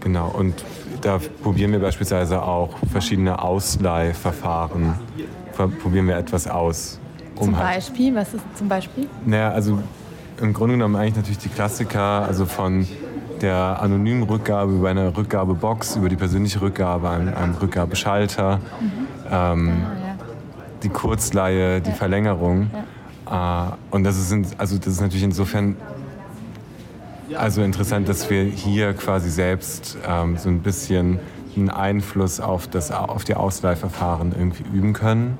genau, 0.00 0.28
und 0.28 0.54
da 1.00 1.18
probieren 1.42 1.72
wir 1.72 1.78
beispielsweise 1.80 2.42
auch 2.42 2.70
verschiedene 2.90 3.40
Ausleihverfahren. 3.42 4.94
Ver- 5.52 5.68
Probieren 5.68 6.06
wir 6.08 6.16
etwas 6.16 6.46
aus. 6.46 6.98
Zum 7.36 7.56
halt- 7.56 7.76
Beispiel, 7.76 8.14
was 8.14 8.34
ist 8.34 8.44
zum 8.56 8.68
Beispiel? 8.68 9.08
naja, 9.24 9.50
also 9.50 9.78
im 10.40 10.52
Grunde 10.52 10.74
genommen 10.74 10.96
eigentlich 10.96 11.16
natürlich 11.16 11.38
die 11.38 11.48
Klassiker, 11.48 12.00
also 12.26 12.46
von 12.46 12.86
der 13.40 13.80
anonymen 13.80 14.24
Rückgabe 14.24 14.72
über 14.72 14.88
eine 14.90 15.16
Rückgabebox, 15.16 15.96
über 15.96 16.08
die 16.08 16.16
persönliche 16.16 16.60
Rückgabe, 16.60 17.08
einem, 17.10 17.34
einem 17.34 17.54
Rückgabeschalter, 17.54 18.60
ähm, 19.30 19.72
die 20.82 20.88
Kurzleihe, 20.88 21.80
die 21.80 21.92
Verlängerung. 21.92 22.70
Äh, 23.30 23.34
und 23.92 24.04
das 24.04 24.16
ist, 24.18 24.32
also 24.58 24.76
das 24.78 24.86
ist 24.88 25.00
natürlich 25.00 25.22
insofern 25.24 25.76
also 27.36 27.62
interessant, 27.62 28.08
dass 28.08 28.30
wir 28.30 28.44
hier 28.44 28.94
quasi 28.94 29.30
selbst 29.30 29.98
ähm, 30.06 30.36
so 30.36 30.48
ein 30.48 30.60
bisschen 30.60 31.18
einen 31.56 31.70
Einfluss 31.70 32.40
auf, 32.40 32.68
das, 32.68 32.90
auf 32.90 33.24
die 33.24 33.34
Ausleihverfahren 33.34 34.32
irgendwie 34.36 34.64
üben 34.72 34.92
können 34.92 35.38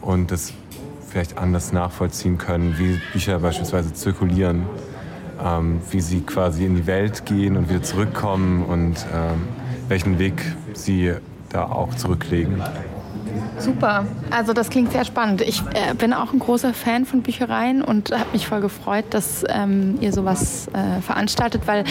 und 0.00 0.30
das 0.30 0.52
vielleicht 1.08 1.38
anders 1.38 1.72
nachvollziehen 1.72 2.36
können, 2.36 2.76
wie 2.78 3.00
Bücher 3.12 3.38
beispielsweise 3.38 3.92
zirkulieren, 3.94 4.64
ähm, 5.42 5.80
wie 5.90 6.00
sie 6.00 6.20
quasi 6.20 6.66
in 6.66 6.74
die 6.76 6.86
Welt 6.86 7.24
gehen 7.26 7.56
und 7.56 7.68
wieder 7.68 7.82
zurückkommen 7.82 8.64
und 8.64 9.06
ähm, 9.14 9.42
welchen 9.88 10.18
Weg 10.18 10.34
sie 10.74 11.14
da 11.50 11.64
auch 11.64 11.94
zurücklegen. 11.94 12.62
Super. 13.58 14.06
Also 14.30 14.52
das 14.52 14.70
klingt 14.70 14.92
sehr 14.92 15.04
spannend. 15.04 15.40
Ich 15.40 15.62
äh, 15.74 15.94
bin 15.94 16.12
auch 16.12 16.32
ein 16.32 16.38
großer 16.38 16.74
Fan 16.74 17.06
von 17.06 17.22
Büchereien 17.22 17.82
und 17.82 18.12
habe 18.12 18.30
mich 18.32 18.46
voll 18.46 18.60
gefreut, 18.60 19.06
dass 19.10 19.44
ähm, 19.48 19.98
ihr 20.00 20.12
sowas 20.12 20.68
äh, 20.68 21.00
veranstaltet, 21.00 21.62
weil 21.66 21.84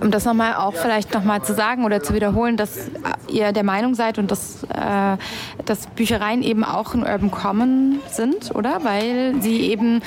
um 0.00 0.10
das 0.10 0.24
nochmal 0.24 0.54
auch 0.54 0.74
vielleicht 0.74 1.14
nochmal 1.14 1.42
zu 1.42 1.54
sagen 1.54 1.84
oder 1.84 2.02
zu 2.02 2.14
wiederholen, 2.14 2.56
dass 2.56 2.88
äh, 2.88 2.90
ihr 3.30 3.52
der 3.52 3.64
Meinung 3.64 3.94
seid 3.94 4.18
und 4.18 4.30
dass, 4.30 4.62
äh, 4.64 5.16
dass 5.64 5.86
Büchereien 5.88 6.42
eben 6.42 6.64
auch 6.64 6.94
ein 6.94 7.02
Urban 7.02 7.30
Common 7.30 8.00
sind, 8.10 8.54
oder? 8.54 8.84
Weil 8.84 9.34
sie 9.40 9.60
eben 9.60 10.02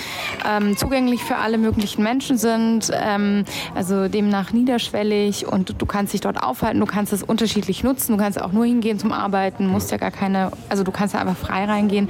ähm, 0.48 0.78
zugänglich 0.78 1.24
für 1.24 1.38
alle 1.38 1.58
möglichen 1.58 2.04
Menschen 2.04 2.38
sind, 2.38 2.92
ähm, 2.94 3.46
also 3.76 4.08
demnach 4.08 4.52
niederschwellig 4.52 5.48
und 5.48 5.82
du 5.82 5.86
kannst 5.86 6.14
dich 6.14 6.22
dort 6.22 6.42
aufhalten, 6.42 6.80
du 6.80 6.86
kannst 6.86 7.14
es 7.14 7.24
unterschiedlich 7.24 7.84
nutzen, 7.84 8.14
du 8.14 8.18
kannst 8.18 8.42
auch 8.42 8.52
nur 8.52 8.66
hingehen 8.66 9.00
zum 9.00 9.12
Arbeiten, 9.12 9.68
musst 9.68 9.92
ja 9.92 9.98
gar 9.98 10.12
keine, 10.12 10.52
also 10.70 10.84
du 10.84 10.92
kannst 10.92 11.14
da 11.14 11.20
einfach 11.20 11.38
frei 11.38 11.66
reingehen. 11.66 12.10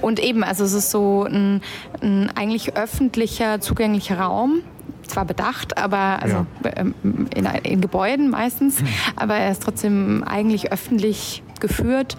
Und 0.00 0.20
eben, 0.20 0.44
also 0.44 0.64
es 0.64 0.72
ist 0.72 0.90
so 0.90 1.24
ein, 1.24 1.62
ein 2.00 2.30
eigentlich 2.34 2.76
öffentlicher, 2.76 3.60
zugänglicher 3.60 4.18
Raum. 4.18 4.60
Zwar 5.06 5.24
bedacht, 5.24 5.78
aber 5.78 6.22
also 6.22 6.46
ähm, 6.76 6.94
in, 7.34 7.46
in 7.62 7.80
Gebäuden 7.80 8.28
meistens, 8.28 8.76
aber 9.16 9.36
er 9.36 9.50
ist 9.50 9.62
trotzdem 9.62 10.22
eigentlich 10.22 10.70
öffentlich 10.70 11.42
geführt. 11.60 12.18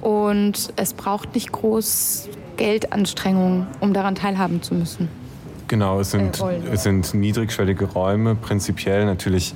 und 0.00 0.72
es 0.76 0.92
braucht 0.92 1.34
nicht 1.34 1.52
groß 1.52 2.28
Geldanstrengungen, 2.56 3.66
um 3.80 3.92
daran 3.92 4.14
teilhaben 4.14 4.62
zu 4.62 4.74
müssen. 4.74 5.08
Genau, 5.68 6.00
es 6.00 6.10
sind, 6.10 6.40
Äh, 6.40 6.60
es 6.72 6.82
sind 6.82 7.12
niedrigschwellige 7.14 7.86
Räume. 7.86 8.34
Prinzipiell 8.34 9.04
natürlich 9.04 9.54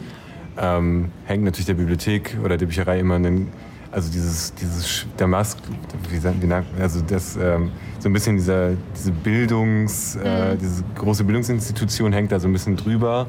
ähm, 0.58 1.10
hängt 1.24 1.44
natürlich 1.44 1.66
der 1.66 1.74
Bibliothek 1.74 2.36
oder 2.44 2.56
der 2.56 2.66
Bücherei 2.66 3.00
immer 3.00 3.14
einen, 3.14 3.48
also 3.92 4.10
dieses, 4.10 4.54
dieses 4.54 5.06
der 5.18 5.26
Mask, 5.26 5.58
wie 6.10 6.22
wie 6.22 6.46
nennt- 6.46 6.66
also 6.80 7.00
das 7.00 7.36
ähm, 7.36 7.70
so 7.98 8.08
ein 8.08 8.12
bisschen 8.12 8.36
dieser, 8.36 8.70
diese 8.96 9.10
Bildungs, 9.12 10.16
äh, 10.16 10.56
diese 10.56 10.84
große 10.96 11.24
Bildungsinstitution 11.24 12.12
hängt 12.12 12.30
da 12.32 12.38
so 12.38 12.48
ein 12.48 12.52
bisschen 12.52 12.76
drüber, 12.76 13.26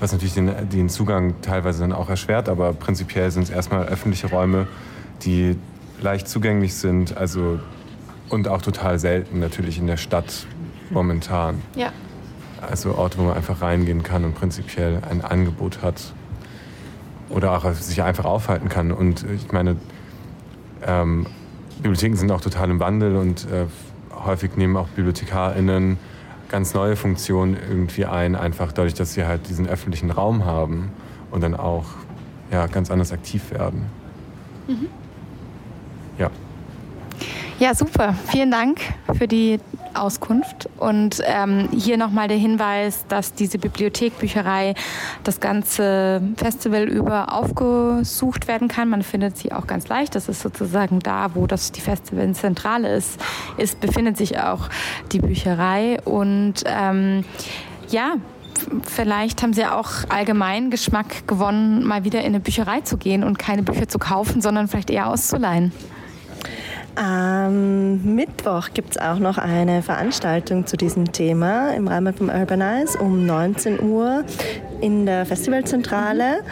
was 0.00 0.12
natürlich 0.12 0.34
den, 0.34 0.50
den 0.70 0.88
Zugang 0.88 1.34
teilweise 1.42 1.80
dann 1.80 1.92
auch 1.92 2.08
erschwert, 2.08 2.48
aber 2.48 2.72
prinzipiell 2.72 3.30
sind 3.30 3.42
es 3.42 3.50
erstmal 3.50 3.86
öffentliche 3.86 4.28
Räume, 4.28 4.66
die 5.22 5.56
leicht 6.00 6.28
zugänglich 6.28 6.74
sind, 6.74 7.16
also 7.16 7.58
und 8.28 8.48
auch 8.48 8.62
total 8.62 8.98
selten 8.98 9.40
natürlich 9.40 9.78
in 9.78 9.86
der 9.86 9.96
Stadt 9.96 10.46
momentan. 10.90 11.60
Ja. 11.74 11.92
Also 12.60 12.94
Orte, 12.94 13.18
wo 13.18 13.24
man 13.24 13.36
einfach 13.36 13.60
reingehen 13.60 14.02
kann 14.02 14.24
und 14.24 14.34
prinzipiell 14.34 15.02
ein 15.10 15.22
Angebot 15.22 15.82
hat. 15.82 16.14
Oder 17.28 17.52
auch 17.52 17.70
sich 17.74 18.02
einfach 18.02 18.24
aufhalten 18.24 18.68
kann. 18.68 18.92
Und 18.92 19.24
ich 19.34 19.50
meine, 19.52 19.76
ähm, 20.86 21.26
Bibliotheken 21.82 22.16
sind 22.16 22.30
auch 22.30 22.40
total 22.40 22.70
im 22.70 22.80
Wandel 22.80 23.16
und 23.16 23.46
äh, 23.50 23.66
häufig 24.24 24.56
nehmen 24.56 24.76
auch 24.76 24.88
BibliothekarInnen 24.88 25.98
ganz 26.48 26.74
neue 26.74 26.96
Funktionen 26.96 27.56
irgendwie 27.68 28.04
ein, 28.04 28.36
einfach 28.36 28.70
dadurch, 28.72 28.94
dass 28.94 29.14
sie 29.14 29.24
halt 29.24 29.48
diesen 29.48 29.66
öffentlichen 29.66 30.10
Raum 30.10 30.44
haben 30.44 30.92
und 31.30 31.42
dann 31.42 31.54
auch 31.54 31.86
ja, 32.52 32.66
ganz 32.66 32.90
anders 32.90 33.12
aktiv 33.12 33.50
werden. 33.50 33.86
Ja. 36.18 36.30
Ja, 37.60 37.72
super. 37.72 38.14
Vielen 38.32 38.50
Dank 38.50 38.80
für 39.16 39.28
die 39.28 39.60
Auskunft. 39.94 40.68
Und 40.78 41.22
ähm, 41.24 41.68
hier 41.72 41.96
nochmal 41.96 42.26
der 42.26 42.36
Hinweis, 42.36 43.06
dass 43.08 43.32
diese 43.32 43.58
Bibliothek, 43.58 44.18
Bücherei 44.18 44.74
das 45.22 45.38
ganze 45.38 46.20
Festival 46.36 46.88
über 46.88 47.32
aufgesucht 47.32 48.48
werden 48.48 48.66
kann. 48.66 48.88
Man 48.88 49.02
findet 49.02 49.36
sie 49.38 49.52
auch 49.52 49.68
ganz 49.68 49.86
leicht. 49.86 50.16
Das 50.16 50.28
ist 50.28 50.42
sozusagen 50.42 50.98
da, 50.98 51.34
wo 51.34 51.46
das 51.46 51.70
die 51.70 51.80
Festivalzentrale 51.80 52.92
ist, 52.92 53.20
ist 53.56 53.80
befindet 53.80 54.16
sich 54.16 54.38
auch 54.40 54.68
die 55.12 55.20
Bücherei. 55.20 56.00
Und 56.04 56.64
ähm, 56.66 57.24
ja, 57.88 58.16
Vielleicht 58.86 59.42
haben 59.42 59.52
Sie 59.52 59.66
auch 59.66 59.90
allgemein 60.08 60.70
Geschmack 60.70 61.26
gewonnen, 61.26 61.84
mal 61.84 62.04
wieder 62.04 62.20
in 62.20 62.26
eine 62.26 62.40
Bücherei 62.40 62.80
zu 62.82 62.96
gehen 62.96 63.24
und 63.24 63.38
keine 63.38 63.64
Bücher 63.64 63.88
zu 63.88 63.98
kaufen, 63.98 64.40
sondern 64.40 64.68
vielleicht 64.68 64.90
eher 64.90 65.08
auszuleihen. 65.08 65.72
Am 66.96 68.14
Mittwoch 68.14 68.68
gibt 68.72 68.92
es 68.92 68.98
auch 68.98 69.18
noch 69.18 69.36
eine 69.36 69.82
Veranstaltung 69.82 70.66
zu 70.66 70.76
diesem 70.76 71.10
Thema 71.10 71.74
im 71.74 71.88
Rahmen 71.88 72.14
vom 72.14 72.28
Urbanize 72.28 72.98
um 72.98 73.26
19 73.26 73.82
Uhr 73.82 74.24
in 74.80 75.04
der 75.04 75.26
Festivalzentrale. 75.26 76.42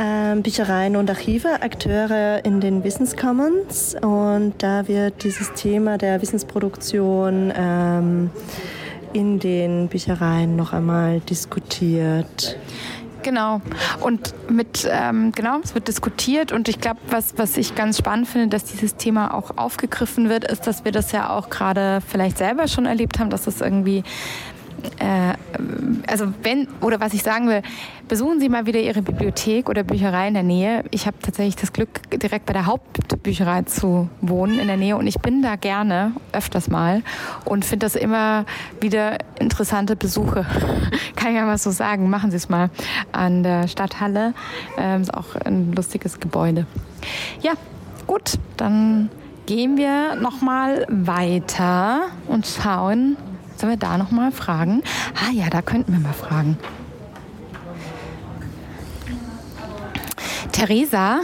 Ähm, 0.00 0.42
Büchereien 0.42 0.96
und 0.96 1.10
Archive, 1.10 1.60
Akteure 1.60 2.42
in 2.44 2.60
den 2.60 2.84
Wissenscommons. 2.84 3.94
Und 4.00 4.54
da 4.58 4.88
wird 4.88 5.24
dieses 5.24 5.52
Thema 5.52 5.98
der 5.98 6.22
Wissensproduktion 6.22 7.52
ähm, 7.54 8.30
in 9.12 9.38
den 9.38 9.88
Büchereien 9.88 10.56
noch 10.56 10.72
einmal 10.72 11.20
diskutiert. 11.20 12.56
Genau. 13.22 13.60
Und 14.00 14.34
mit, 14.50 14.88
ähm, 14.90 15.32
genau, 15.32 15.60
es 15.62 15.74
wird 15.74 15.88
diskutiert 15.88 16.52
und 16.52 16.68
ich 16.68 16.80
glaube, 16.80 17.00
was, 17.08 17.34
was 17.36 17.56
ich 17.56 17.74
ganz 17.74 17.98
spannend 17.98 18.28
finde, 18.28 18.48
dass 18.48 18.64
dieses 18.64 18.96
Thema 18.96 19.34
auch 19.34 19.56
aufgegriffen 19.56 20.28
wird, 20.28 20.44
ist, 20.44 20.66
dass 20.66 20.84
wir 20.84 20.92
das 20.92 21.12
ja 21.12 21.30
auch 21.30 21.50
gerade 21.50 22.00
vielleicht 22.06 22.38
selber 22.38 22.68
schon 22.68 22.86
erlebt 22.86 23.18
haben, 23.18 23.30
dass 23.30 23.46
es 23.46 23.60
irgendwie 23.60 24.02
äh, 24.98 25.34
also 26.06 26.32
wenn, 26.42 26.68
oder 26.80 27.00
was 27.00 27.14
ich 27.14 27.22
sagen 27.22 27.48
will, 27.48 27.62
besuchen 28.08 28.40
Sie 28.40 28.48
mal 28.48 28.66
wieder 28.66 28.80
Ihre 28.80 29.02
Bibliothek 29.02 29.68
oder 29.68 29.82
Bücherei 29.82 30.28
in 30.28 30.34
der 30.34 30.42
Nähe. 30.42 30.84
Ich 30.90 31.06
habe 31.06 31.16
tatsächlich 31.20 31.56
das 31.56 31.72
Glück, 31.72 31.88
direkt 32.10 32.46
bei 32.46 32.52
der 32.52 32.66
Hauptbücherei 32.66 33.62
zu 33.62 34.08
wohnen 34.20 34.58
in 34.58 34.66
der 34.66 34.76
Nähe 34.76 34.96
und 34.96 35.06
ich 35.06 35.18
bin 35.20 35.42
da 35.42 35.56
gerne 35.56 36.12
öfters 36.32 36.68
mal 36.68 37.02
und 37.44 37.64
finde 37.64 37.86
das 37.86 37.94
immer 37.94 38.44
wieder 38.80 39.18
interessante 39.38 39.96
Besuche. 39.96 40.46
Kann 41.16 41.30
ich 41.30 41.36
ja 41.36 41.44
mal 41.44 41.58
so 41.58 41.70
sagen. 41.70 42.10
Machen 42.10 42.30
Sie 42.30 42.36
es 42.36 42.48
mal 42.48 42.70
an 43.12 43.42
der 43.42 43.68
Stadthalle. 43.68 44.34
Ähm, 44.78 45.02
ist 45.02 45.14
auch 45.14 45.36
ein 45.36 45.72
lustiges 45.72 46.20
Gebäude. 46.20 46.66
Ja, 47.40 47.52
gut, 48.06 48.38
dann 48.56 49.10
gehen 49.46 49.76
wir 49.76 50.14
noch 50.14 50.40
mal 50.40 50.86
weiter 50.88 52.02
und 52.28 52.46
schauen, 52.46 53.16
Sollen 53.62 53.74
wir 53.74 53.78
da 53.78 53.96
noch 53.96 54.10
mal 54.10 54.32
fragen? 54.32 54.82
Ah 55.14 55.30
ja, 55.32 55.48
da 55.48 55.62
könnten 55.62 55.92
wir 55.92 56.00
mal 56.00 56.12
fragen. 56.12 56.58
Theresa, 60.50 61.20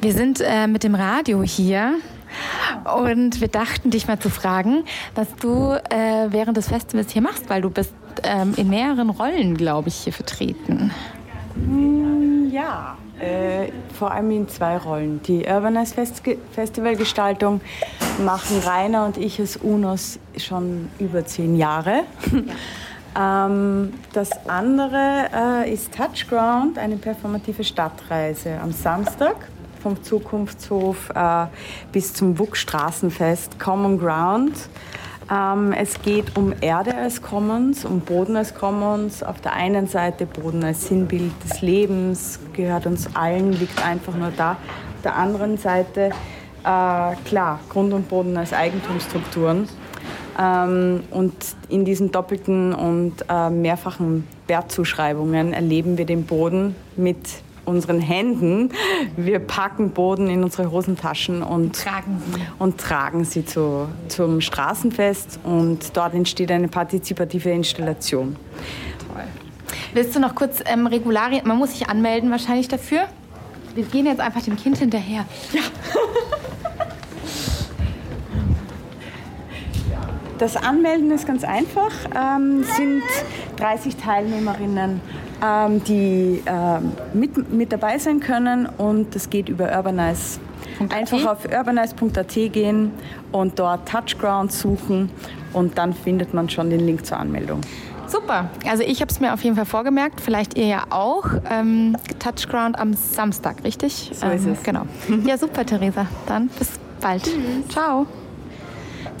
wir 0.00 0.12
sind 0.12 0.40
äh, 0.40 0.68
mit 0.68 0.84
dem 0.84 0.94
Radio 0.94 1.42
hier 1.42 1.94
und 2.96 3.40
wir 3.40 3.48
dachten, 3.48 3.90
dich 3.90 4.06
mal 4.06 4.20
zu 4.20 4.30
fragen, 4.30 4.84
was 5.16 5.34
du 5.34 5.72
äh, 5.90 6.28
während 6.30 6.56
des 6.56 6.68
Festivals 6.68 7.10
hier 7.10 7.22
machst, 7.22 7.50
weil 7.50 7.62
du 7.62 7.70
bist 7.70 7.92
ähm, 8.22 8.54
in 8.56 8.68
mehreren 8.68 9.10
Rollen, 9.10 9.56
glaube 9.56 9.88
ich, 9.88 9.96
hier 9.96 10.12
vertreten. 10.12 10.92
Ja, 12.52 12.96
äh, 13.20 13.72
vor 13.98 14.12
allem 14.12 14.30
in 14.30 14.48
zwei 14.48 14.76
Rollen. 14.76 15.22
Die 15.22 15.46
Urbanize 15.46 15.94
Fest 15.94 16.22
Festivalgestaltung 16.52 17.60
machen 18.24 18.58
Rainer 18.64 19.06
und 19.06 19.16
ich 19.16 19.40
als 19.40 19.56
UNOS 19.56 20.18
schon 20.36 20.90
über 20.98 21.24
zehn 21.24 21.56
Jahre. 21.56 22.02
ähm, 23.18 23.94
das 24.12 24.30
andere 24.46 25.28
äh, 25.64 25.72
ist 25.72 25.94
Touchground, 25.94 26.78
eine 26.78 26.96
performative 26.96 27.64
Stadtreise 27.64 28.58
am 28.60 28.72
Samstag 28.72 29.36
vom 29.82 30.02
Zukunftshof 30.02 31.10
äh, 31.14 31.46
bis 31.92 32.12
zum 32.12 32.38
WUK 32.38 32.56
Straßenfest 32.56 33.58
Common 33.58 33.98
Ground. 33.98 34.52
Ähm, 35.30 35.72
es 35.72 36.00
geht 36.02 36.36
um 36.36 36.54
Erde 36.60 36.94
als 36.94 37.20
Commons, 37.20 37.84
um 37.84 38.00
Boden 38.00 38.36
als 38.36 38.54
Commons. 38.54 39.22
Auf 39.22 39.40
der 39.40 39.54
einen 39.54 39.88
Seite 39.88 40.26
Boden 40.26 40.62
als 40.62 40.86
Sinnbild 40.86 41.32
des 41.44 41.62
Lebens, 41.62 42.38
gehört 42.52 42.86
uns 42.86 43.14
allen, 43.16 43.52
liegt 43.52 43.84
einfach 43.84 44.14
nur 44.14 44.30
da. 44.36 44.52
Auf 44.52 45.02
der 45.02 45.16
anderen 45.16 45.58
Seite, 45.58 46.10
äh, 46.62 47.16
klar, 47.24 47.60
Grund 47.68 47.92
und 47.92 48.08
Boden 48.08 48.36
als 48.36 48.52
Eigentumsstrukturen. 48.52 49.68
Ähm, 50.38 51.02
und 51.10 51.34
in 51.68 51.84
diesen 51.84 52.12
doppelten 52.12 52.72
und 52.72 53.24
äh, 53.28 53.50
mehrfachen 53.50 54.28
Wertzuschreibungen 54.46 55.52
erleben 55.52 55.98
wir 55.98 56.04
den 56.04 56.24
Boden 56.24 56.76
mit 56.96 57.18
unseren 57.66 58.00
Händen. 58.00 58.70
Wir 59.16 59.38
packen 59.38 59.90
Boden 59.90 60.28
in 60.28 60.42
unsere 60.42 60.70
Hosentaschen 60.70 61.42
und 61.42 61.76
Tragen 61.76 62.22
sie. 62.32 62.40
und 62.58 62.78
tragen 62.78 63.24
sie 63.24 63.44
zu, 63.44 63.88
zum 64.08 64.40
Straßenfest 64.40 65.40
und 65.44 65.96
dort 65.96 66.14
entsteht 66.14 66.50
eine 66.50 66.68
partizipative 66.68 67.50
Installation. 67.50 68.36
Willst 69.92 70.14
du 70.14 70.20
noch 70.20 70.34
kurz 70.34 70.60
ähm, 70.66 70.86
Regularien? 70.86 71.46
Man 71.46 71.58
muss 71.58 71.72
sich 71.72 71.88
anmelden 71.88 72.30
wahrscheinlich 72.30 72.68
dafür. 72.68 73.00
Wir 73.74 73.84
gehen 73.84 74.06
jetzt 74.06 74.20
einfach 74.20 74.42
dem 74.42 74.56
Kind 74.56 74.78
hinterher. 74.78 75.26
Das 80.38 80.54
Anmelden 80.54 81.10
ist 81.12 81.26
ganz 81.26 81.44
einfach. 81.44 81.92
Ähm, 82.14 82.62
sind 82.62 83.02
30 83.56 83.96
Teilnehmerinnen, 83.96 85.00
ähm, 85.44 85.82
die 85.84 86.42
ähm, 86.46 86.92
mit, 87.14 87.52
mit 87.52 87.72
dabei 87.72 87.98
sein 87.98 88.20
können 88.20 88.66
und 88.66 89.14
das 89.14 89.30
geht 89.30 89.48
über 89.48 89.76
Urbanize. 89.76 90.40
Einfach 90.90 91.24
auf 91.26 91.44
urbanize.at 91.44 92.34
gehen 92.52 92.92
und 93.32 93.58
dort 93.58 93.88
Touchground 93.88 94.52
suchen 94.52 95.10
und 95.52 95.78
dann 95.78 95.94
findet 95.94 96.34
man 96.34 96.50
schon 96.50 96.70
den 96.70 96.80
Link 96.80 97.06
zur 97.06 97.18
Anmeldung. 97.18 97.60
Super. 98.08 98.50
Also 98.68 98.82
ich 98.82 99.00
habe 99.00 99.10
es 99.10 99.20
mir 99.20 99.32
auf 99.32 99.42
jeden 99.42 99.56
Fall 99.56 99.64
vorgemerkt. 99.64 100.20
Vielleicht 100.20 100.56
ihr 100.56 100.66
ja 100.66 100.84
auch. 100.90 101.26
Ähm, 101.50 101.96
Touchground 102.18 102.78
am 102.78 102.94
Samstag, 102.94 103.64
richtig? 103.64 104.12
So 104.14 104.26
ist 104.26 104.46
ähm, 104.46 104.52
es. 104.52 104.62
Genau. 104.62 104.82
Ja, 105.24 105.36
super, 105.36 105.66
Theresa. 105.66 106.06
Dann 106.26 106.48
bis 106.48 106.70
bald. 107.00 107.28
Ciao. 107.68 108.06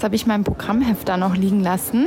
Habe 0.06 0.14
ich 0.14 0.24
mein 0.24 0.44
Programmheft 0.44 1.08
da 1.08 1.16
noch 1.16 1.34
liegen 1.34 1.64
lassen. 1.64 2.06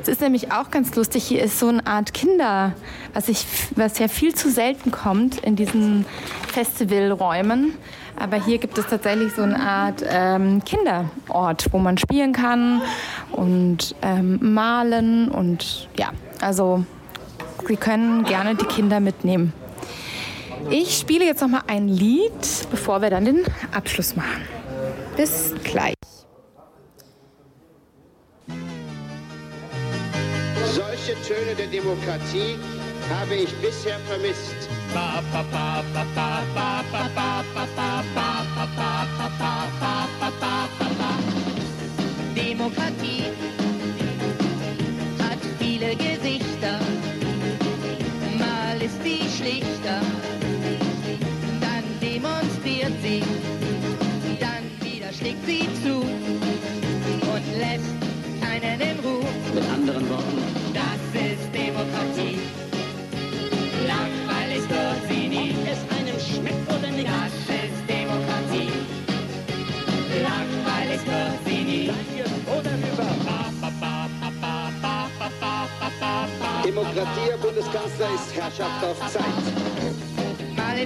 Es 0.00 0.06
ist 0.06 0.20
nämlich 0.20 0.52
auch 0.52 0.70
ganz 0.70 0.94
lustig. 0.94 1.24
Hier 1.24 1.42
ist 1.42 1.58
so 1.58 1.66
eine 1.66 1.84
Art 1.88 2.14
Kinder, 2.14 2.72
was, 3.14 3.28
ich, 3.28 3.44
was 3.74 3.98
ja 3.98 4.06
viel 4.06 4.32
zu 4.32 4.48
selten 4.48 4.92
kommt 4.92 5.40
in 5.40 5.56
diesen 5.56 6.06
Festivalräumen. 6.52 7.74
Aber 8.14 8.36
hier 8.36 8.58
gibt 8.58 8.78
es 8.78 8.86
tatsächlich 8.86 9.32
so 9.32 9.42
eine 9.42 9.58
Art 9.58 10.04
ähm, 10.08 10.62
Kinderort, 10.64 11.66
wo 11.72 11.78
man 11.78 11.98
spielen 11.98 12.32
kann 12.32 12.80
und 13.32 13.96
ähm, 14.02 14.38
malen. 14.40 15.28
Und 15.28 15.88
ja, 15.98 16.10
also 16.40 16.84
Sie 17.66 17.74
können 17.74 18.22
gerne 18.22 18.54
die 18.54 18.66
Kinder 18.66 19.00
mitnehmen. 19.00 19.52
Ich 20.70 20.96
spiele 20.96 21.24
jetzt 21.24 21.40
noch 21.40 21.48
mal 21.48 21.62
ein 21.66 21.88
Lied, 21.88 22.68
bevor 22.70 23.02
wir 23.02 23.10
dann 23.10 23.24
den 23.24 23.42
Abschluss 23.72 24.14
machen. 24.14 24.42
Bis 25.16 25.52
gleich. 25.64 25.94
Solche 31.04 31.20
Töne 31.22 31.54
der 31.56 31.66
Demokratie 31.66 32.56
habe 33.10 33.34
ich 33.34 33.52
bisher 33.54 33.98
vermisst. 34.06 34.54
Demokratie 42.36 43.24
hat 45.18 45.38
viele 45.58 45.96
Gesichter. 45.96 46.78
Mal 48.38 48.80
ist 48.80 49.02
sie 49.02 49.22
schlichter, 49.36 50.00
dann 51.60 51.84
demonstriert 52.00 52.92
sie, 53.02 53.24
dann 54.38 54.70
wieder 54.80 55.12
schlägt 55.12 55.44
sie 55.46 55.68
zu 55.82 55.96
und 55.98 57.58
lässt 57.58 57.96
keinen 58.40 58.80
in 58.80 59.00
Ruhe. 59.00 59.24
Mit 59.54 59.64
anderen 59.68 60.08
Worten, 60.08 60.41
Demokratie, 76.74 77.28
Herr 77.28 77.36
Bundeskanzler, 77.36 78.06
ist 78.14 78.34
Herrschaft 78.34 78.82
auf 78.82 78.98
Zeit. 79.12 79.22
Mal 80.56 80.78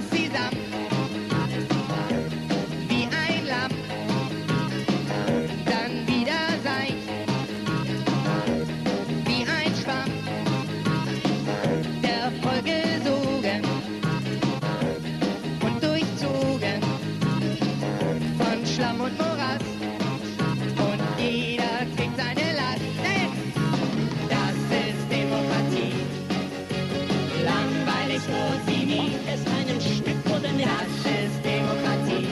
Es 29.33 29.41
einem 29.45 29.79
schmeckt 29.81 30.25
oder 30.29 30.51
nicht. 30.53 30.67
Das 30.67 31.11
ist 31.11 31.37
Demokratie. 31.43 32.27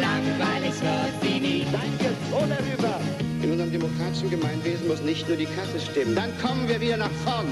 Langweilig 0.00 0.74
wird 0.80 1.14
sie 1.22 1.40
nie. 1.40 1.66
Danke, 1.72 2.14
oder 2.32 2.58
über. 2.74 3.00
In 3.42 3.52
unserem 3.52 3.72
demokratischen 3.72 4.30
Gemeinwesen 4.30 4.86
muss 4.88 5.00
nicht 5.02 5.26
nur 5.28 5.36
die 5.36 5.46
Kasse 5.46 5.80
stimmen. 5.80 6.14
Dann 6.14 6.30
kommen 6.42 6.68
wir 6.68 6.80
wieder 6.80 6.96
nach 6.96 7.10
vorn. 7.24 7.46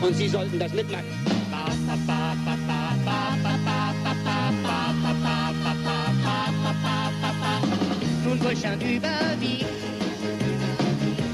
Und 0.00 0.14
Sie 0.16 0.28
sollten 0.28 0.58
das 0.58 0.72
mitmachen. 0.72 1.04
Nun 8.24 8.42
Wohlstand 8.44 8.82
überwiegt. 8.82 9.66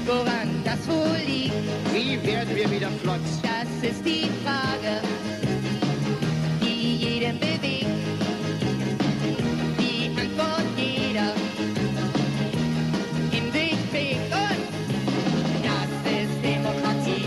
Woran 0.05 0.49
das 0.63 0.87
wohl 0.87 1.17
liegt, 1.25 1.53
Wie 1.93 2.21
werden 2.25 2.55
wir 2.55 2.69
wieder 2.71 2.89
flott? 3.03 3.19
das 3.41 3.89
ist 3.89 4.05
die 4.05 4.29
Frage, 4.43 5.01
bewegt. 7.33 7.87
Die 9.79 10.09
Antwort 10.19 10.69
jeder 10.77 11.33
in 13.31 13.51
sich 13.51 13.77
trägt. 13.91 14.31
Und 14.33 14.61
das 15.63 15.91
ist 16.11 16.35
Demokratie. 16.43 17.25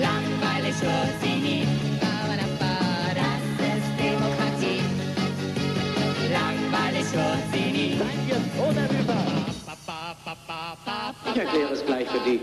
Langweilig 0.00 0.76
wird 0.80 1.14
sie 1.22 1.36
nie. 1.46 1.66
Das 3.14 3.42
ist 3.76 3.90
Demokratie. 3.98 4.80
Langweilig 6.32 7.06
wird 7.12 7.44
sie 7.52 7.68
nie. 7.72 7.92
Danke, 7.98 8.36
oder 8.60 8.84
über. 9.00 9.18
Ich 11.32 11.36
erkläre 11.36 11.72
es 11.72 11.84
gleich 11.86 12.08
für 12.08 12.20
die, 12.20 12.40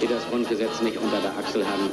die 0.00 0.06
das 0.06 0.28
Grundgesetz 0.30 0.80
nicht 0.82 0.98
unter 0.98 1.20
der 1.20 1.30
Achsel 1.38 1.64
haben. 1.66 1.90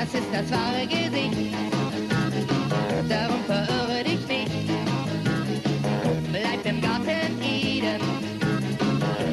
Das 0.00 0.14
ist 0.14 0.32
das 0.32 0.50
wahre 0.50 0.86
Gesicht, 0.86 1.54
darum 3.06 3.44
verirre 3.44 4.02
dich 4.02 4.26
nicht. 4.26 4.50
Bleib 6.32 6.64
im 6.64 6.80
Garten 6.80 7.42
Eden 7.42 8.00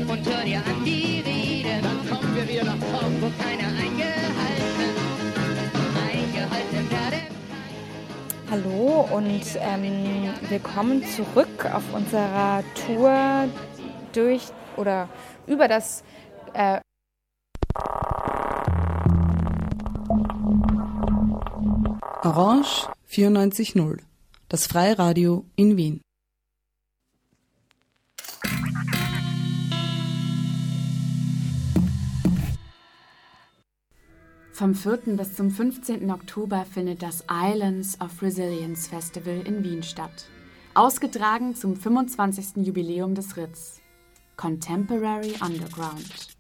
und 0.09 0.27
hör 0.27 0.43
dir 0.43 0.57
an 0.57 0.83
die 0.83 1.23
Reden, 1.25 1.81
Dann 1.81 2.09
kommen 2.09 2.35
wir 2.35 2.49
wieder 2.49 2.65
nach 2.65 2.75
vorn. 2.75 3.15
wo 3.21 3.31
keiner 3.41 3.69
eingehalten, 3.79 4.91
eingehalten 6.05 6.91
werden. 6.91 7.27
Hallo 8.51 9.07
und 9.15 9.45
ähm, 9.61 10.33
willkommen 10.49 11.01
zurück 11.05 11.65
auf 11.73 11.83
unserer 11.93 12.61
Tour 12.85 13.47
durch 14.11 14.43
oder 14.75 15.07
über 15.47 15.69
das 15.69 16.03
äh, 16.53 16.81
Orange 22.23 22.87
94.0, 23.07 23.99
das 24.49 24.65
Freiradio 24.65 25.45
in 25.55 25.77
Wien. 25.77 26.01
Vom 34.51 34.73
4. 34.73 35.15
bis 35.15 35.35
zum 35.35 35.51
15. 35.51 36.09
Oktober 36.09 36.65
findet 36.65 37.03
das 37.03 37.23
Islands 37.29 38.01
of 38.01 38.19
Resilience 38.23 38.87
Festival 38.87 39.45
in 39.45 39.63
Wien 39.63 39.83
statt. 39.83 40.25
Ausgetragen 40.73 41.53
zum 41.53 41.75
25. 41.75 42.65
Jubiläum 42.65 43.13
des 43.13 43.37
Ritz. 43.37 43.79
Contemporary 44.35 45.35
Underground. 45.41 46.35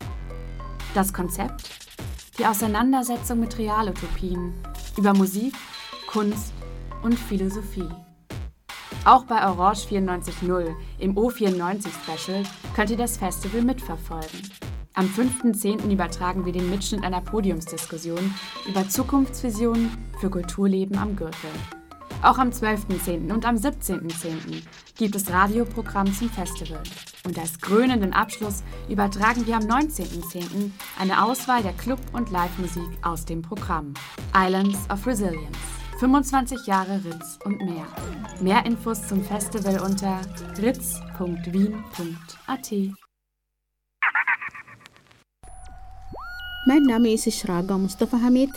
Das 0.97 1.13
Konzept? 1.13 1.69
Die 2.39 2.45
Auseinandersetzung 2.47 3.39
mit 3.39 3.59
Realutopien 3.59 4.51
über 4.97 5.13
Musik, 5.13 5.53
Kunst 6.07 6.51
und 7.03 7.13
Philosophie. 7.13 7.87
Auch 9.05 9.23
bei 9.25 9.47
Orange 9.47 9.85
94.0 9.89 10.73
im 10.97 11.15
O94 11.15 11.89
Special 11.89 12.41
könnt 12.75 12.89
ihr 12.89 12.97
das 12.97 13.17
Festival 13.17 13.61
mitverfolgen. 13.61 14.41
Am 14.95 15.05
5.10. 15.05 15.87
übertragen 15.91 16.45
wir 16.47 16.51
den 16.51 16.67
Mitschnitt 16.67 17.03
einer 17.03 17.21
Podiumsdiskussion 17.21 18.33
über 18.67 18.89
Zukunftsvisionen 18.89 19.95
für 20.19 20.31
Kulturleben 20.31 20.97
am 20.97 21.15
Gürtel. 21.15 21.51
Auch 22.23 22.39
am 22.39 22.49
12.10. 22.49 23.31
und 23.31 23.45
am 23.45 23.55
17.10. 23.55 24.63
gibt 24.97 25.15
es 25.15 25.31
Radioprogramm 25.31 26.11
zum 26.11 26.29
Festival. 26.29 26.81
Und 27.23 27.37
als 27.37 27.59
krönenden 27.59 28.13
Abschluss 28.13 28.63
übertragen 28.89 29.45
wir 29.45 29.55
am 29.55 29.63
19.10. 29.63 30.71
eine 30.99 31.23
Auswahl 31.23 31.61
der 31.61 31.73
Club- 31.73 31.99
und 32.13 32.31
Live-Musik 32.31 32.89
aus 33.03 33.25
dem 33.25 33.43
Programm. 33.43 33.93
Islands 34.35 34.89
of 34.89 35.05
Resilience. 35.05 35.57
25 35.99 36.65
Jahre 36.65 37.03
Ritz 37.05 37.37
und 37.43 37.63
mehr. 37.63 37.85
Mehr 38.41 38.65
Infos 38.65 39.07
zum 39.07 39.23
Festival 39.23 39.79
unter 39.79 40.21
ritz.wien.at. 40.57 42.71
Mein 46.65 46.83
Name 46.83 47.13
ist 47.13 47.31
Shraga 47.31 47.77
Mustafa 47.77 48.19
Hamid. 48.21 48.51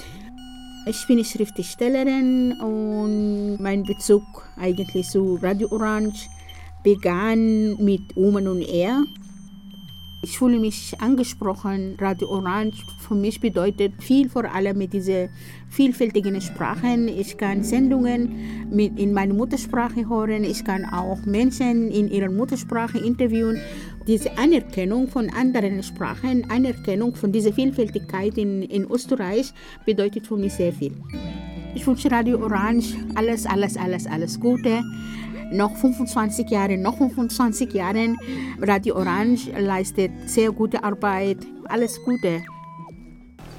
Ich 0.87 1.07
bin 1.07 1.23
Schriftstellerin 1.23 2.53
und 2.55 3.59
mein 3.61 3.83
Bezug 3.83 4.23
eigentlich 4.57 5.09
zu 5.09 5.39
Radio 5.43 5.69
Orange 5.71 6.29
begann 6.83 7.77
mit 7.85 8.17
Omen 8.17 8.49
und 8.49 8.63
Er. 8.63 9.05
Ich 10.23 10.39
fühle 10.39 10.59
mich 10.59 10.99
angesprochen. 11.01 11.97
Radio 12.01 12.31
Orange 12.31 12.85
für 12.99 13.15
mich 13.15 13.41
bedeutet 13.41 14.03
viel, 14.03 14.31
vor 14.31 14.45
allem 14.45 14.79
mit 14.79 14.95
diesen 14.95 15.29
vielfältigen 15.69 16.41
Sprachen. 16.41 17.09
Ich 17.09 17.37
kann 17.37 17.63
Sendungen 17.63 18.69
mit 18.71 18.99
in 18.99 19.13
meiner 19.13 19.35
Muttersprache 19.35 20.09
hören. 20.09 20.45
Ich 20.45 20.65
kann 20.65 20.87
auch 20.87 21.25
Menschen 21.27 21.91
in 21.91 22.09
ihrer 22.11 22.31
Muttersprache 22.31 22.99
interviewen. 22.99 23.61
Diese 24.07 24.37
Anerkennung 24.39 25.09
von 25.09 25.31
anderen 25.31 25.83
Sprachen, 25.83 26.51
Anerkennung 26.51 27.15
von 27.15 27.33
dieser 27.33 27.53
Vielfältigkeit 27.53 28.39
in, 28.39 28.63
in 28.63 28.85
Österreich 28.91 29.53
bedeutet 29.85 30.27
für 30.27 30.37
mich 30.37 30.55
sehr 30.55 30.73
viel. 30.73 30.93
Ich 31.75 31.87
wünsche 31.87 32.11
Radio 32.11 32.43
Orange 32.43 32.97
alles, 33.15 33.47
alles, 33.47 33.77
alles, 33.77 34.07
alles 34.07 34.41
Gute. 34.41 34.83
Noch 35.53 35.77
25 35.77 36.49
Jahre, 36.49 36.79
noch 36.79 36.97
25 36.97 37.73
Jahre. 37.73 38.15
Radio 38.61 38.97
Orange 38.97 39.51
leistet 39.59 40.13
sehr 40.27 40.51
gute 40.51 40.83
Arbeit. 40.83 41.39
Alles 41.69 42.01
Gute. 42.05 42.43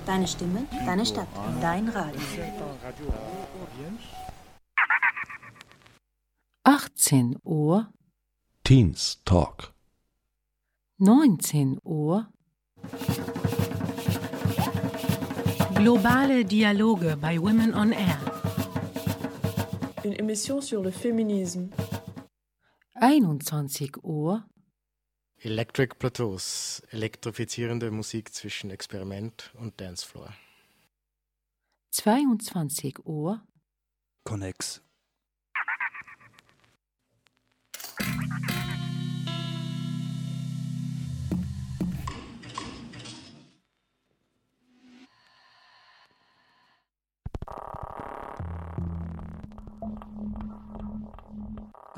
Deine 0.05 0.27
Stimme, 0.27 0.65
deine 0.85 1.05
Stadt, 1.05 1.27
dein 1.61 1.87
Radio. 1.89 2.19
18 6.63 7.37
Uhr, 7.43 7.93
Teens 8.63 9.21
Talk. 9.25 9.70
19 11.03 11.79
Uhr, 11.83 12.27
Globale 15.73 16.45
Dialoge 16.45 17.15
bei 17.15 17.39
Women 17.39 17.73
on 17.73 17.91
Air. 17.91 18.19
Une 20.03 20.13
émission 20.13 20.61
sur 20.61 20.83
le 20.83 20.91
féminisme. 20.91 21.71
21 22.93 23.97
Uhr, 24.03 24.43
Electric 25.39 25.97
Plateaus, 25.97 26.83
elektrifizierende 26.91 27.89
Musik 27.89 28.31
zwischen 28.31 28.69
Experiment 28.69 29.51
und 29.59 29.81
Dancefloor. 29.81 30.31
22 31.89 33.07
Uhr, 33.07 33.41
Connex. 34.23 34.83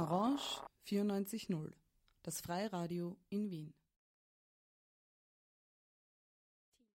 Orange 0.04 0.62
94.0, 0.86 1.72
das 2.24 2.42
Freiradio 2.42 3.16
in 3.30 3.50
Wien. 3.50 3.74